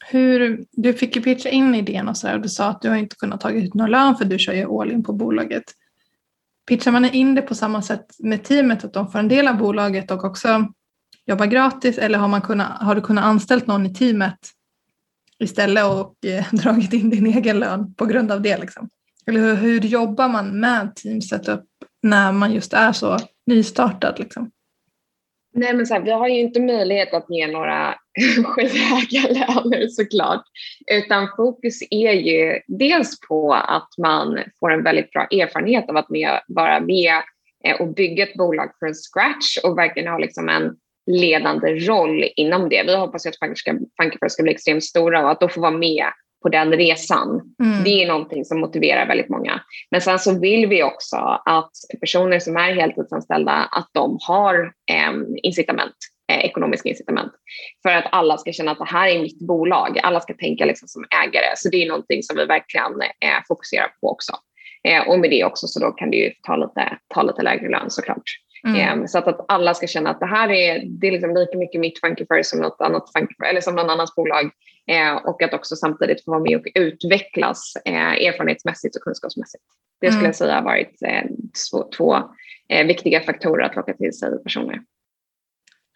Hur, 0.07 0.65
du 0.73 0.95
fick 0.95 1.17
ju 1.17 1.23
pitcha 1.23 1.49
in 1.49 1.75
idén 1.75 2.09
och 2.09 2.17
så 2.17 2.27
där, 2.27 2.35
och 2.35 2.41
du 2.41 2.49
sa 2.49 2.69
att 2.69 2.83
du 2.83 2.89
har 2.89 2.97
inte 2.97 3.17
kunnat 3.17 3.41
ta 3.41 3.51
ut 3.51 3.75
någon 3.75 3.91
lön 3.91 4.17
för 4.17 4.25
du 4.25 4.39
kör 4.39 4.53
ju 4.53 4.81
all 4.81 4.91
in 4.91 5.05
på 5.05 5.13
bolaget. 5.13 5.65
Pitchar 6.69 6.93
man 6.93 7.05
in 7.05 7.35
det 7.35 7.43
på 7.43 7.55
samma 7.55 7.83
sätt 7.83 8.07
med 8.19 8.45
teamet, 8.45 8.85
att 8.85 8.93
de 8.93 9.13
får 9.13 9.19
en 9.19 9.29
del 9.29 9.49
av 9.49 9.57
bolaget 9.57 10.11
och 10.11 10.25
också 10.25 10.69
jobbar 11.27 11.47
gratis 11.47 11.99
eller 11.99 12.19
har, 12.19 12.29
man 12.29 12.43
kunnat, 12.43 12.83
har 12.83 12.95
du 12.95 13.01
kunnat 13.01 13.25
anställt 13.25 13.67
någon 13.67 13.87
i 13.87 13.95
teamet 13.95 14.39
istället 15.39 15.85
och 15.85 16.27
eh, 16.27 16.45
dragit 16.53 16.93
in 16.93 17.11
din 17.11 17.27
egen 17.27 17.59
lön 17.59 17.95
på 17.95 18.07
grund 18.07 18.33
av 18.33 18.43
det? 18.43 18.59
Liksom? 18.59 18.89
Eller 19.27 19.41
hur, 19.41 19.55
hur 19.55 19.81
jobbar 19.81 20.29
man 20.29 20.61
med 20.61 20.95
team 20.97 21.23
setup 21.23 21.65
när 22.03 22.33
man 22.33 22.53
just 22.53 22.73
är 22.73 22.93
så 22.93 23.19
nystartad? 23.47 24.19
Liksom? 24.19 24.51
Nej, 25.53 25.75
men 25.75 25.87
så 25.87 25.95
här, 25.95 26.01
vi 26.01 26.11
har 26.11 26.29
ju 26.29 26.41
inte 26.41 26.61
möjlighet 26.61 27.15
att 27.15 27.27
ge 27.29 27.47
några 27.47 27.95
skyhöga 28.45 29.29
löner 29.29 29.89
såklart, 29.89 30.43
utan 30.93 31.29
fokus 31.37 31.83
är 31.91 32.13
ju 32.13 32.61
dels 32.67 33.21
på 33.29 33.55
att 33.55 33.89
man 33.99 34.39
får 34.61 34.73
en 34.73 34.83
väldigt 34.83 35.11
bra 35.11 35.27
erfarenhet 35.31 35.89
av 35.89 35.97
att 35.97 36.11
med, 36.11 36.41
vara 36.49 36.81
med 36.81 37.15
eh, 37.65 37.81
och 37.81 37.95
bygga 37.95 38.23
ett 38.23 38.35
bolag 38.35 38.71
från 38.79 38.95
scratch 38.95 39.59
och 39.65 39.79
verkligen 39.79 40.13
ha 40.13 40.19
liksom 40.19 40.49
en 40.49 40.77
ledande 41.07 41.75
roll 41.75 42.25
inom 42.37 42.69
det. 42.69 42.83
Vi 42.87 42.97
hoppas 42.97 43.27
att 43.27 43.39
Funkyfur 43.39 44.29
ska 44.29 44.43
bli 44.43 44.53
extremt 44.53 44.85
stora 44.85 45.25
och 45.25 45.31
att 45.31 45.41
då 45.41 45.49
få 45.49 45.61
vara 45.61 45.79
med 45.79 46.07
på 46.43 46.49
den 46.49 46.73
resan. 46.73 47.29
Mm. 47.63 47.85
Det 47.85 48.03
är 48.03 48.09
någonting 48.09 48.45
som 48.45 48.61
motiverar 48.61 49.07
väldigt 49.07 49.29
många. 49.29 49.61
Men 49.91 50.01
sen 50.01 50.19
så 50.19 50.41
vill 50.41 50.67
vi 50.67 50.83
också 50.83 51.17
att 51.45 51.71
personer 52.01 52.39
som 52.39 52.57
är 52.57 52.75
heltidsanställda, 52.75 53.53
att 53.53 53.91
de 53.93 54.19
har 54.21 54.73
eh, 54.91 55.13
incitament, 55.43 55.97
eh, 56.33 56.39
ekonomiska 56.45 56.89
incitament. 56.89 57.33
För 57.83 57.91
att 57.91 58.05
alla 58.13 58.39
ska 58.39 58.53
känna 58.53 58.71
att 58.71 58.79
det 58.79 58.89
här 58.89 59.09
är 59.09 59.23
mitt 59.23 59.47
bolag. 59.47 59.99
Alla 60.03 60.21
ska 60.21 60.35
tänka 60.35 60.65
liksom 60.65 60.89
som 60.89 61.05
ägare. 61.25 61.53
Så 61.57 61.69
det 61.69 61.83
är 61.83 61.89
någonting 61.89 62.23
som 62.23 62.37
vi 62.37 62.45
verkligen 62.45 63.01
eh, 63.01 63.41
fokuserar 63.49 63.89
på 64.01 64.11
också. 64.11 64.33
Eh, 64.89 65.09
och 65.09 65.19
med 65.19 65.31
det 65.31 65.45
också 65.45 65.67
så 65.67 65.81
då 65.81 65.91
kan 65.91 66.11
det 66.11 66.17
ju 66.17 66.31
ta 66.43 66.57
lite, 66.57 66.99
ta 67.15 67.23
lite 67.23 67.43
lägre 67.43 67.69
lön 67.69 67.91
såklart. 67.91 68.23
Mm. 68.65 68.77
Ehm, 68.77 69.09
så 69.09 69.19
att, 69.19 69.29
att 69.29 69.45
alla 69.49 69.75
ska 69.75 69.87
känna 69.87 70.11
att 70.11 70.21
det 70.21 70.27
här 70.27 70.51
är, 70.51 70.83
det 70.87 71.07
är 71.07 71.13
liksom 71.13 71.35
lika 71.35 71.59
mycket 71.59 71.81
mitt 71.81 72.01
Funkyfur 72.01 72.43
som 72.43 72.61
något 72.61 72.81
annat 72.81 73.13
Funkyfur, 73.13 73.45
eller 73.45 73.61
som 73.61 73.75
någon 73.75 73.91
annans 73.91 74.15
bolag. 74.15 74.51
Eh, 74.87 75.17
och 75.17 75.43
att 75.43 75.55
också 75.55 75.77
samtidigt 75.77 76.25
få 76.25 76.31
vara 76.31 76.43
med 76.43 76.57
och 76.57 76.67
utvecklas 76.75 77.73
eh, 77.85 78.27
erfarenhetsmässigt 78.27 78.97
och 78.97 79.03
kunskapsmässigt. 79.03 79.65
Det 80.01 80.07
skulle 80.07 80.19
mm. 80.19 80.27
jag 80.27 80.37
säga 80.37 80.55
har 80.55 80.63
varit 80.63 81.03
eh, 81.03 81.23
två, 81.71 81.91
två 81.97 82.17
eh, 82.69 82.87
viktiga 82.87 83.21
faktorer 83.21 83.65
att 83.65 83.77
locka 83.77 83.93
till 83.93 84.13
sig 84.13 84.43
personer. 84.43 84.81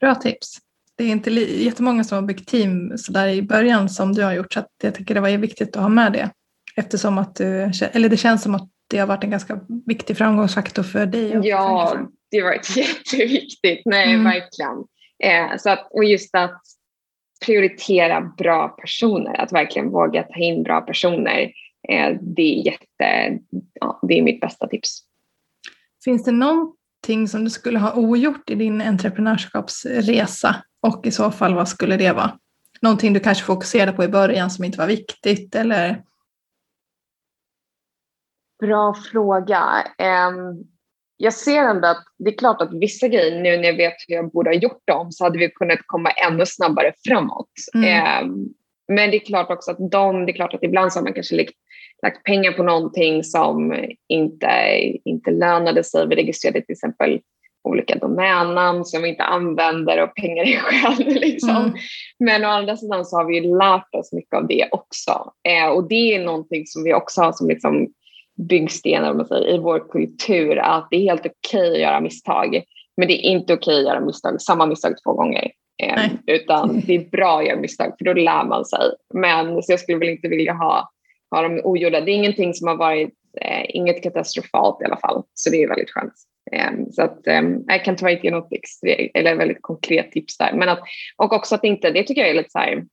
Bra 0.00 0.14
tips. 0.14 0.58
Det 0.96 1.04
är 1.04 1.08
inte 1.08 1.30
jättemånga 1.30 2.04
som 2.04 2.16
har 2.16 2.22
byggt 2.22 2.48
team 2.48 2.98
så 2.98 3.12
där 3.12 3.28
i 3.28 3.42
början 3.42 3.88
som 3.88 4.12
du 4.12 4.22
har 4.22 4.32
gjort 4.32 4.52
så 4.52 4.64
jag 4.82 4.94
tycker 4.94 5.14
det 5.14 5.20
var 5.20 5.30
viktigt 5.30 5.76
att 5.76 5.82
ha 5.82 5.88
med 5.88 6.12
det. 6.12 6.30
Eftersom 6.76 7.18
att 7.18 7.36
du, 7.36 7.70
eller 7.92 8.08
det 8.08 8.16
känns 8.16 8.42
som 8.42 8.54
att 8.54 8.68
det 8.90 8.98
har 8.98 9.06
varit 9.06 9.24
en 9.24 9.30
ganska 9.30 9.60
viktig 9.86 10.16
framgångsfaktor 10.16 10.82
för 10.82 11.06
dig. 11.06 11.40
Ja, 11.42 11.98
det 12.30 12.38
har 12.38 12.44
varit 12.44 12.76
jätteviktigt. 12.76 13.82
Nej, 13.84 14.14
mm. 14.14 14.24
verkligen. 14.24 14.84
Eh, 15.22 15.56
så 15.58 15.70
att, 15.70 15.88
och 15.90 16.04
just 16.04 16.34
att 16.34 16.62
prioritera 17.46 18.20
bra 18.20 18.68
personer, 18.68 19.40
att 19.40 19.52
verkligen 19.52 19.90
våga 19.90 20.22
ta 20.22 20.34
in 20.34 20.62
bra 20.62 20.80
personer. 20.80 21.52
Eh, 21.88 22.16
det, 22.20 22.60
är 22.60 22.66
jätte, 22.66 23.38
ja, 23.80 24.00
det 24.02 24.18
är 24.18 24.22
mitt 24.22 24.40
bästa 24.40 24.66
tips. 24.66 25.00
Finns 26.04 26.24
det 26.24 26.32
någonting 26.32 27.28
som 27.28 27.44
du 27.44 27.50
skulle 27.50 27.78
ha 27.78 27.94
ogjort 27.94 28.50
i 28.50 28.54
din 28.54 28.80
entreprenörskapsresa 28.80 30.56
och 30.80 31.06
i 31.06 31.10
så 31.10 31.30
fall 31.30 31.54
vad 31.54 31.68
skulle 31.68 31.96
det 31.96 32.12
vara? 32.12 32.38
Någonting 32.80 33.12
du 33.12 33.20
kanske 33.20 33.44
fokuserade 33.44 33.92
på 33.92 34.04
i 34.04 34.08
början 34.08 34.50
som 34.50 34.64
inte 34.64 34.78
var 34.78 34.86
viktigt 34.86 35.54
eller? 35.54 36.02
Bra 38.60 38.94
fråga. 39.12 39.84
Um, 39.98 40.73
jag 41.16 41.34
ser 41.34 41.62
ändå 41.62 41.88
att 41.88 42.04
det 42.18 42.30
är 42.30 42.38
klart 42.38 42.62
att 42.62 42.74
vissa 42.74 43.08
grejer, 43.08 43.42
nu 43.42 43.56
när 43.56 43.64
jag 43.64 43.76
vet 43.76 43.94
hur 44.08 44.14
jag 44.14 44.30
borde 44.30 44.50
ha 44.50 44.54
gjort 44.54 44.82
dem, 44.84 45.12
så 45.12 45.24
hade 45.24 45.38
vi 45.38 45.50
kunnat 45.50 45.78
komma 45.86 46.10
ännu 46.10 46.46
snabbare 46.46 46.92
framåt. 47.08 47.50
Mm. 47.74 47.84
Eh, 47.84 48.36
men 48.88 49.10
det 49.10 49.16
är 49.16 49.26
klart 49.26 49.50
också 49.50 49.70
att 49.70 49.90
de, 49.90 50.26
det 50.26 50.32
är 50.32 50.34
klart 50.34 50.54
att 50.54 50.62
ibland 50.62 50.92
så 50.92 50.98
har 50.98 51.04
man 51.04 51.12
kanske 51.12 51.36
lagt, 51.36 51.54
lagt 52.02 52.22
pengar 52.22 52.52
på 52.52 52.62
någonting 52.62 53.24
som 53.24 53.84
inte, 54.08 54.46
inte 55.04 55.30
lönade 55.30 55.84
sig. 55.84 56.08
Vi 56.08 56.16
registrerade 56.16 56.60
till 56.60 56.72
exempel 56.72 57.20
olika 57.68 57.98
domännamn 57.98 58.84
som 58.84 59.02
vi 59.02 59.08
inte 59.08 59.22
använder 59.22 60.02
och 60.02 60.14
pengar 60.14 60.44
är 60.44 60.56
själv. 60.56 61.06
Liksom. 61.20 61.56
Mm. 61.56 61.72
Men 62.18 62.44
å 62.44 62.48
andra 62.48 62.76
sidan 62.76 63.04
så 63.04 63.16
har 63.16 63.24
vi 63.24 63.40
lärt 63.40 63.94
oss 63.94 64.12
mycket 64.12 64.34
av 64.34 64.46
det 64.46 64.68
också. 64.70 65.32
Eh, 65.48 65.68
och 65.68 65.88
det 65.88 66.14
är 66.14 66.24
någonting 66.24 66.66
som 66.66 66.84
vi 66.84 66.94
också 66.94 67.20
har 67.20 67.32
som 67.32 67.48
liksom 67.48 67.88
byggstenar 68.36 69.10
om 69.10 69.16
man 69.16 69.26
säger, 69.26 69.54
i 69.54 69.58
vår 69.58 69.88
kultur 69.88 70.58
att 70.58 70.88
det 70.90 70.96
är 70.96 71.00
helt 71.00 71.26
okej 71.26 71.60
okay 71.60 71.72
att 71.72 71.80
göra 71.80 72.00
misstag. 72.00 72.62
Men 72.96 73.08
det 73.08 73.14
är 73.14 73.30
inte 73.30 73.54
okej 73.54 73.74
okay 73.74 73.78
att 73.78 73.94
göra 73.94 74.04
misstag, 74.04 74.40
samma 74.40 74.66
misstag 74.66 74.94
två 75.04 75.12
gånger. 75.12 75.50
Eh, 75.82 76.10
utan 76.26 76.80
det 76.86 76.94
är 76.94 77.10
bra 77.10 77.38
att 77.38 77.46
göra 77.46 77.60
misstag 77.60 77.94
för 77.98 78.04
då 78.04 78.12
lär 78.12 78.44
man 78.44 78.64
sig. 78.64 78.90
Men 79.14 79.62
så 79.62 79.72
jag 79.72 79.80
skulle 79.80 79.98
väl 79.98 80.08
inte 80.08 80.28
vilja 80.28 80.52
ha, 80.52 80.90
ha 81.30 81.42
dem 81.42 81.60
ogjorda. 81.64 82.00
Det 82.00 82.10
är 82.10 82.14
ingenting 82.14 82.54
som 82.54 82.68
har 82.68 82.76
varit, 82.76 83.14
eh, 83.40 83.64
inget 83.68 84.02
katastrofalt 84.02 84.82
i 84.82 84.84
alla 84.84 84.96
fall. 84.96 85.22
Så 85.34 85.50
det 85.50 85.62
är 85.62 85.68
väldigt 85.68 85.90
skönt. 85.90 86.12
Eh, 86.52 86.70
så 86.92 87.02
att, 87.02 87.20
jag 87.66 87.84
kan 87.84 87.96
tyvärr 87.96 88.12
inte 88.12 88.26
ge 88.26 88.30
något 88.30 88.52
extra, 88.52 88.90
eller 88.90 89.34
väldigt 89.34 89.62
konkret 89.62 90.12
tips 90.12 90.38
där. 90.38 90.52
Men 90.52 90.68
att, 90.68 90.80
och 91.16 91.32
också 91.32 91.54
att 91.54 91.64
inte, 91.64 91.90
det 91.90 92.02
tycker 92.02 92.20
jag 92.20 92.30
är 92.30 92.34
lite 92.34 92.50
så 92.50 92.58
här, 92.58 92.84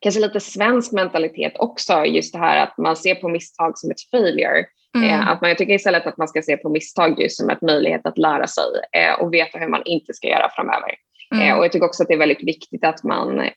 kanske 0.00 0.20
lite 0.20 0.40
svensk 0.40 0.92
mentalitet 0.92 1.52
också, 1.58 2.04
just 2.04 2.32
det 2.32 2.38
här 2.38 2.62
att 2.62 2.78
man 2.78 2.96
ser 2.96 3.14
på 3.14 3.28
misstag 3.28 3.78
som 3.78 3.90
ett 3.90 4.10
failure. 4.10 4.64
Mm. 4.96 5.10
Eh, 5.10 5.28
att 5.28 5.40
man, 5.40 5.50
jag 5.50 5.58
tycker 5.58 5.74
istället 5.74 6.06
att 6.06 6.16
man 6.16 6.28
ska 6.28 6.42
se 6.42 6.56
på 6.56 6.68
misstag 6.68 7.20
just 7.20 7.36
som 7.36 7.50
en 7.50 7.56
möjlighet 7.62 8.06
att 8.06 8.18
lära 8.18 8.46
sig 8.46 8.64
eh, 8.92 9.20
och 9.20 9.34
veta 9.34 9.58
hur 9.58 9.68
man 9.68 9.82
inte 9.84 10.14
ska 10.14 10.28
göra 10.28 10.50
framöver. 10.50 10.94
Mm. 11.34 11.48
Eh, 11.48 11.58
och 11.58 11.64
jag 11.64 11.72
tycker 11.72 11.86
också 11.86 12.02
att 12.02 12.08
det 12.08 12.14
är 12.14 12.18
väldigt 12.18 12.44
viktigt 12.44 12.84
att 12.84 13.04
man, 13.04 13.48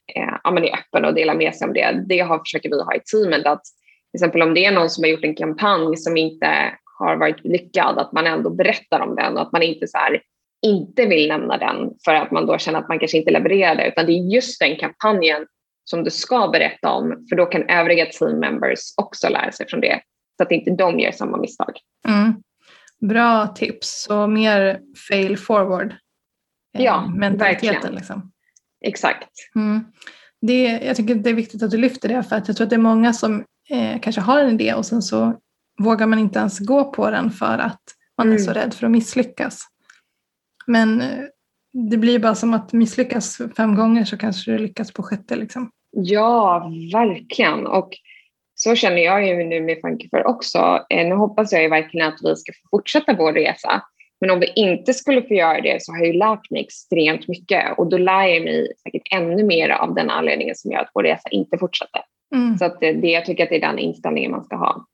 ja, 0.43 0.51
man 0.51 0.63
är 0.63 0.73
öppen 0.73 1.05
och 1.05 1.13
delar 1.13 1.35
med 1.35 1.55
sig 1.55 1.67
om 1.67 1.73
det. 1.73 2.03
Det 2.07 2.19
har, 2.19 2.39
försöker 2.39 2.69
vi 2.69 2.83
ha 2.83 2.95
i 2.95 2.99
teamet. 2.99 3.45
Att, 3.45 3.63
till 4.11 4.17
exempel 4.17 4.41
om 4.41 4.53
det 4.53 4.65
är 4.65 4.71
någon 4.71 4.89
som 4.89 5.03
har 5.03 5.09
gjort 5.09 5.23
en 5.23 5.35
kampanj 5.35 5.97
som 5.97 6.17
inte 6.17 6.71
har 6.99 7.15
varit 7.15 7.45
lyckad, 7.45 7.97
att 7.97 8.11
man 8.11 8.27
ändå 8.27 8.49
berättar 8.49 8.99
om 8.99 9.15
den 9.15 9.33
och 9.33 9.41
att 9.41 9.51
man 9.51 9.63
inte 9.63 9.87
så 9.87 9.97
här, 9.97 10.21
inte 10.65 11.05
vill 11.05 11.27
nämna 11.27 11.57
den 11.57 11.91
för 12.05 12.13
att 12.13 12.31
man 12.31 12.45
då 12.45 12.57
känner 12.57 12.79
att 12.79 12.89
man 12.89 12.99
kanske 12.99 13.17
inte 13.17 13.31
levererar 13.31 13.75
det, 13.75 13.87
utan 13.87 14.05
det 14.05 14.11
är 14.11 14.33
just 14.33 14.59
den 14.59 14.75
kampanjen 14.75 15.45
som 15.83 16.03
du 16.03 16.11
ska 16.11 16.47
berätta 16.47 16.91
om, 16.91 17.25
för 17.29 17.35
då 17.35 17.45
kan 17.45 17.69
övriga 17.69 18.05
team 18.05 18.39
members 18.39 18.79
också 18.97 19.29
lära 19.29 19.51
sig 19.51 19.67
från 19.69 19.81
det, 19.81 20.01
så 20.37 20.43
att 20.43 20.51
inte 20.51 20.71
de 20.71 20.99
gör 20.99 21.11
samma 21.11 21.37
misstag. 21.37 21.77
Mm. 22.07 22.33
Bra 22.99 23.47
tips, 23.47 24.03
så 24.03 24.27
mer 24.27 24.79
fail 25.09 25.37
forward. 25.37 25.95
Eh, 26.77 26.83
ja, 26.83 27.11
verkligen. 27.37 27.95
Liksom. 27.95 28.31
Exakt. 28.85 29.29
Mm. 29.55 29.85
Det, 30.41 30.63
jag 30.63 30.95
tycker 30.95 31.15
det 31.15 31.29
är 31.29 31.33
viktigt 31.33 31.63
att 31.63 31.71
du 31.71 31.77
lyfter 31.77 32.09
det, 32.09 32.23
för 32.23 32.35
att 32.35 32.47
jag 32.47 32.57
tror 32.57 32.65
att 32.65 32.69
det 32.69 32.75
är 32.75 32.77
många 32.77 33.13
som 33.13 33.43
eh, 33.69 33.99
kanske 34.01 34.21
har 34.21 34.39
en 34.39 34.53
idé 34.53 34.73
och 34.73 34.85
sen 34.85 35.01
så 35.01 35.39
vågar 35.81 36.07
man 36.07 36.19
inte 36.19 36.39
ens 36.39 36.59
gå 36.59 36.91
på 36.91 37.11
den 37.11 37.31
för 37.31 37.57
att 37.57 37.81
man 38.17 38.27
mm. 38.27 38.35
är 38.35 38.41
så 38.41 38.51
mm. 38.51 38.63
rädd 38.63 38.73
för 38.73 38.85
att 38.85 38.91
misslyckas. 38.91 39.61
Men 40.67 41.01
eh, 41.01 41.23
det 41.73 41.97
blir 41.97 42.19
bara 42.19 42.35
som 42.35 42.53
att 42.53 42.73
misslyckas 42.73 43.41
fem 43.57 43.75
gånger 43.75 44.05
så 44.05 44.17
kanske 44.17 44.51
du 44.51 44.57
lyckas 44.57 44.93
på 44.93 45.03
sjätte. 45.03 45.35
Liksom. 45.35 45.71
Ja, 45.91 46.71
verkligen. 46.93 47.67
Och 47.67 47.89
så 48.55 48.75
känner 48.75 48.97
jag 48.97 49.27
ju 49.27 49.43
nu 49.43 49.61
med 49.61 49.77
Funkyfair 49.81 50.27
också. 50.27 50.85
Eh, 50.89 51.07
nu 51.07 51.15
hoppas 51.15 51.51
jag 51.51 51.63
ju 51.63 51.69
verkligen 51.69 52.07
att 52.07 52.19
vi 52.23 52.35
ska 52.35 52.53
få 52.53 52.77
fortsätta 52.77 53.13
vår 53.13 53.33
resa. 53.33 53.81
Men 54.21 54.29
om 54.29 54.39
vi 54.39 54.53
inte 54.55 54.93
skulle 54.93 55.21
få 55.21 55.33
göra 55.33 55.61
det 55.61 55.83
så 55.83 55.91
har 55.91 55.99
jag 55.99 56.07
ju 56.07 56.13
lärt 56.13 56.51
mig 56.51 56.61
extremt 56.61 57.27
mycket 57.27 57.77
och 57.77 57.89
då 57.89 57.97
lär 57.97 58.23
jag 58.23 58.43
mig 58.43 58.73
säkert 58.83 59.13
ännu 59.13 59.43
mer 59.43 59.69
av 59.69 59.95
den 59.95 60.09
anledningen 60.09 60.55
som 60.55 60.71
gör 60.71 60.79
att 60.79 60.91
vår 60.93 61.03
resa 61.03 61.29
inte 61.29 61.57
fortsätter. 61.57 62.01
Mm. 62.35 62.57
Så 62.57 62.65
att 62.65 62.79
det, 62.79 62.91
jag 62.91 63.25
tycker 63.25 63.43
att 63.43 63.49
det 63.49 63.55
är 63.55 63.61
den 63.61 63.79
inställningen 63.79 64.31
man 64.31 64.43
ska 64.43 64.55
ha. 64.55 64.85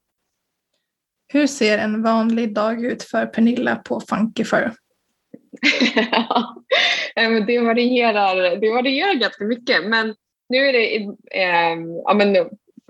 Hur 1.34 1.47
ser 1.47 1.77
en 1.77 2.03
vanlig 2.03 2.53
dag 2.53 2.86
ut 2.86 3.03
för 3.03 3.25
Pernilla 3.25 3.75
på 3.75 4.01
Funkyfair? 4.01 4.71
det, 7.47 7.59
varierar, 7.59 8.55
det 8.55 8.69
varierar 8.69 9.13
ganska 9.13 9.43
mycket 9.43 9.85
men 9.85 10.15
nu 10.49 10.57
är 10.57 10.73
det 10.73 10.95
eh, 11.41 11.77
ja, 12.05 12.13
men, 12.13 12.37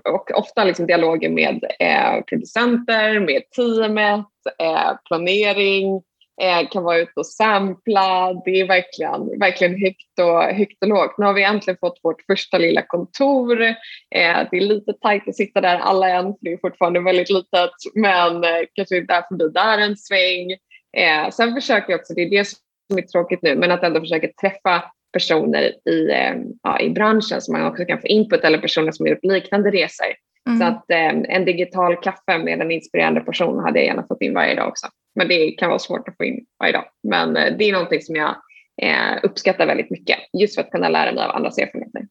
och 0.04 0.30
ofta 0.34 0.64
liksom 0.64 0.86
dialoger 0.86 1.30
med 1.30 1.64
eh, 1.78 2.24
producenter, 2.28 3.20
med 3.20 3.50
teamet, 3.50 4.26
eh, 4.58 4.92
planering, 5.08 6.02
eh, 6.42 6.68
kan 6.68 6.82
vara 6.82 6.98
ute 6.98 7.12
och 7.16 7.26
sampla. 7.26 8.34
Det 8.44 8.60
är 8.60 8.66
verkligen, 8.66 9.38
verkligen 9.38 9.80
högt, 9.80 10.18
och, 10.20 10.42
högt 10.42 10.82
och 10.82 10.88
lågt. 10.88 11.18
Nu 11.18 11.26
har 11.26 11.32
vi 11.32 11.44
äntligen 11.44 11.78
fått 11.80 12.00
vårt 12.02 12.22
första 12.26 12.58
lilla 12.58 12.82
kontor. 12.82 13.62
Eh, 13.62 14.38
det 14.50 14.56
är 14.56 14.60
lite 14.60 14.92
tajt 14.92 15.28
att 15.28 15.36
sitta 15.36 15.60
där 15.60 15.78
alla 15.78 16.08
än, 16.08 16.24
för 16.24 16.38
det 16.40 16.52
är 16.52 16.58
fortfarande 16.60 17.00
väldigt 17.00 17.30
litet, 17.30 17.70
men 17.94 18.44
eh, 18.44 18.60
kanske 18.74 19.00
där 19.00 19.22
förbi 19.28 19.48
där 19.48 19.78
en 19.78 19.96
sväng. 19.96 20.56
Eh, 20.96 21.30
sen 21.30 21.54
försöker 21.54 21.92
jag 21.92 22.00
också, 22.00 22.14
det 22.14 22.22
är 22.22 22.30
det 22.30 22.44
som 22.44 22.98
är 22.98 23.02
tråkigt 23.02 23.42
nu, 23.42 23.56
men 23.56 23.70
att 23.70 23.82
ändå 23.82 24.00
försöka 24.00 24.28
träffa 24.40 24.84
personer 25.12 25.88
i, 25.88 26.10
eh, 26.10 26.34
ja, 26.62 26.80
i 26.80 26.90
branschen 26.90 27.40
som 27.40 27.52
man 27.52 27.66
också 27.66 27.84
kan 27.84 28.00
få 28.00 28.06
input 28.06 28.44
eller 28.44 28.58
personer 28.58 28.92
som 28.92 29.06
har 29.06 29.10
gjort 29.10 29.24
liknande 29.24 29.70
resor. 29.70 30.06
Mm. 30.48 30.58
Så 30.58 30.64
att 30.64 30.90
eh, 30.90 31.36
en 31.36 31.44
digital 31.44 31.96
kaffe 31.96 32.38
med 32.38 32.60
en 32.60 32.70
inspirerande 32.70 33.20
person 33.20 33.58
hade 33.58 33.78
jag 33.78 33.86
gärna 33.86 34.06
fått 34.06 34.22
in 34.22 34.34
varje 34.34 34.54
dag 34.54 34.68
också. 34.68 34.86
Men 35.14 35.28
det 35.28 35.50
kan 35.50 35.68
vara 35.68 35.78
svårt 35.78 36.08
att 36.08 36.16
få 36.16 36.24
in 36.24 36.46
varje 36.58 36.72
dag. 36.72 36.84
Men 37.08 37.36
eh, 37.36 37.56
det 37.58 37.64
är 37.64 37.72
någonting 37.72 38.00
som 38.00 38.16
jag 38.16 38.36
eh, 38.82 39.18
uppskattar 39.22 39.66
väldigt 39.66 39.90
mycket 39.90 40.18
just 40.40 40.54
för 40.54 40.62
att 40.62 40.70
kunna 40.70 40.88
lära 40.88 41.12
mig 41.12 41.24
av 41.24 41.30
andras 41.30 41.58
erfarenheter. 41.58 42.06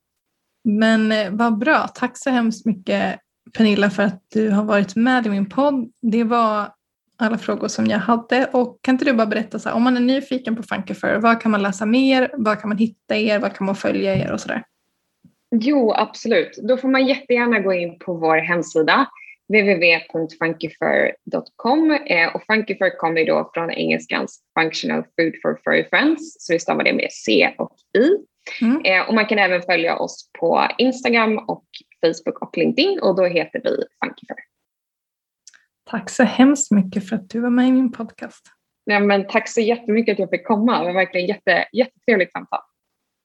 Men 0.63 1.11
eh, 1.11 1.27
vad 1.32 1.57
bra. 1.57 1.88
Tack 1.95 2.17
så 2.17 2.30
hemskt 2.30 2.65
mycket 2.65 3.19
Pernilla 3.57 3.89
för 3.89 4.03
att 4.03 4.23
du 4.34 4.49
har 4.49 4.63
varit 4.63 4.95
med 4.95 5.25
i 5.25 5.30
min 5.30 5.49
podd. 5.49 5.91
Det 6.01 6.23
var 6.23 6.69
alla 7.20 7.38
frågor 7.38 7.67
som 7.67 7.86
jag 7.86 7.99
hade. 7.99 8.49
Och 8.53 8.80
kan 8.82 8.95
inte 8.95 9.05
du 9.05 9.13
bara 9.13 9.28
berätta, 9.28 9.59
så 9.59 9.70
här, 9.70 9.76
om 9.76 9.84
man 9.84 9.97
är 9.97 10.01
nyfiken 10.01 10.55
på 10.55 10.63
Funkyfair, 10.63 11.17
vad 11.17 11.41
kan 11.41 11.51
man 11.51 11.61
läsa 11.61 11.86
mer? 11.86 12.32
Var 12.34 12.55
kan 12.55 12.70
man 12.70 12.78
hitta 12.78 13.17
er? 13.17 13.39
Var 13.39 13.49
kan 13.49 13.65
man 13.65 13.76
följa 13.76 14.15
er 14.15 14.32
och 14.32 14.39
sådär? 14.39 14.63
Jo, 15.51 15.93
absolut. 15.93 16.59
Då 16.63 16.78
får 16.78 16.88
man 16.88 17.07
jättegärna 17.07 17.59
gå 17.59 17.74
in 17.74 17.99
på 17.99 18.13
vår 18.13 18.38
hemsida 18.38 19.07
www.funkyfur.com 19.49 21.91
eh, 21.91 22.36
och 22.36 22.43
Funkyfur 22.43 22.97
kommer 22.97 23.26
då 23.26 23.51
från 23.53 23.72
engelskans 23.72 24.39
Functional 24.59 25.03
Food 25.03 25.34
for 25.41 25.59
Furry 25.63 25.86
Friends, 25.89 26.36
så 26.39 26.53
vi 26.53 26.59
stavar 26.59 26.84
det 26.84 26.93
med 26.93 27.07
C 27.11 27.53
och 27.57 27.76
I. 27.97 28.09
Mm. 28.61 28.82
Eh, 28.86 29.07
och 29.07 29.13
man 29.13 29.26
kan 29.26 29.39
även 29.39 29.61
följa 29.61 29.97
oss 29.97 30.30
på 30.39 30.67
Instagram 30.78 31.38
och 31.38 31.65
Facebook 32.05 32.41
och 32.41 32.57
LinkedIn 32.57 32.99
och 32.99 33.15
då 33.15 33.26
heter 33.26 33.61
vi 33.63 33.84
Funkyfur. 34.03 34.48
Tack 35.89 36.09
så 36.09 36.23
hemskt 36.23 36.71
mycket 36.71 37.09
för 37.09 37.15
att 37.15 37.29
du 37.29 37.39
var 37.39 37.49
med 37.49 37.67
i 37.67 37.71
min 37.71 37.91
podcast. 37.91 38.45
Ja, 38.83 38.99
men 38.99 39.27
tack 39.27 39.49
så 39.49 39.61
jättemycket 39.61 40.13
att 40.13 40.19
jag 40.19 40.29
fick 40.29 40.47
komma. 40.47 40.79
Det 40.79 40.85
var 40.85 40.93
verkligen 40.93 41.27
jätte, 41.27 41.65
jättetrevligt 41.73 42.31
samtal. 42.31 42.59